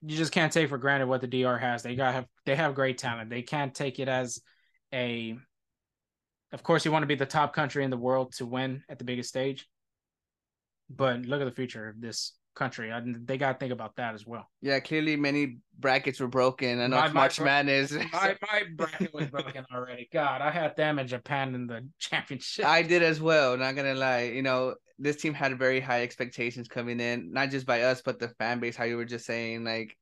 you 0.01 0.15
just 0.15 0.32
can't 0.32 0.53
take 0.53 0.69
for 0.69 0.77
granted 0.77 1.08
what 1.08 1.21
the 1.21 1.27
DR 1.27 1.58
has. 1.58 1.84
They 1.84 1.95
got 1.95 2.13
have 2.13 2.27
they 2.45 2.55
have 2.55 2.75
great 2.75 2.97
talent. 2.97 3.29
They 3.29 3.41
can't 3.41 3.73
take 3.73 3.99
it 3.99 4.08
as 4.08 4.39
a. 4.93 5.38
Of 6.51 6.63
course, 6.63 6.86
you 6.86 6.91
want 6.91 7.03
to 7.03 7.08
be 7.08 7.15
the 7.15 7.25
top 7.25 7.53
country 7.53 7.84
in 7.84 7.91
the 7.91 7.97
world 7.97 8.34
to 8.34 8.45
win 8.45 8.84
at 8.89 8.97
the 8.97 9.03
biggest 9.03 9.29
stage, 9.29 9.67
but 10.89 11.21
look 11.25 11.41
at 11.41 11.45
the 11.45 11.51
future 11.51 11.89
of 11.89 12.01
this 12.01 12.34
country. 12.60 12.91
I, 12.91 13.02
they 13.04 13.38
got 13.38 13.54
to 13.54 13.58
think 13.58 13.72
about 13.72 13.95
that 13.95 14.13
as 14.13 14.28
well. 14.28 14.48
Yeah, 14.62 14.80
clearly 14.80 15.15
many 15.15 15.60
brackets 15.80 16.19
were 16.19 16.28
broken. 16.28 16.82
I 16.82 16.88
know 16.88 16.98
my, 16.98 17.12
March 17.12 17.39
my, 17.39 17.45
Madness. 17.45 17.91
My, 18.13 18.36
my 18.41 18.63
bracket 18.76 19.13
was 19.13 19.28
broken 19.28 19.65
already. 19.74 20.10
God, 20.12 20.41
I 20.41 20.52
had 20.52 20.76
them 20.76 21.00
in 21.00 21.08
Japan 21.08 21.56
in 21.56 21.65
the 21.65 21.88
championship. 22.00 22.65
I 22.65 22.84
did 22.84 23.02
as 23.02 23.22
well. 23.22 23.58
Not 23.58 23.76
gonna 23.76 23.95
lie, 23.95 24.24
you 24.24 24.41
know, 24.41 24.76
this 25.00 25.15
team 25.15 25.34
had 25.34 25.58
very 25.58 25.80
high 25.80 26.04
expectations 26.04 26.67
coming 26.67 27.00
in, 27.00 27.32
not 27.32 27.50
just 27.50 27.65
by 27.65 27.84
us, 27.84 28.02
but 28.02 28.19
the 28.19 28.28
fan 28.28 28.60
base. 28.60 28.76
How 28.76 28.84
you 28.84 28.98
were 28.98 29.06
just 29.06 29.26
saying, 29.26 29.63
like, 29.63 29.95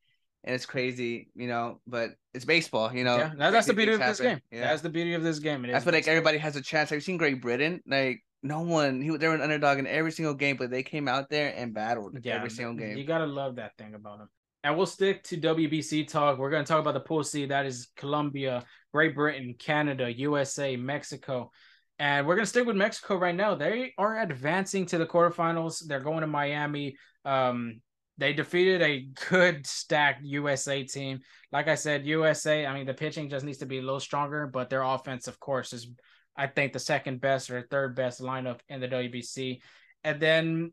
and 0.44 0.56
it's 0.56 0.66
crazy, 0.66 1.30
you 1.36 1.48
know. 1.48 1.80
But 1.86 2.12
it's 2.34 2.46
baseball, 2.46 2.94
you 2.94 3.04
know. 3.04 3.18
Yeah, 3.18 3.52
that's 3.52 3.68
the 3.68 3.74
beauty 3.74 3.94
of 3.94 4.00
this 4.00 4.20
game. 4.20 4.42
Yeah. 4.52 4.62
That's 4.62 4.82
the 4.82 4.90
beauty 4.90 5.14
of 5.14 5.22
this 5.22 5.40
game. 5.40 5.64
It 5.66 5.76
I 5.76 5.80
feel 5.80 5.94
like 5.94 6.08
everybody 6.08 6.40
has 6.40 6.56
a 6.56 6.62
chance. 6.62 6.92
I've 6.92 6.98
you 6.98 7.02
seen 7.02 7.18
Great 7.18 7.42
Britain? 7.42 7.82
Like 7.88 8.24
no 8.44 8.62
one 8.62 9.02
he 9.02 9.16
they 9.18 9.28
were 9.28 9.36
an 9.36 9.42
underdog 9.42 9.80
in 9.80 9.88
every 9.88 10.12
single 10.12 10.34
game, 10.34 10.58
but 10.58 10.70
they 10.70 10.84
came 10.84 11.08
out 11.08 11.30
there 11.30 11.54
and 11.56 11.74
battled 11.74 12.18
yeah, 12.24 12.36
every 12.36 12.50
single 12.50 12.76
game. 12.76 12.98
You 12.98 13.06
gotta 13.06 13.26
love 13.26 13.56
that 13.56 13.78
thing 13.78 13.94
about 13.96 14.20
them. 14.20 14.30
And 14.64 14.76
we'll 14.76 14.86
stick 14.86 15.24
to 15.26 15.38
WBC 15.38 16.08
talk. 16.08 16.38
We're 16.38 16.52
gonna 16.52 16.66
talk 16.66 16.80
about 16.80 16.94
the 16.94 17.00
pool 17.00 17.24
C. 17.24 17.46
That 17.46 17.66
is 17.66 17.88
Colombia, 17.96 18.64
Great 18.94 19.16
Britain, 19.16 19.56
Canada, 19.58 20.12
USA, 20.14 20.76
Mexico. 20.76 21.52
And 22.00 22.28
we're 22.28 22.36
gonna 22.36 22.46
stick 22.46 22.66
with 22.66 22.76
Mexico 22.76 23.18
right 23.18 23.36
now. 23.36 23.56
They 23.56 23.94
are 23.98 24.20
advancing 24.20 24.86
to 24.88 24.98
the 24.98 25.06
quarterfinals. 25.06 25.86
They're 25.86 26.00
going 26.00 26.22
to 26.22 26.28
Miami. 26.28 26.98
Um, 27.26 27.82
they 28.18 28.34
defeated 28.34 28.82
a 28.82 29.08
good 29.30 29.66
stacked 29.66 30.24
USA 30.24 30.84
team. 30.84 31.20
Like 31.52 31.68
I 31.68 31.76
said, 31.76 32.06
USA. 32.06 32.66
I 32.66 32.74
mean, 32.74 32.88
the 32.88 32.94
pitching 32.94 33.30
just 33.30 33.46
needs 33.46 33.60
to 33.60 33.66
be 33.66 33.78
a 33.78 33.82
little 33.82 34.00
stronger, 34.00 34.48
but 34.48 34.70
their 34.70 34.82
offense, 34.82 35.28
of 35.28 35.40
course, 35.40 35.72
is 35.72 35.92
I 36.38 36.48
think 36.48 36.74
the 36.74 36.80
second 36.80 37.20
best 37.20 37.50
or 37.50 37.62
third 37.62 37.96
best 37.96 38.22
lineup 38.22 38.60
in 38.70 38.80
the 38.80 38.88
WBC. 38.88 39.60
And 40.04 40.20
then 40.20 40.72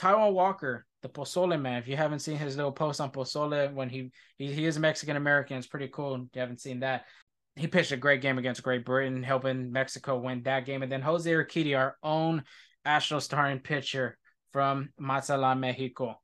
Taijuan 0.00 0.32
Walker, 0.32 0.86
the 1.02 1.08
Pozole 1.08 1.60
man. 1.60 1.78
If 1.78 1.88
you 1.88 1.96
haven't 1.96 2.20
seen 2.20 2.36
his 2.36 2.56
little 2.56 2.72
post 2.72 3.00
on 3.00 3.10
Pozole 3.10 3.72
when 3.74 3.88
he 3.88 4.10
he, 4.38 4.52
he 4.52 4.64
is 4.66 4.78
Mexican 4.78 5.16
American, 5.16 5.56
it's 5.56 5.66
pretty 5.66 5.88
cool. 5.88 6.14
If 6.14 6.22
you 6.34 6.40
haven't 6.40 6.60
seen 6.60 6.80
that. 6.80 7.06
He 7.56 7.68
pitched 7.68 7.92
a 7.92 7.96
great 7.96 8.20
game 8.20 8.38
against 8.38 8.64
Great 8.64 8.84
Britain, 8.84 9.22
helping 9.22 9.70
Mexico 9.70 10.18
win 10.18 10.42
that 10.42 10.66
game. 10.66 10.82
And 10.82 10.90
then 10.90 11.02
Jose 11.02 11.30
Urquidy, 11.30 11.78
our 11.78 11.96
own 12.02 12.42
Astro 12.84 13.20
starting 13.20 13.60
pitcher 13.60 14.18
from 14.52 14.90
Mazatlan, 14.98 15.60
Mexico, 15.60 16.20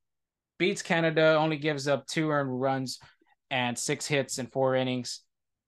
beats 0.59 0.83
Canada, 0.83 1.37
only 1.37 1.57
gives 1.57 1.87
up 1.87 2.07
two 2.09 2.31
earned 2.31 2.61
runs 2.61 2.99
and 3.49 3.79
six 3.79 4.07
hits 4.07 4.39
in 4.39 4.49
four 4.49 4.75
innings. 4.75 5.21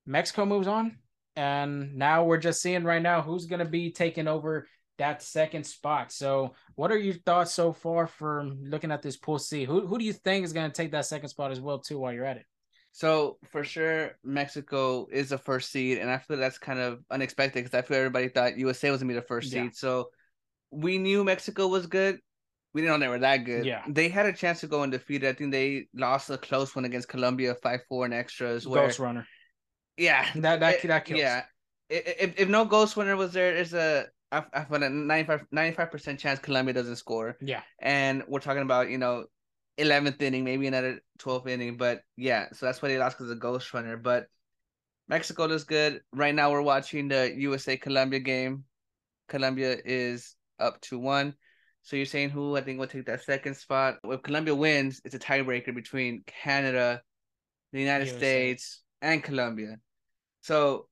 Mexico 0.05 0.45
moves 0.45 0.67
on 0.67 0.99
and 1.37 1.95
now 1.95 2.25
we're 2.25 2.38
just 2.38 2.61
seeing 2.62 2.85
right 2.85 3.03
now 3.03 3.23
who's 3.23 3.47
going 3.47 3.61
to 3.61 3.64
be 3.64 3.90
taking 3.90 4.29
over 4.29 4.66
that 4.99 5.23
second 5.23 5.64
spot. 5.64 6.12
So, 6.12 6.55
what 6.75 6.92
are 6.92 6.99
your 6.99 7.14
thoughts 7.14 7.55
so 7.55 7.73
far 7.73 8.07
for 8.07 8.45
looking 8.45 8.92
at 8.92 9.03
this 9.03 9.16
pool 9.16 9.38
C? 9.38 9.64
Who 9.64 9.87
who 9.87 9.99
do 9.99 10.05
you 10.05 10.12
think 10.12 10.45
is 10.45 10.53
going 10.53 10.71
to 10.71 10.75
take 10.75 10.92
that 10.92 11.07
second 11.07 11.29
spot 11.29 11.51
as 11.51 11.61
well 11.61 11.79
too 11.79 11.99
while 11.99 12.12
you're 12.12 12.25
at 12.25 12.37
it? 12.37 12.47
So 12.92 13.38
for 13.51 13.64
sure, 13.64 14.18
Mexico 14.23 15.07
is 15.11 15.31
the 15.31 15.38
first 15.38 15.73
seed, 15.73 15.99
and 15.99 16.11
I 16.11 16.18
feel 16.18 16.37
that's 16.37 16.59
kind 16.59 16.79
of 16.79 17.01
unexpected 17.11 17.64
because 17.64 17.77
I 17.77 17.83
feel 17.83 17.97
everybody 17.97 18.29
thought 18.29 18.59
USA 18.59 18.90
was 18.90 19.01
gonna 19.01 19.09
be 19.09 19.18
the 19.18 19.23
first 19.23 19.51
yeah. 19.51 19.64
seed. 19.64 19.77
So 19.77 20.11
we 20.71 20.99
knew 20.99 21.25
Mexico 21.25 21.68
was 21.68 21.87
good. 21.87 22.21
We 22.75 22.83
didn't 22.83 23.01
know 23.01 23.05
they 23.05 23.11
were 23.11 23.18
that 23.21 23.38
good. 23.38 23.64
Yeah, 23.64 23.83
they 23.88 24.11
had 24.11 24.27
a 24.27 24.33
chance 24.33 24.61
to 24.61 24.66
go 24.66 24.83
undefeated. 24.83 25.29
I 25.29 25.33
think 25.33 25.53
they 25.53 25.87
lost 25.95 26.29
a 26.29 26.37
close 26.37 26.77
one 26.77 26.85
against 26.85 27.09
Colombia, 27.09 27.55
five 27.62 27.81
four 27.88 28.05
in 28.05 28.12
extras. 28.12 28.66
Where, 28.66 28.87
Ghost 28.87 28.99
runner. 28.99 29.27
Yeah, 29.96 30.26
that 30.37 30.61
that, 30.61 30.85
it, 30.85 30.88
that 30.88 31.05
kills. 31.05 31.20
Yeah, 31.20 31.42
if 31.88 32.38
if 32.38 32.48
no 32.48 32.64
ghost 32.64 32.96
runner 32.96 33.16
was 33.16 33.33
there, 33.33 33.55
there's 33.55 33.74
a 33.74 34.07
I, 34.31 34.44
I 34.52 34.64
found 34.64 34.85
a 34.85 34.88
95 34.88 35.90
percent 35.90 36.18
chance 36.18 36.38
Colombia 36.40 36.74
doesn't 36.74 36.96
score. 36.96 37.37
Yeah, 37.40 37.62
and 37.78 38.24
we're 38.26 38.40
talking 38.40 38.62
about 38.62 38.88
you 38.88 38.98
know, 38.98 39.26
eleventh 39.76 40.20
inning, 40.22 40.44
maybe 40.44 40.66
another 40.66 41.00
twelfth 41.18 41.46
inning, 41.46 41.76
but 41.76 42.00
yeah, 42.16 42.46
so 42.52 42.66
that's 42.66 42.81
why 42.81 42.88
they 42.88 42.98
lost 42.98 43.18
because 43.18 43.31
of 43.31 43.38
ghost 43.38 43.72
runner. 43.74 43.96
But 43.96 44.26
Mexico 45.09 45.46
does 45.46 45.64
good 45.64 46.00
right 46.12 46.35
now. 46.35 46.50
We're 46.50 46.62
watching 46.62 47.09
the 47.09 47.35
USA 47.37 47.76
Colombia 47.76 48.20
game. 48.20 48.64
Colombia 49.28 49.76
is 49.85 50.35
up 50.59 50.81
to 50.83 50.98
one. 50.98 51.35
So 51.83 51.96
you're 51.96 52.07
saying 52.07 52.31
who 52.31 52.57
I 52.57 52.61
think 52.61 52.78
will 52.78 52.87
take 52.87 53.07
that 53.07 53.24
second 53.24 53.57
spot? 53.57 53.96
If 54.05 54.22
Colombia 54.22 54.55
wins, 54.55 55.00
it's 55.05 55.14
a 55.14 55.18
tiebreaker 55.18 55.74
between 55.74 56.22
Canada, 56.26 57.02
the 57.72 57.81
United 57.81 58.07
USA. 58.07 58.18
States, 58.18 58.83
and 59.03 59.23
Colombia. 59.23 59.77
So 60.41 60.87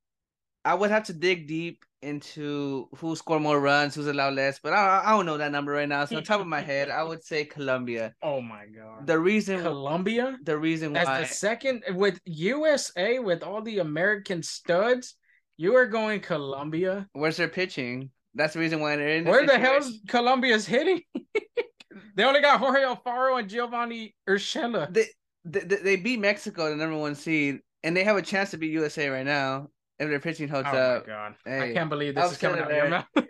I 0.64 0.74
would 0.74 0.90
have 0.90 1.04
to 1.04 1.14
dig 1.14 1.46
deep 1.48 1.84
into 2.02 2.88
who 2.96 3.14
scored 3.16 3.42
more 3.42 3.60
runs, 3.60 3.94
who's 3.94 4.06
allowed 4.06 4.34
less, 4.34 4.58
but 4.62 4.72
I, 4.72 5.02
I 5.04 5.10
don't 5.10 5.26
know 5.26 5.38
that 5.38 5.52
number 5.52 5.72
right 5.72 5.88
now. 5.88 6.04
So 6.04 6.16
on 6.16 6.24
top 6.24 6.40
of 6.40 6.46
my 6.46 6.60
head, 6.60 6.90
I 6.90 7.02
would 7.02 7.22
say 7.22 7.44
Colombia. 7.44 8.14
Oh 8.22 8.40
my 8.40 8.66
god! 8.66 9.06
The 9.06 9.18
reason 9.18 9.60
Colombia, 9.60 10.38
the 10.42 10.56
reason 10.56 10.96
as 10.96 11.06
why 11.06 11.20
the 11.20 11.26
second 11.26 11.82
with 11.94 12.20
USA 12.24 13.18
with 13.18 13.42
all 13.42 13.62
the 13.62 13.78
American 13.78 14.42
studs, 14.42 15.16
you 15.56 15.76
are 15.76 15.86
going 15.86 16.20
Colombia. 16.20 17.06
Where's 17.12 17.36
their 17.36 17.48
pitching? 17.48 18.10
That's 18.34 18.54
the 18.54 18.60
reason 18.60 18.80
why 18.80 18.96
they're 18.96 19.16
in. 19.16 19.24
Where 19.24 19.46
the 19.46 19.58
hell's 19.58 20.00
Colombia's 20.08 20.66
hitting? 20.66 21.02
they 22.14 22.24
only 22.24 22.40
got 22.40 22.60
Jorge 22.60 22.82
Alfaro 22.82 23.38
and 23.38 23.50
Giovanny 23.50 24.14
Urshela. 24.28 24.92
They, 24.92 25.06
they 25.44 25.60
they 25.60 25.96
beat 25.96 26.20
Mexico, 26.20 26.68
the 26.70 26.76
number 26.76 26.96
one 26.96 27.14
seed, 27.14 27.60
and 27.82 27.96
they 27.96 28.04
have 28.04 28.16
a 28.16 28.22
chance 28.22 28.50
to 28.50 28.58
be 28.58 28.68
USA 28.68 29.08
right 29.08 29.26
now 29.26 29.68
if 29.98 30.08
their 30.08 30.20
pitching 30.20 30.48
holds 30.48 30.68
oh 30.72 30.76
up. 30.76 31.04
Oh 31.06 31.10
my 31.10 31.14
god! 31.14 31.34
Hey, 31.44 31.70
I 31.70 31.74
can't 31.74 31.90
believe 31.90 32.14
this 32.14 32.32
is 32.32 32.38
coming 32.38 32.60
out 32.60 32.70
of 32.70 32.76
your 32.76 32.88
mouth. 32.88 33.06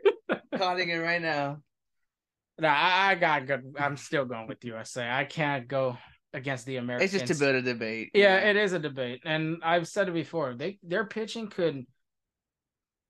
calling 0.57 0.89
it 0.89 0.97
right 0.97 1.23
now. 1.23 1.59
No, 2.59 2.69
I, 2.69 3.11
I 3.11 3.15
got 3.15 3.47
good. 3.47 3.75
I'm 3.79 3.97
still 3.97 4.25
going 4.25 4.47
with 4.47 4.65
USA. 4.65 5.09
I 5.09 5.25
can't 5.25 5.67
go 5.67 5.97
against 6.35 6.67
the 6.67 6.77
Americans. 6.77 7.15
It's 7.15 7.25
just 7.25 7.33
to 7.33 7.45
build 7.45 7.57
a 7.57 7.63
debate. 7.63 8.11
Yeah, 8.15 8.37
yeah, 8.37 8.51
it 8.51 8.57
is 8.57 8.73
a 8.73 8.79
debate, 8.79 9.23
and 9.25 9.59
I've 9.63 9.89
said 9.89 10.09
it 10.09 10.13
before. 10.13 10.55
They 10.55 10.79
their 10.83 11.07
pitching 11.07 11.49
could, 11.49 11.87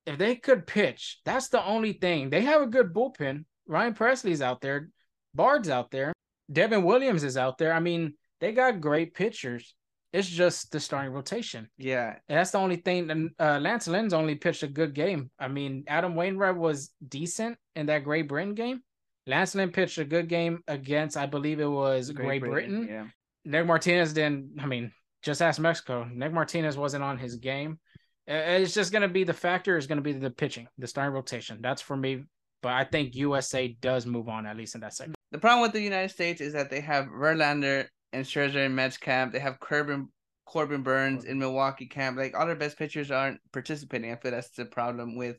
if 0.07 0.18
they 0.18 0.37
could 0.37 0.66
pitch, 0.66 1.20
that's 1.24 1.48
the 1.48 1.64
only 1.64 1.94
thing. 1.94 2.31
They 2.31 2.42
have 2.42 2.62
a 2.62 2.66
good 2.66 2.92
bullpen. 2.92 3.44
Ryan 3.66 3.94
Pressly's 3.94 4.42
out 4.42 4.61
there, 4.61 4.88
Bard's 5.35 5.68
out 5.68 5.90
there, 5.90 6.12
Devin 6.53 6.85
Williams 6.85 7.24
is 7.24 7.37
out 7.37 7.59
there. 7.59 7.72
I 7.72 7.81
mean, 7.81 8.14
they 8.40 8.53
got 8.53 8.81
great 8.81 9.14
pitchers. 9.14 9.74
It's 10.12 10.28
just 10.28 10.72
the 10.72 10.80
starting 10.80 11.12
rotation. 11.12 11.68
Yeah. 11.78 12.16
And 12.28 12.38
that's 12.38 12.50
the 12.50 12.58
only 12.58 12.76
thing. 12.76 13.10
And 13.10 13.30
uh, 13.38 13.58
Lance 13.60 13.86
Lynn's 13.86 14.12
only 14.12 14.34
pitched 14.34 14.64
a 14.64 14.68
good 14.68 14.92
game. 14.92 15.30
I 15.38 15.48
mean, 15.48 15.84
Adam 15.86 16.16
Wainwright 16.16 16.56
was 16.56 16.90
decent 17.06 17.58
in 17.76 17.86
that 17.86 18.04
Great 18.04 18.28
Britain 18.28 18.54
game. 18.54 18.82
Lance 19.26 19.54
Lynn 19.54 19.70
pitched 19.70 19.98
a 19.98 20.04
good 20.04 20.28
game 20.28 20.62
against, 20.66 21.16
I 21.16 21.26
believe 21.26 21.60
it 21.60 21.66
was 21.66 22.10
Great, 22.10 22.40
Great 22.40 22.50
Britain. 22.50 22.86
Britain. 22.86 22.88
Yeah. 22.88 23.06
Nick 23.44 23.66
Martinez 23.66 24.12
didn't, 24.12 24.56
I 24.60 24.66
mean, 24.66 24.92
just 25.22 25.42
ask 25.42 25.60
Mexico. 25.60 26.08
Nick 26.12 26.32
Martinez 26.32 26.76
wasn't 26.76 27.04
on 27.04 27.18
his 27.18 27.36
game. 27.36 27.78
It's 28.26 28.74
just 28.74 28.92
going 28.92 29.02
to 29.02 29.08
be 29.08 29.24
the 29.24 29.32
factor 29.32 29.76
is 29.76 29.86
going 29.86 29.98
to 29.98 30.02
be 30.02 30.12
the 30.12 30.30
pitching, 30.30 30.68
the 30.78 30.86
starting 30.86 31.14
rotation. 31.14 31.58
That's 31.60 31.82
for 31.82 31.96
me. 31.96 32.24
But 32.62 32.72
I 32.72 32.84
think 32.84 33.14
USA 33.14 33.68
does 33.80 34.06
move 34.06 34.28
on, 34.28 34.46
at 34.46 34.56
least 34.56 34.74
in 34.74 34.82
that 34.82 34.94
segment. 34.94 35.16
The 35.32 35.38
problem 35.38 35.62
with 35.62 35.72
the 35.72 35.80
United 35.80 36.11
States 36.11 36.40
is 36.40 36.52
that 36.52 36.70
they 36.70 36.80
have 36.80 37.06
Verlander 37.06 37.86
and 38.12 38.24
Scherzer 38.24 38.66
in 38.66 38.74
Mets 38.74 38.96
camp. 38.96 39.32
They 39.32 39.38
have 39.38 39.61
Corbin 39.61 40.08
Corbin 40.46 40.82
Burnes 40.82 41.24
in 41.24 41.38
Milwaukee 41.38 41.86
camp. 41.86 42.16
Like 42.16 42.36
all 42.36 42.46
their 42.46 42.56
best 42.56 42.76
pitchers 42.76 43.11
aren't 43.11 43.40
participating. 43.52 44.12
I 44.12 44.16
feel 44.16 44.32
that's 44.32 44.50
the 44.50 44.64
problem 44.64 45.16
with 45.16 45.36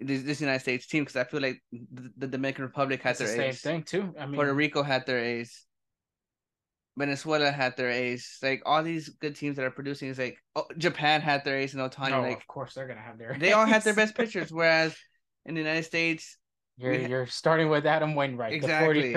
this, 0.00 0.22
this 0.22 0.40
United 0.40 0.60
States 0.60 0.86
team 0.86 1.04
because 1.04 1.16
I 1.16 1.24
feel 1.24 1.40
like 1.40 1.62
the, 1.72 2.10
the 2.16 2.26
Dominican 2.26 2.64
Republic 2.64 3.02
had 3.02 3.16
their 3.16 3.28
the 3.28 3.32
same 3.32 3.50
ace. 3.50 3.60
thing 3.60 3.82
too. 3.82 4.14
I 4.18 4.26
mean, 4.26 4.34
Puerto 4.34 4.52
Rico 4.52 4.82
had 4.82 5.06
their 5.06 5.20
ace. 5.20 5.64
Venezuela 6.98 7.50
had 7.50 7.76
their 7.76 7.90
ace. 7.90 8.38
Like 8.42 8.62
all 8.66 8.82
these 8.82 9.10
good 9.10 9.36
teams 9.36 9.56
that 9.56 9.64
are 9.64 9.70
producing 9.70 10.08
is 10.08 10.18
like 10.18 10.38
oh, 10.54 10.64
Japan 10.76 11.20
had 11.20 11.44
their 11.44 11.58
ace 11.58 11.74
and 11.74 11.82
Ohtani. 11.82 12.12
Oh, 12.12 12.22
like 12.22 12.38
of 12.38 12.46
course 12.46 12.74
they're 12.74 12.88
gonna 12.88 13.00
have 13.00 13.18
their. 13.18 13.36
They 13.38 13.48
ace. 13.48 13.54
all 13.54 13.66
had 13.66 13.82
their 13.82 13.94
best 13.94 14.14
pitchers, 14.14 14.50
whereas 14.50 14.96
in 15.44 15.54
the 15.54 15.60
United 15.60 15.84
States, 15.84 16.36
you're 16.78 16.94
you're 16.94 17.26
starting 17.26 17.68
with 17.68 17.86
Adam 17.86 18.14
Wainwright, 18.14 18.52
exactly. 18.52 19.16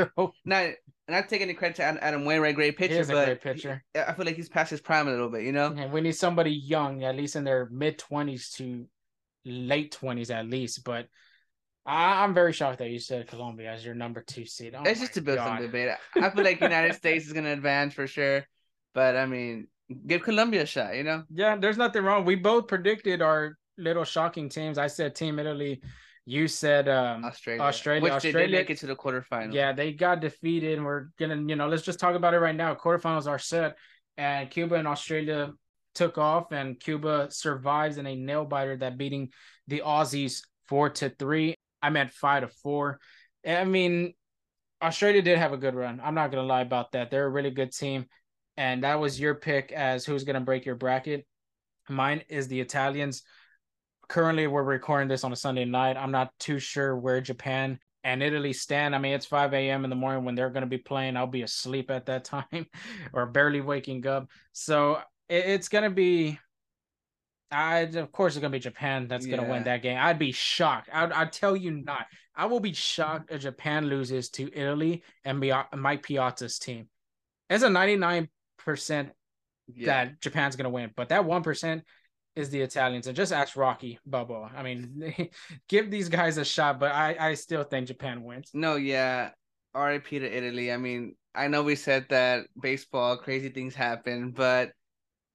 Not 1.10 1.22
not 1.22 1.30
taking 1.30 1.48
any 1.48 1.54
credit 1.54 1.76
to 1.78 1.84
Adam 1.84 2.26
Wainwright, 2.26 2.56
great 2.56 2.78
pitcher, 2.78 2.96
he 2.96 3.00
is 3.00 3.10
a 3.10 3.14
but 3.14 3.26
great 3.26 3.42
pitcher. 3.42 3.84
He, 3.94 4.00
I 4.00 4.14
feel 4.14 4.26
like 4.26 4.36
he's 4.36 4.50
past 4.50 4.72
his 4.72 4.82
prime 4.82 5.08
a 5.08 5.12
little 5.12 5.30
bit, 5.30 5.44
you 5.44 5.52
know. 5.52 5.74
And 5.76 5.92
we 5.92 6.02
need 6.02 6.16
somebody 6.16 6.52
young, 6.52 7.04
at 7.04 7.16
least 7.16 7.36
in 7.36 7.44
their 7.44 7.68
mid 7.72 7.98
twenties 7.98 8.52
to 8.58 8.86
late 9.46 9.92
twenties, 9.92 10.32
at 10.32 10.48
least. 10.48 10.84
But 10.84 11.08
I, 11.86 12.24
am 12.24 12.34
very 12.34 12.54
shocked 12.54 12.80
that 12.80 12.90
you 12.90 13.00
said 13.00 13.28
Colombia 13.28 13.72
as 13.72 13.84
your 13.84 13.96
number 13.96 14.22
two 14.22 14.46
seed. 14.46 14.76
Oh 14.76 14.84
it's 14.86 15.00
just 15.00 15.16
to 15.16 15.22
build 15.22 15.38
God. 15.38 15.58
some 15.58 15.66
debate. 15.66 15.90
I 16.16 16.30
feel 16.30 16.44
like 16.44 16.62
United 16.62 16.94
States 16.96 17.26
is 17.26 17.34
going 17.34 17.46
to 17.46 17.52
advance 17.52 17.94
for 17.94 18.06
sure. 18.06 18.46
But 18.94 19.16
I 19.16 19.26
mean, 19.26 19.68
give 20.06 20.24
Colombia 20.24 20.64
a 20.64 20.66
shot, 20.66 20.96
you 20.96 21.04
know? 21.04 21.24
Yeah, 21.34 21.56
there's 21.56 21.78
nothing 21.78 22.04
wrong. 22.04 22.26
We 22.26 22.36
both 22.36 22.68
predicted 22.68 23.22
our 23.22 23.58
little 23.78 24.04
shocking 24.04 24.50
teams. 24.50 24.78
I 24.78 24.88
said 24.88 25.16
Team 25.16 25.40
Italy. 25.40 25.82
You 26.30 26.48
said 26.48 26.88
um, 26.88 27.26
Australia. 27.26 27.64
Australia. 27.64 28.04
Which 28.04 28.14
Australia. 28.14 28.48
they 28.48 28.54
make 28.54 28.70
it 28.70 28.78
to 28.78 28.86
the 28.86 28.96
quarterfinals. 28.96 29.52
Yeah, 29.52 29.72
they 29.72 29.94
got 29.94 30.22
defeated. 30.22 30.78
And 30.78 30.86
we're 30.86 31.08
gonna, 31.18 31.38
you 31.38 31.56
know, 31.56 31.68
let's 31.68 31.82
just 31.82 32.00
talk 32.00 32.14
about 32.14 32.36
it 32.36 32.40
right 32.40 32.56
now. 32.56 32.76
Quarterfinals 32.76 33.26
are 33.26 33.40
set, 33.40 33.78
and 34.16 34.48
Cuba 34.48 34.76
and 34.76 34.88
Australia 34.88 35.54
took 35.96 36.20
off, 36.20 36.52
and 36.52 36.80
Cuba 36.80 37.30
survives 37.32 37.98
in 37.98 38.06
a 38.06 38.16
nail 38.16 38.46
biter 38.46 38.78
that 38.78 38.96
beating 38.96 39.30
the 39.68 39.82
Aussies 39.84 40.44
four 40.68 40.92
to 40.92 41.10
three. 41.10 41.56
I 41.82 41.90
meant 41.90 42.12
five 42.12 42.44
to 42.44 42.48
four. 42.48 43.00
I 43.44 43.64
mean, 43.64 44.14
Australia 44.84 45.24
did 45.24 45.40
have 45.40 45.54
a 45.54 45.58
good 45.58 45.74
run. 45.74 46.00
I'm 46.04 46.14
not 46.14 46.30
gonna 46.30 46.44
lie 46.44 46.62
about 46.62 46.92
that. 46.92 47.10
They're 47.10 47.26
a 47.26 47.30
really 47.32 47.50
good 47.50 47.72
team, 47.72 48.06
and 48.56 48.84
that 48.84 49.00
was 49.00 49.20
your 49.20 49.34
pick 49.34 49.72
as 49.72 50.06
who's 50.06 50.26
gonna 50.26 50.42
break 50.42 50.64
your 50.64 50.76
bracket. 50.76 51.26
Mine 51.90 52.22
is 52.30 52.48
the 52.48 52.60
Italians. 52.60 53.24
Currently, 54.10 54.48
we're 54.48 54.64
recording 54.64 55.08
this 55.08 55.24
on 55.24 55.32
a 55.32 55.36
Sunday 55.36 55.66
night. 55.66 55.96
I'm 55.96 56.10
not 56.10 56.34
too 56.40 56.58
sure 56.58 56.98
where 56.98 57.22
Japan 57.22 57.78
and 58.04 58.24
Italy 58.24 58.54
stand. 58.54 58.96
I 58.96 58.98
mean, 58.98 59.14
it's 59.14 59.28
5 59.28 59.54
a.m. 59.54 59.84
in 59.84 59.92
the 59.92 59.96
morning 59.96 60.26
when 60.26 60.34
they're 60.34 60.50
going 60.50 60.64
to 60.64 60.68
be 60.68 60.80
playing. 60.80 61.16
I'll 61.16 61.28
be 61.28 61.44
asleep 61.44 61.92
at 61.92 62.08
that 62.08 62.24
time 62.24 62.66
or 63.14 63.28
barely 63.28 63.62
waking 63.62 64.08
up. 64.08 64.28
So 64.52 64.96
it, 65.28 65.46
it's 65.46 65.70
going 65.70 65.84
to 65.84 65.92
be, 65.92 66.40
I 67.52 67.82
of 67.82 68.12
course 68.12 68.36
it's 68.36 68.42
going 68.42 68.52
to 68.52 68.56
be 68.56 68.64
Japan 68.64 69.08
that's 69.08 69.28
going 69.28 69.44
to 69.44 69.50
win 69.50 69.66
that 69.66 69.84
game. 69.84 70.00
I'd 70.00 70.18
be 70.18 70.32
shocked. 70.32 70.90
I'd, 70.92 71.12
I'd 71.12 71.32
tell 71.32 71.56
you 71.56 71.70
not. 71.70 72.08
I 72.36 72.48
will 72.48 72.60
be 72.60 72.74
shocked 72.74 73.30
if 73.32 73.42
Japan 73.42 73.90
loses 73.90 74.30
to 74.32 74.50
Italy 74.58 75.04
and 75.24 75.40
Mike 75.76 76.02
Piazza's 76.02 76.58
team. 76.58 76.90
It's 77.48 77.64
a 77.64 77.68
99% 77.68 78.28
that 79.86 80.20
Japan's 80.20 80.56
going 80.56 80.64
to 80.64 80.70
win, 80.72 80.92
but 80.96 81.10
that 81.10 81.26
1% 81.26 81.84
is 82.40 82.50
the 82.50 82.62
Italians. 82.62 83.06
And 83.08 83.16
just 83.16 83.32
ask 83.32 83.56
Rocky 83.56 84.00
Balboa. 84.06 84.52
I 84.56 84.64
mean, 84.64 85.14
give 85.70 85.92
these 85.92 86.10
guys 86.10 86.38
a 86.38 86.46
shot, 86.46 86.80
but 86.80 86.92
I, 86.92 87.16
I 87.20 87.34
still 87.36 87.64
think 87.64 87.88
Japan 87.88 88.24
wins. 88.24 88.50
No, 88.54 88.76
yeah. 88.76 89.30
RIP 89.76 90.08
to 90.10 90.26
Italy. 90.26 90.72
I 90.72 90.78
mean, 90.78 91.16
I 91.36 91.48
know 91.48 91.62
we 91.62 91.76
said 91.76 92.08
that 92.10 92.48
baseball, 92.60 93.18
crazy 93.18 93.50
things 93.50 93.76
happen, 93.76 94.32
but 94.32 94.72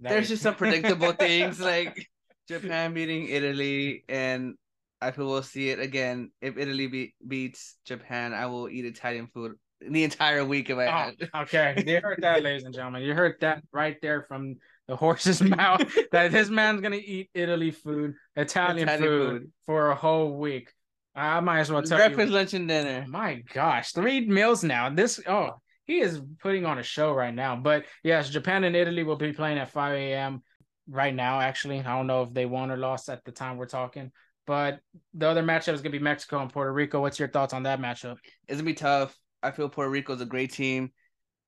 That 0.00 0.08
there's 0.10 0.24
is- 0.24 0.30
just 0.30 0.42
some 0.42 0.54
predictable 0.56 1.12
things 1.12 1.60
like 1.60 2.08
Japan 2.48 2.92
beating 2.94 3.28
Italy, 3.28 4.04
and 4.08 4.54
I 5.00 5.12
feel 5.12 5.26
we'll 5.28 5.42
see 5.42 5.68
it 5.70 5.78
again. 5.78 6.30
If 6.40 6.58
Italy 6.58 6.88
be- 6.88 7.14
beats 7.26 7.76
Japan, 7.84 8.34
I 8.34 8.46
will 8.46 8.68
eat 8.68 8.84
Italian 8.84 9.28
food 9.32 9.52
the 9.80 10.02
entire 10.02 10.44
week 10.44 10.68
if 10.70 10.78
I 10.78 10.86
Oh, 10.86 10.90
had. 10.90 11.30
okay, 11.44 11.84
you 11.86 12.00
heard 12.00 12.18
that, 12.22 12.42
ladies 12.42 12.64
and 12.64 12.74
gentlemen. 12.74 13.02
You 13.02 13.14
heard 13.14 13.36
that 13.40 13.62
right 13.72 13.96
there 14.02 14.24
from 14.28 14.56
the 14.88 14.96
horse's 14.96 15.40
mouth. 15.56 15.82
that 16.12 16.32
this 16.32 16.48
man's 16.50 16.80
gonna 16.80 16.96
eat 16.96 17.30
Italy 17.34 17.70
food, 17.70 18.14
Italian, 18.36 18.88
Italian 18.88 19.02
food, 19.02 19.42
food. 19.42 19.52
for 19.66 19.90
a 19.90 19.94
whole 19.94 20.36
week. 20.36 20.72
I 21.14 21.38
might 21.40 21.60
as 21.60 21.70
well 21.70 21.82
tell 21.82 21.98
Breakfast, 21.98 22.28
you. 22.28 22.34
lunch, 22.34 22.54
and 22.54 22.68
dinner. 22.68 23.04
My 23.08 23.42
gosh, 23.52 23.92
three 23.92 24.26
meals 24.26 24.64
now. 24.64 24.90
This 24.90 25.20
oh, 25.26 25.50
he 25.86 26.00
is 26.00 26.20
putting 26.42 26.66
on 26.66 26.78
a 26.78 26.82
show 26.82 27.12
right 27.12 27.34
now. 27.34 27.56
But 27.56 27.84
yes, 28.02 28.30
Japan 28.30 28.64
and 28.64 28.74
Italy 28.74 29.04
will 29.04 29.16
be 29.16 29.32
playing 29.32 29.58
at 29.58 29.70
5 29.70 29.94
a.m. 29.94 30.42
right 30.88 31.14
now. 31.14 31.40
Actually, 31.40 31.80
I 31.80 31.96
don't 31.96 32.06
know 32.06 32.22
if 32.22 32.32
they 32.34 32.46
won 32.46 32.70
or 32.70 32.76
lost 32.76 33.08
at 33.08 33.24
the 33.24 33.32
time 33.32 33.56
we're 33.58 33.66
talking. 33.66 34.10
But 34.46 34.80
the 35.14 35.28
other 35.28 35.42
matchup 35.42 35.72
is 35.74 35.80
gonna 35.82 35.92
be 35.92 35.98
Mexico 36.00 36.40
and 36.40 36.52
Puerto 36.52 36.72
Rico. 36.72 37.00
What's 37.00 37.18
your 37.18 37.28
thoughts 37.28 37.54
on 37.54 37.62
that 37.62 37.80
matchup? 37.80 38.16
It's 38.48 38.56
gonna 38.58 38.64
be 38.64 38.74
tough. 38.74 39.16
I 39.42 39.52
feel 39.52 39.68
Puerto 39.68 39.90
Rico 39.90 40.14
is 40.14 40.20
a 40.20 40.26
great 40.26 40.52
team. 40.52 40.90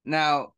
Now, 0.04 0.52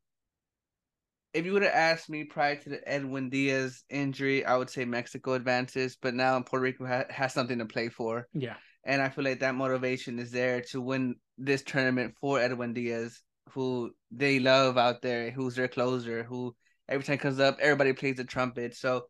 if 1.34 1.44
you 1.44 1.52
would 1.52 1.62
have 1.62 1.74
asked 1.74 2.08
me 2.08 2.24
prior 2.24 2.56
to 2.56 2.68
the 2.68 2.88
Edwin 2.88 3.28
Diaz 3.30 3.84
injury, 3.90 4.44
I 4.44 4.56
would 4.56 4.70
say 4.70 4.84
Mexico 4.84 5.34
advances. 5.34 5.96
But 6.00 6.14
now 6.14 6.40
Puerto 6.40 6.62
Rico 6.62 6.86
ha- 6.86 7.04
has 7.10 7.32
something 7.34 7.58
to 7.58 7.66
play 7.66 7.88
for, 7.88 8.26
Yeah. 8.32 8.56
and 8.84 9.02
I 9.02 9.08
feel 9.10 9.24
like 9.24 9.40
that 9.40 9.54
motivation 9.54 10.18
is 10.18 10.30
there 10.30 10.62
to 10.70 10.80
win 10.80 11.16
this 11.36 11.62
tournament 11.62 12.14
for 12.20 12.40
Edwin 12.40 12.72
Diaz, 12.72 13.20
who 13.50 13.92
they 14.10 14.38
love 14.40 14.78
out 14.78 15.02
there, 15.02 15.30
who's 15.30 15.54
their 15.54 15.68
closer, 15.68 16.24
who 16.24 16.56
every 16.88 17.04
time 17.04 17.18
comes 17.18 17.38
up, 17.40 17.58
everybody 17.60 17.92
plays 17.92 18.16
the 18.16 18.24
trumpet. 18.24 18.74
So 18.74 19.08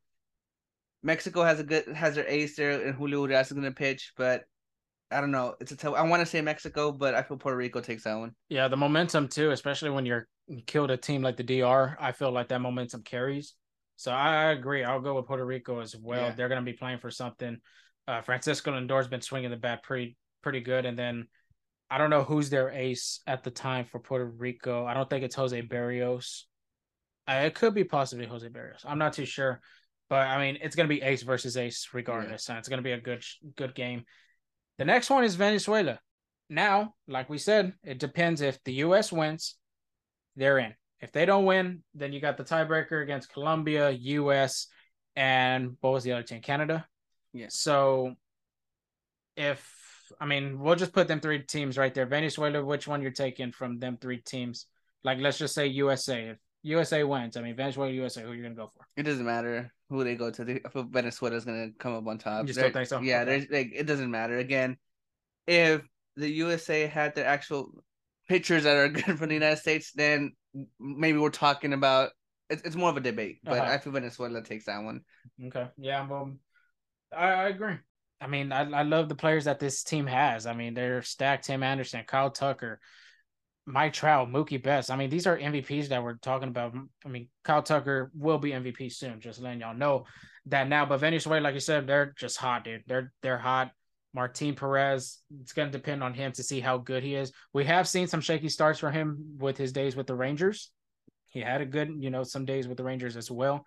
Mexico 1.03 1.45
has 1.45 1.61
a 1.61 1.65
good 1.65 1.87
has 1.89 2.17
their 2.17 2.27
ace 2.27 2.57
there, 2.57 2.83
and 2.85 2.95
Julio 2.95 3.23
Urias 3.23 3.49
is 3.49 3.53
gonna 3.53 3.71
pitch, 3.73 4.13
but. 4.17 4.45
I 5.11 5.21
don't 5.21 5.31
know. 5.31 5.55
It's 5.61 5.73
a 5.73 5.77
tough. 5.77 5.95
I 5.95 6.03
want 6.03 6.21
to 6.21 6.27
say 6.27 6.41
Mexico, 6.41 6.93
but 6.93 7.15
I 7.15 7.23
feel 7.23 7.39
Puerto 7.39 7.57
Rico 7.57 7.81
takes 7.81 8.05
that 8.05 8.19
one. 8.19 8.33
Yeah, 8.49 8.69
the 8.69 8.77
momentum 8.77 9.29
too, 9.29 9.51
especially 9.53 9.91
when 9.91 10.05
you're 10.05 10.29
you 10.47 10.63
killed 10.63 10.91
a 10.91 10.97
team 10.97 11.23
like 11.23 11.37
the 11.37 11.43
DR. 11.43 11.97
I 11.99 12.13
feel 12.13 12.31
like 12.31 12.49
that 12.49 12.61
momentum 12.61 13.03
carries. 13.03 13.55
So 13.97 14.13
I 14.13 14.51
agree. 14.51 14.85
I'll 14.85 15.01
go 15.01 15.15
with 15.15 15.27
Puerto 15.27 15.45
Rico 15.45 15.81
as 15.81 15.97
well. 15.97 16.29
Yeah. 16.29 16.35
They're 16.35 16.49
going 16.49 16.65
to 16.65 16.71
be 16.71 16.77
playing 16.77 16.99
for 16.99 17.11
something. 17.11 17.59
Uh, 18.07 18.23
Francisco 18.23 18.73
Lindor's 18.73 19.09
been 19.09 19.21
swinging 19.21 19.51
the 19.51 19.57
bat 19.57 19.83
pretty 19.83 20.17
pretty 20.43 20.61
good, 20.61 20.87
and 20.87 20.99
then 20.99 21.27
I 21.91 21.99
don't 21.99 22.11
know 22.11 22.23
who's 22.23 22.51
their 22.51 22.71
ace 22.71 23.21
at 23.27 23.45
the 23.45 23.51
time 23.51 23.87
for 23.87 23.99
Puerto 23.99 24.27
Rico. 24.27 24.85
I 24.85 24.95
don't 24.95 25.09
think 25.09 25.25
it's 25.25 25.35
Jose 25.35 25.61
Berrios. 25.63 26.43
Uh, 27.27 27.43
it 27.45 27.55
could 27.55 27.75
be 27.75 27.85
possibly 27.85 28.27
Jose 28.27 28.49
Berrios. 28.49 28.85
I'm 28.85 28.99
not 28.99 29.15
too 29.15 29.27
sure, 29.27 29.61
but 30.09 30.27
I 30.27 30.39
mean 30.39 30.59
it's 30.63 30.77
going 30.77 30.89
to 30.89 30.95
be 30.95 31.03
ace 31.03 31.23
versus 31.23 31.57
ace 31.57 31.89
regardless, 31.93 32.49
and 32.49 32.59
it's 32.59 32.69
going 32.69 32.79
to 32.79 32.85
be 32.85 32.93
a 32.93 33.01
good 33.01 33.23
good 33.57 33.75
game. 33.75 34.05
The 34.79 34.85
next 34.85 35.11
one 35.11 35.25
is 35.25 35.35
Venezuela. 35.35 35.99
Now, 36.49 36.95
like 37.07 37.29
we 37.29 37.39
said, 37.39 37.75
it 37.83 37.99
depends 37.99 38.41
if 38.41 38.63
the 38.65 38.75
U.S. 38.75 39.13
wins, 39.13 39.57
they're 40.37 40.59
in. 40.59 40.75
If 41.01 41.13
they 41.13 41.27
don't 41.27 41.45
win, 41.45 41.83
then 41.95 42.13
you 42.13 42.21
got 42.21 42.37
the 42.37 42.45
tiebreaker 42.45 43.03
against 43.03 43.33
Colombia, 43.33 43.91
U.S., 43.91 44.69
and 45.15 45.77
what 45.81 45.93
was 45.93 46.05
the 46.05 46.13
other 46.13 46.23
team? 46.23 46.41
Canada. 46.41 46.87
Yeah. 47.33 47.47
So, 47.51 48.15
if 49.37 49.69
I 50.21 50.27
mean, 50.27 50.61
we'll 50.61 50.77
just 50.77 50.93
put 50.93 51.09
them 51.09 51.21
three 51.21 51.41
teams 51.41 51.77
right 51.77 51.93
there. 51.93 52.07
Venezuela, 52.07 52.65
which 52.65 52.87
one 52.87 53.03
you're 53.03 53.11
taking 53.11 53.53
from 53.53 53.79
them 53.79 53.99
three 54.01 54.19
teams? 54.19 54.67
Like, 55.03 55.19
let's 55.19 55.39
just 55.39 55.55
say 55.55 55.67
USA. 55.67 56.31
If 56.31 56.39
USA 56.63 57.03
wins, 57.03 57.37
I 57.37 57.43
mean, 57.43 57.57
Venezuela, 57.57 57.91
USA, 57.91 58.23
who 58.23 58.31
are 58.31 58.35
you 58.35 58.43
gonna 58.43 58.55
go 58.55 58.71
for? 58.75 58.87
It 58.97 59.03
doesn't 59.03 59.27
matter 59.27 59.73
who 59.89 60.05
they 60.05 60.15
go 60.17 60.31
to. 60.31 60.45
They, 60.45 60.61
I 60.65 60.69
feel 60.69 60.85
Venezuela's 60.85 61.45
gonna 61.45 61.71
come 61.79 61.95
up 61.95 62.07
on 62.07 62.19
top. 62.19 62.47
You 62.47 62.53
still 62.53 62.71
think 62.71 62.89
so? 62.89 63.01
Yeah, 63.01 63.23
Okay. 63.23 63.25
there's 63.25 63.51
like 63.51 63.73
it 63.75 63.87
doesn't 63.87 64.11
matter. 64.11 64.39
Again, 64.39 64.77
if 65.47 65.83
the 66.17 66.29
USA 66.29 66.87
had 66.87 67.15
their 67.15 67.27
actual 67.27 67.85
pitchers 68.29 68.65
that 68.65 68.77
are 68.77 68.89
good 69.01 69.19
for 69.19 69.27
the 69.27 69.35
United 69.35 69.59
States, 69.59 69.93
then 69.93 70.33
maybe 70.79 71.19
we're 71.19 71.31
talking 71.31 71.73
about 71.73 72.11
it's, 72.51 72.63
it's 72.63 72.77
more 72.77 72.91
of 72.91 72.97
a 72.97 73.01
debate. 73.01 73.39
But 73.45 73.59
Uh-huh. 73.61 73.73
I 73.73 73.79
feel 73.79 73.93
Venezuela 73.93 74.43
takes 74.43 74.67
that 74.67 74.83
one. 74.83 75.03
Okay. 75.47 75.69
Yeah, 75.77 76.07
well, 76.07 76.33
I, 77.17 77.27
I 77.33 77.49
agree. 77.49 77.77
I 78.21 78.27
mean, 78.27 78.51
I, 78.53 78.69
I 78.71 78.83
love 78.83 79.09
the 79.09 79.15
players 79.15 79.45
that 79.45 79.61
this 79.61 79.83
team 79.85 80.07
has. 80.07 80.47
I 80.47 80.53
mean, 80.53 80.75
they're 80.75 81.03
stacked. 81.03 81.47
Tim 81.47 81.63
Anderson, 81.63 82.03
Kyle 82.07 82.31
Tucker, 82.31 82.81
Mike 83.69 83.93
Trout, 83.93 84.31
Mookie 84.31 84.63
Betts. 84.63 84.89
I 84.89 84.97
mean, 84.97 85.11
these 85.11 85.27
are 85.27 85.37
MVPs 85.37 85.89
that 85.89 86.03
we're 86.03 86.15
talking 86.15 86.49
about. 86.49 86.75
I 87.05 87.09
mean, 87.09 87.29
Kyle 87.45 87.63
Tucker 87.63 88.11
will 88.15 88.39
be 88.39 88.53
MVP 88.53 88.91
soon. 88.91 89.21
Just 89.21 89.43
letting 89.43 89.61
y'all 89.61 89.75
know 89.75 90.07
that 90.47 90.69
now. 90.69 90.87
But 90.87 91.01
Venezuela, 91.01 91.43
like 91.43 91.55
you 91.55 91.61
said, 91.61 91.87
they're 91.87 92.15
just 92.17 92.39
hot, 92.39 92.65
dude. 92.65 92.83
They're 92.87 93.13
they're 93.23 93.39
hot. 93.39 93.71
Martin 94.15 94.55
Perez, 94.55 95.19
it's 95.43 95.53
going 95.53 95.71
to 95.71 95.79
depend 95.79 96.03
on 96.03 96.15
him 96.15 96.33
to 96.33 96.43
see 96.43 96.61
how 96.61 96.79
good 96.79 97.03
he 97.03 97.15
is. 97.15 97.31
We 97.53 97.67
have 97.67 97.87
seen 97.87 98.07
some 98.07 98.23
shaky 98.23 98.49
starts 98.49 98.79
for 98.79 98.91
him 98.91 99.37
with 99.39 99.59
his 99.59 99.71
days 99.71 99.95
with 99.95 100.07
the 100.07 100.15
Rangers. 100.15 100.71
He 101.27 101.41
had 101.41 101.61
a 101.61 101.67
good, 101.67 101.95
you 101.99 102.09
know, 102.09 102.23
some 102.23 102.47
days 102.47 102.67
with 102.67 102.79
the 102.79 102.85
Rangers 102.85 103.19
as 103.19 103.31
well. 103.31 103.67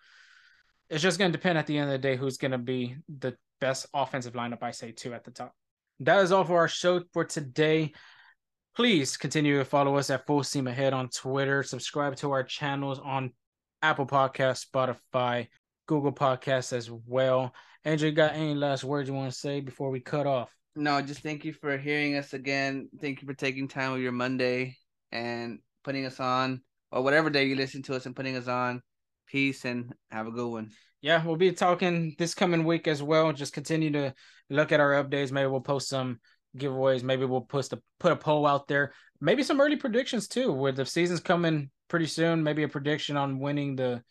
It's 0.89 1.03
just 1.03 1.19
going 1.19 1.31
to 1.31 1.37
depend 1.37 1.59
at 1.59 1.67
the 1.67 1.77
end 1.77 1.89
of 1.89 1.91
the 1.91 1.99
day 1.99 2.15
who's 2.15 2.37
going 2.37 2.51
to 2.51 2.57
be 2.57 2.95
the 3.19 3.37
best 3.61 3.85
offensive 3.93 4.33
lineup, 4.33 4.63
I 4.63 4.71
say, 4.71 4.91
too, 4.91 5.13
at 5.13 5.23
the 5.23 5.31
top. 5.31 5.53
That 5.99 6.23
is 6.23 6.31
all 6.31 6.43
for 6.43 6.57
our 6.57 6.67
show 6.67 7.03
for 7.13 7.23
today. 7.23 7.93
Please 8.75 9.17
continue 9.17 9.57
to 9.57 9.65
follow 9.65 9.97
us 9.97 10.09
at 10.09 10.25
Full 10.25 10.43
Steam 10.43 10.67
Ahead 10.67 10.93
on 10.93 11.09
Twitter. 11.09 11.61
Subscribe 11.61 12.15
to 12.17 12.31
our 12.31 12.43
channels 12.43 12.99
on 13.03 13.31
Apple 13.81 14.05
Podcasts, 14.05 14.65
Spotify, 14.65 15.47
Google 15.87 16.13
Podcasts 16.13 16.71
as 16.71 16.89
well. 16.89 17.53
Andrew, 17.83 18.11
got 18.11 18.33
any 18.33 18.55
last 18.55 18.83
words 18.85 19.09
you 19.09 19.15
want 19.15 19.31
to 19.31 19.37
say 19.37 19.59
before 19.59 19.89
we 19.89 19.99
cut 19.99 20.25
off? 20.25 20.55
No, 20.75 21.01
just 21.01 21.21
thank 21.21 21.43
you 21.43 21.51
for 21.51 21.77
hearing 21.77 22.15
us 22.15 22.33
again. 22.33 22.87
Thank 23.01 23.21
you 23.21 23.27
for 23.27 23.33
taking 23.33 23.67
time 23.67 23.91
with 23.91 24.01
your 24.01 24.13
Monday 24.13 24.77
and 25.11 25.59
putting 25.83 26.05
us 26.05 26.21
on, 26.21 26.61
or 26.91 27.01
whatever 27.03 27.29
day 27.29 27.43
you 27.45 27.55
listen 27.55 27.81
to 27.83 27.95
us 27.95 28.05
and 28.05 28.15
putting 28.15 28.37
us 28.37 28.47
on. 28.47 28.81
Peace 29.27 29.65
and 29.65 29.93
have 30.11 30.27
a 30.27 30.31
good 30.31 30.47
one. 30.47 30.71
yeah, 31.01 31.25
we'll 31.25 31.35
be 31.35 31.51
talking 31.51 32.15
this 32.17 32.33
coming 32.33 32.63
week 32.63 32.87
as 32.87 33.03
well. 33.03 33.33
Just 33.33 33.53
continue 33.53 33.91
to 33.91 34.13
look 34.49 34.71
at 34.71 34.79
our 34.79 35.03
updates. 35.03 35.31
Maybe 35.31 35.47
we'll 35.47 35.59
post 35.59 35.89
some 35.89 36.19
giveaways. 36.57 37.03
Maybe 37.03 37.25
we'll 37.25 37.41
post 37.41 37.73
a 37.73 37.81
put 37.99 38.11
a 38.11 38.15
poll 38.15 38.45
out 38.47 38.67
there. 38.67 38.93
Maybe 39.19 39.43
some 39.43 39.61
early 39.61 39.75
predictions 39.75 40.27
too. 40.27 40.51
With 40.51 40.75
the 40.75 40.85
season's 40.85 41.19
coming 41.19 41.69
pretty 41.87 42.07
soon, 42.07 42.43
maybe 42.43 42.63
a 42.63 42.67
prediction 42.67 43.17
on 43.17 43.39
winning 43.39 43.75
the 43.75 44.03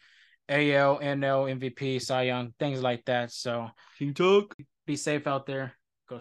AL, 0.48 0.98
NL, 1.00 1.60
MVP, 1.60 2.02
Cy 2.02 2.22
Young, 2.22 2.52
things 2.58 2.82
like 2.82 3.04
that. 3.06 3.32
So 3.32 3.68
King 3.98 4.14
Talk. 4.14 4.54
be 4.86 4.96
safe 4.96 5.26
out 5.26 5.46
there. 5.46 5.74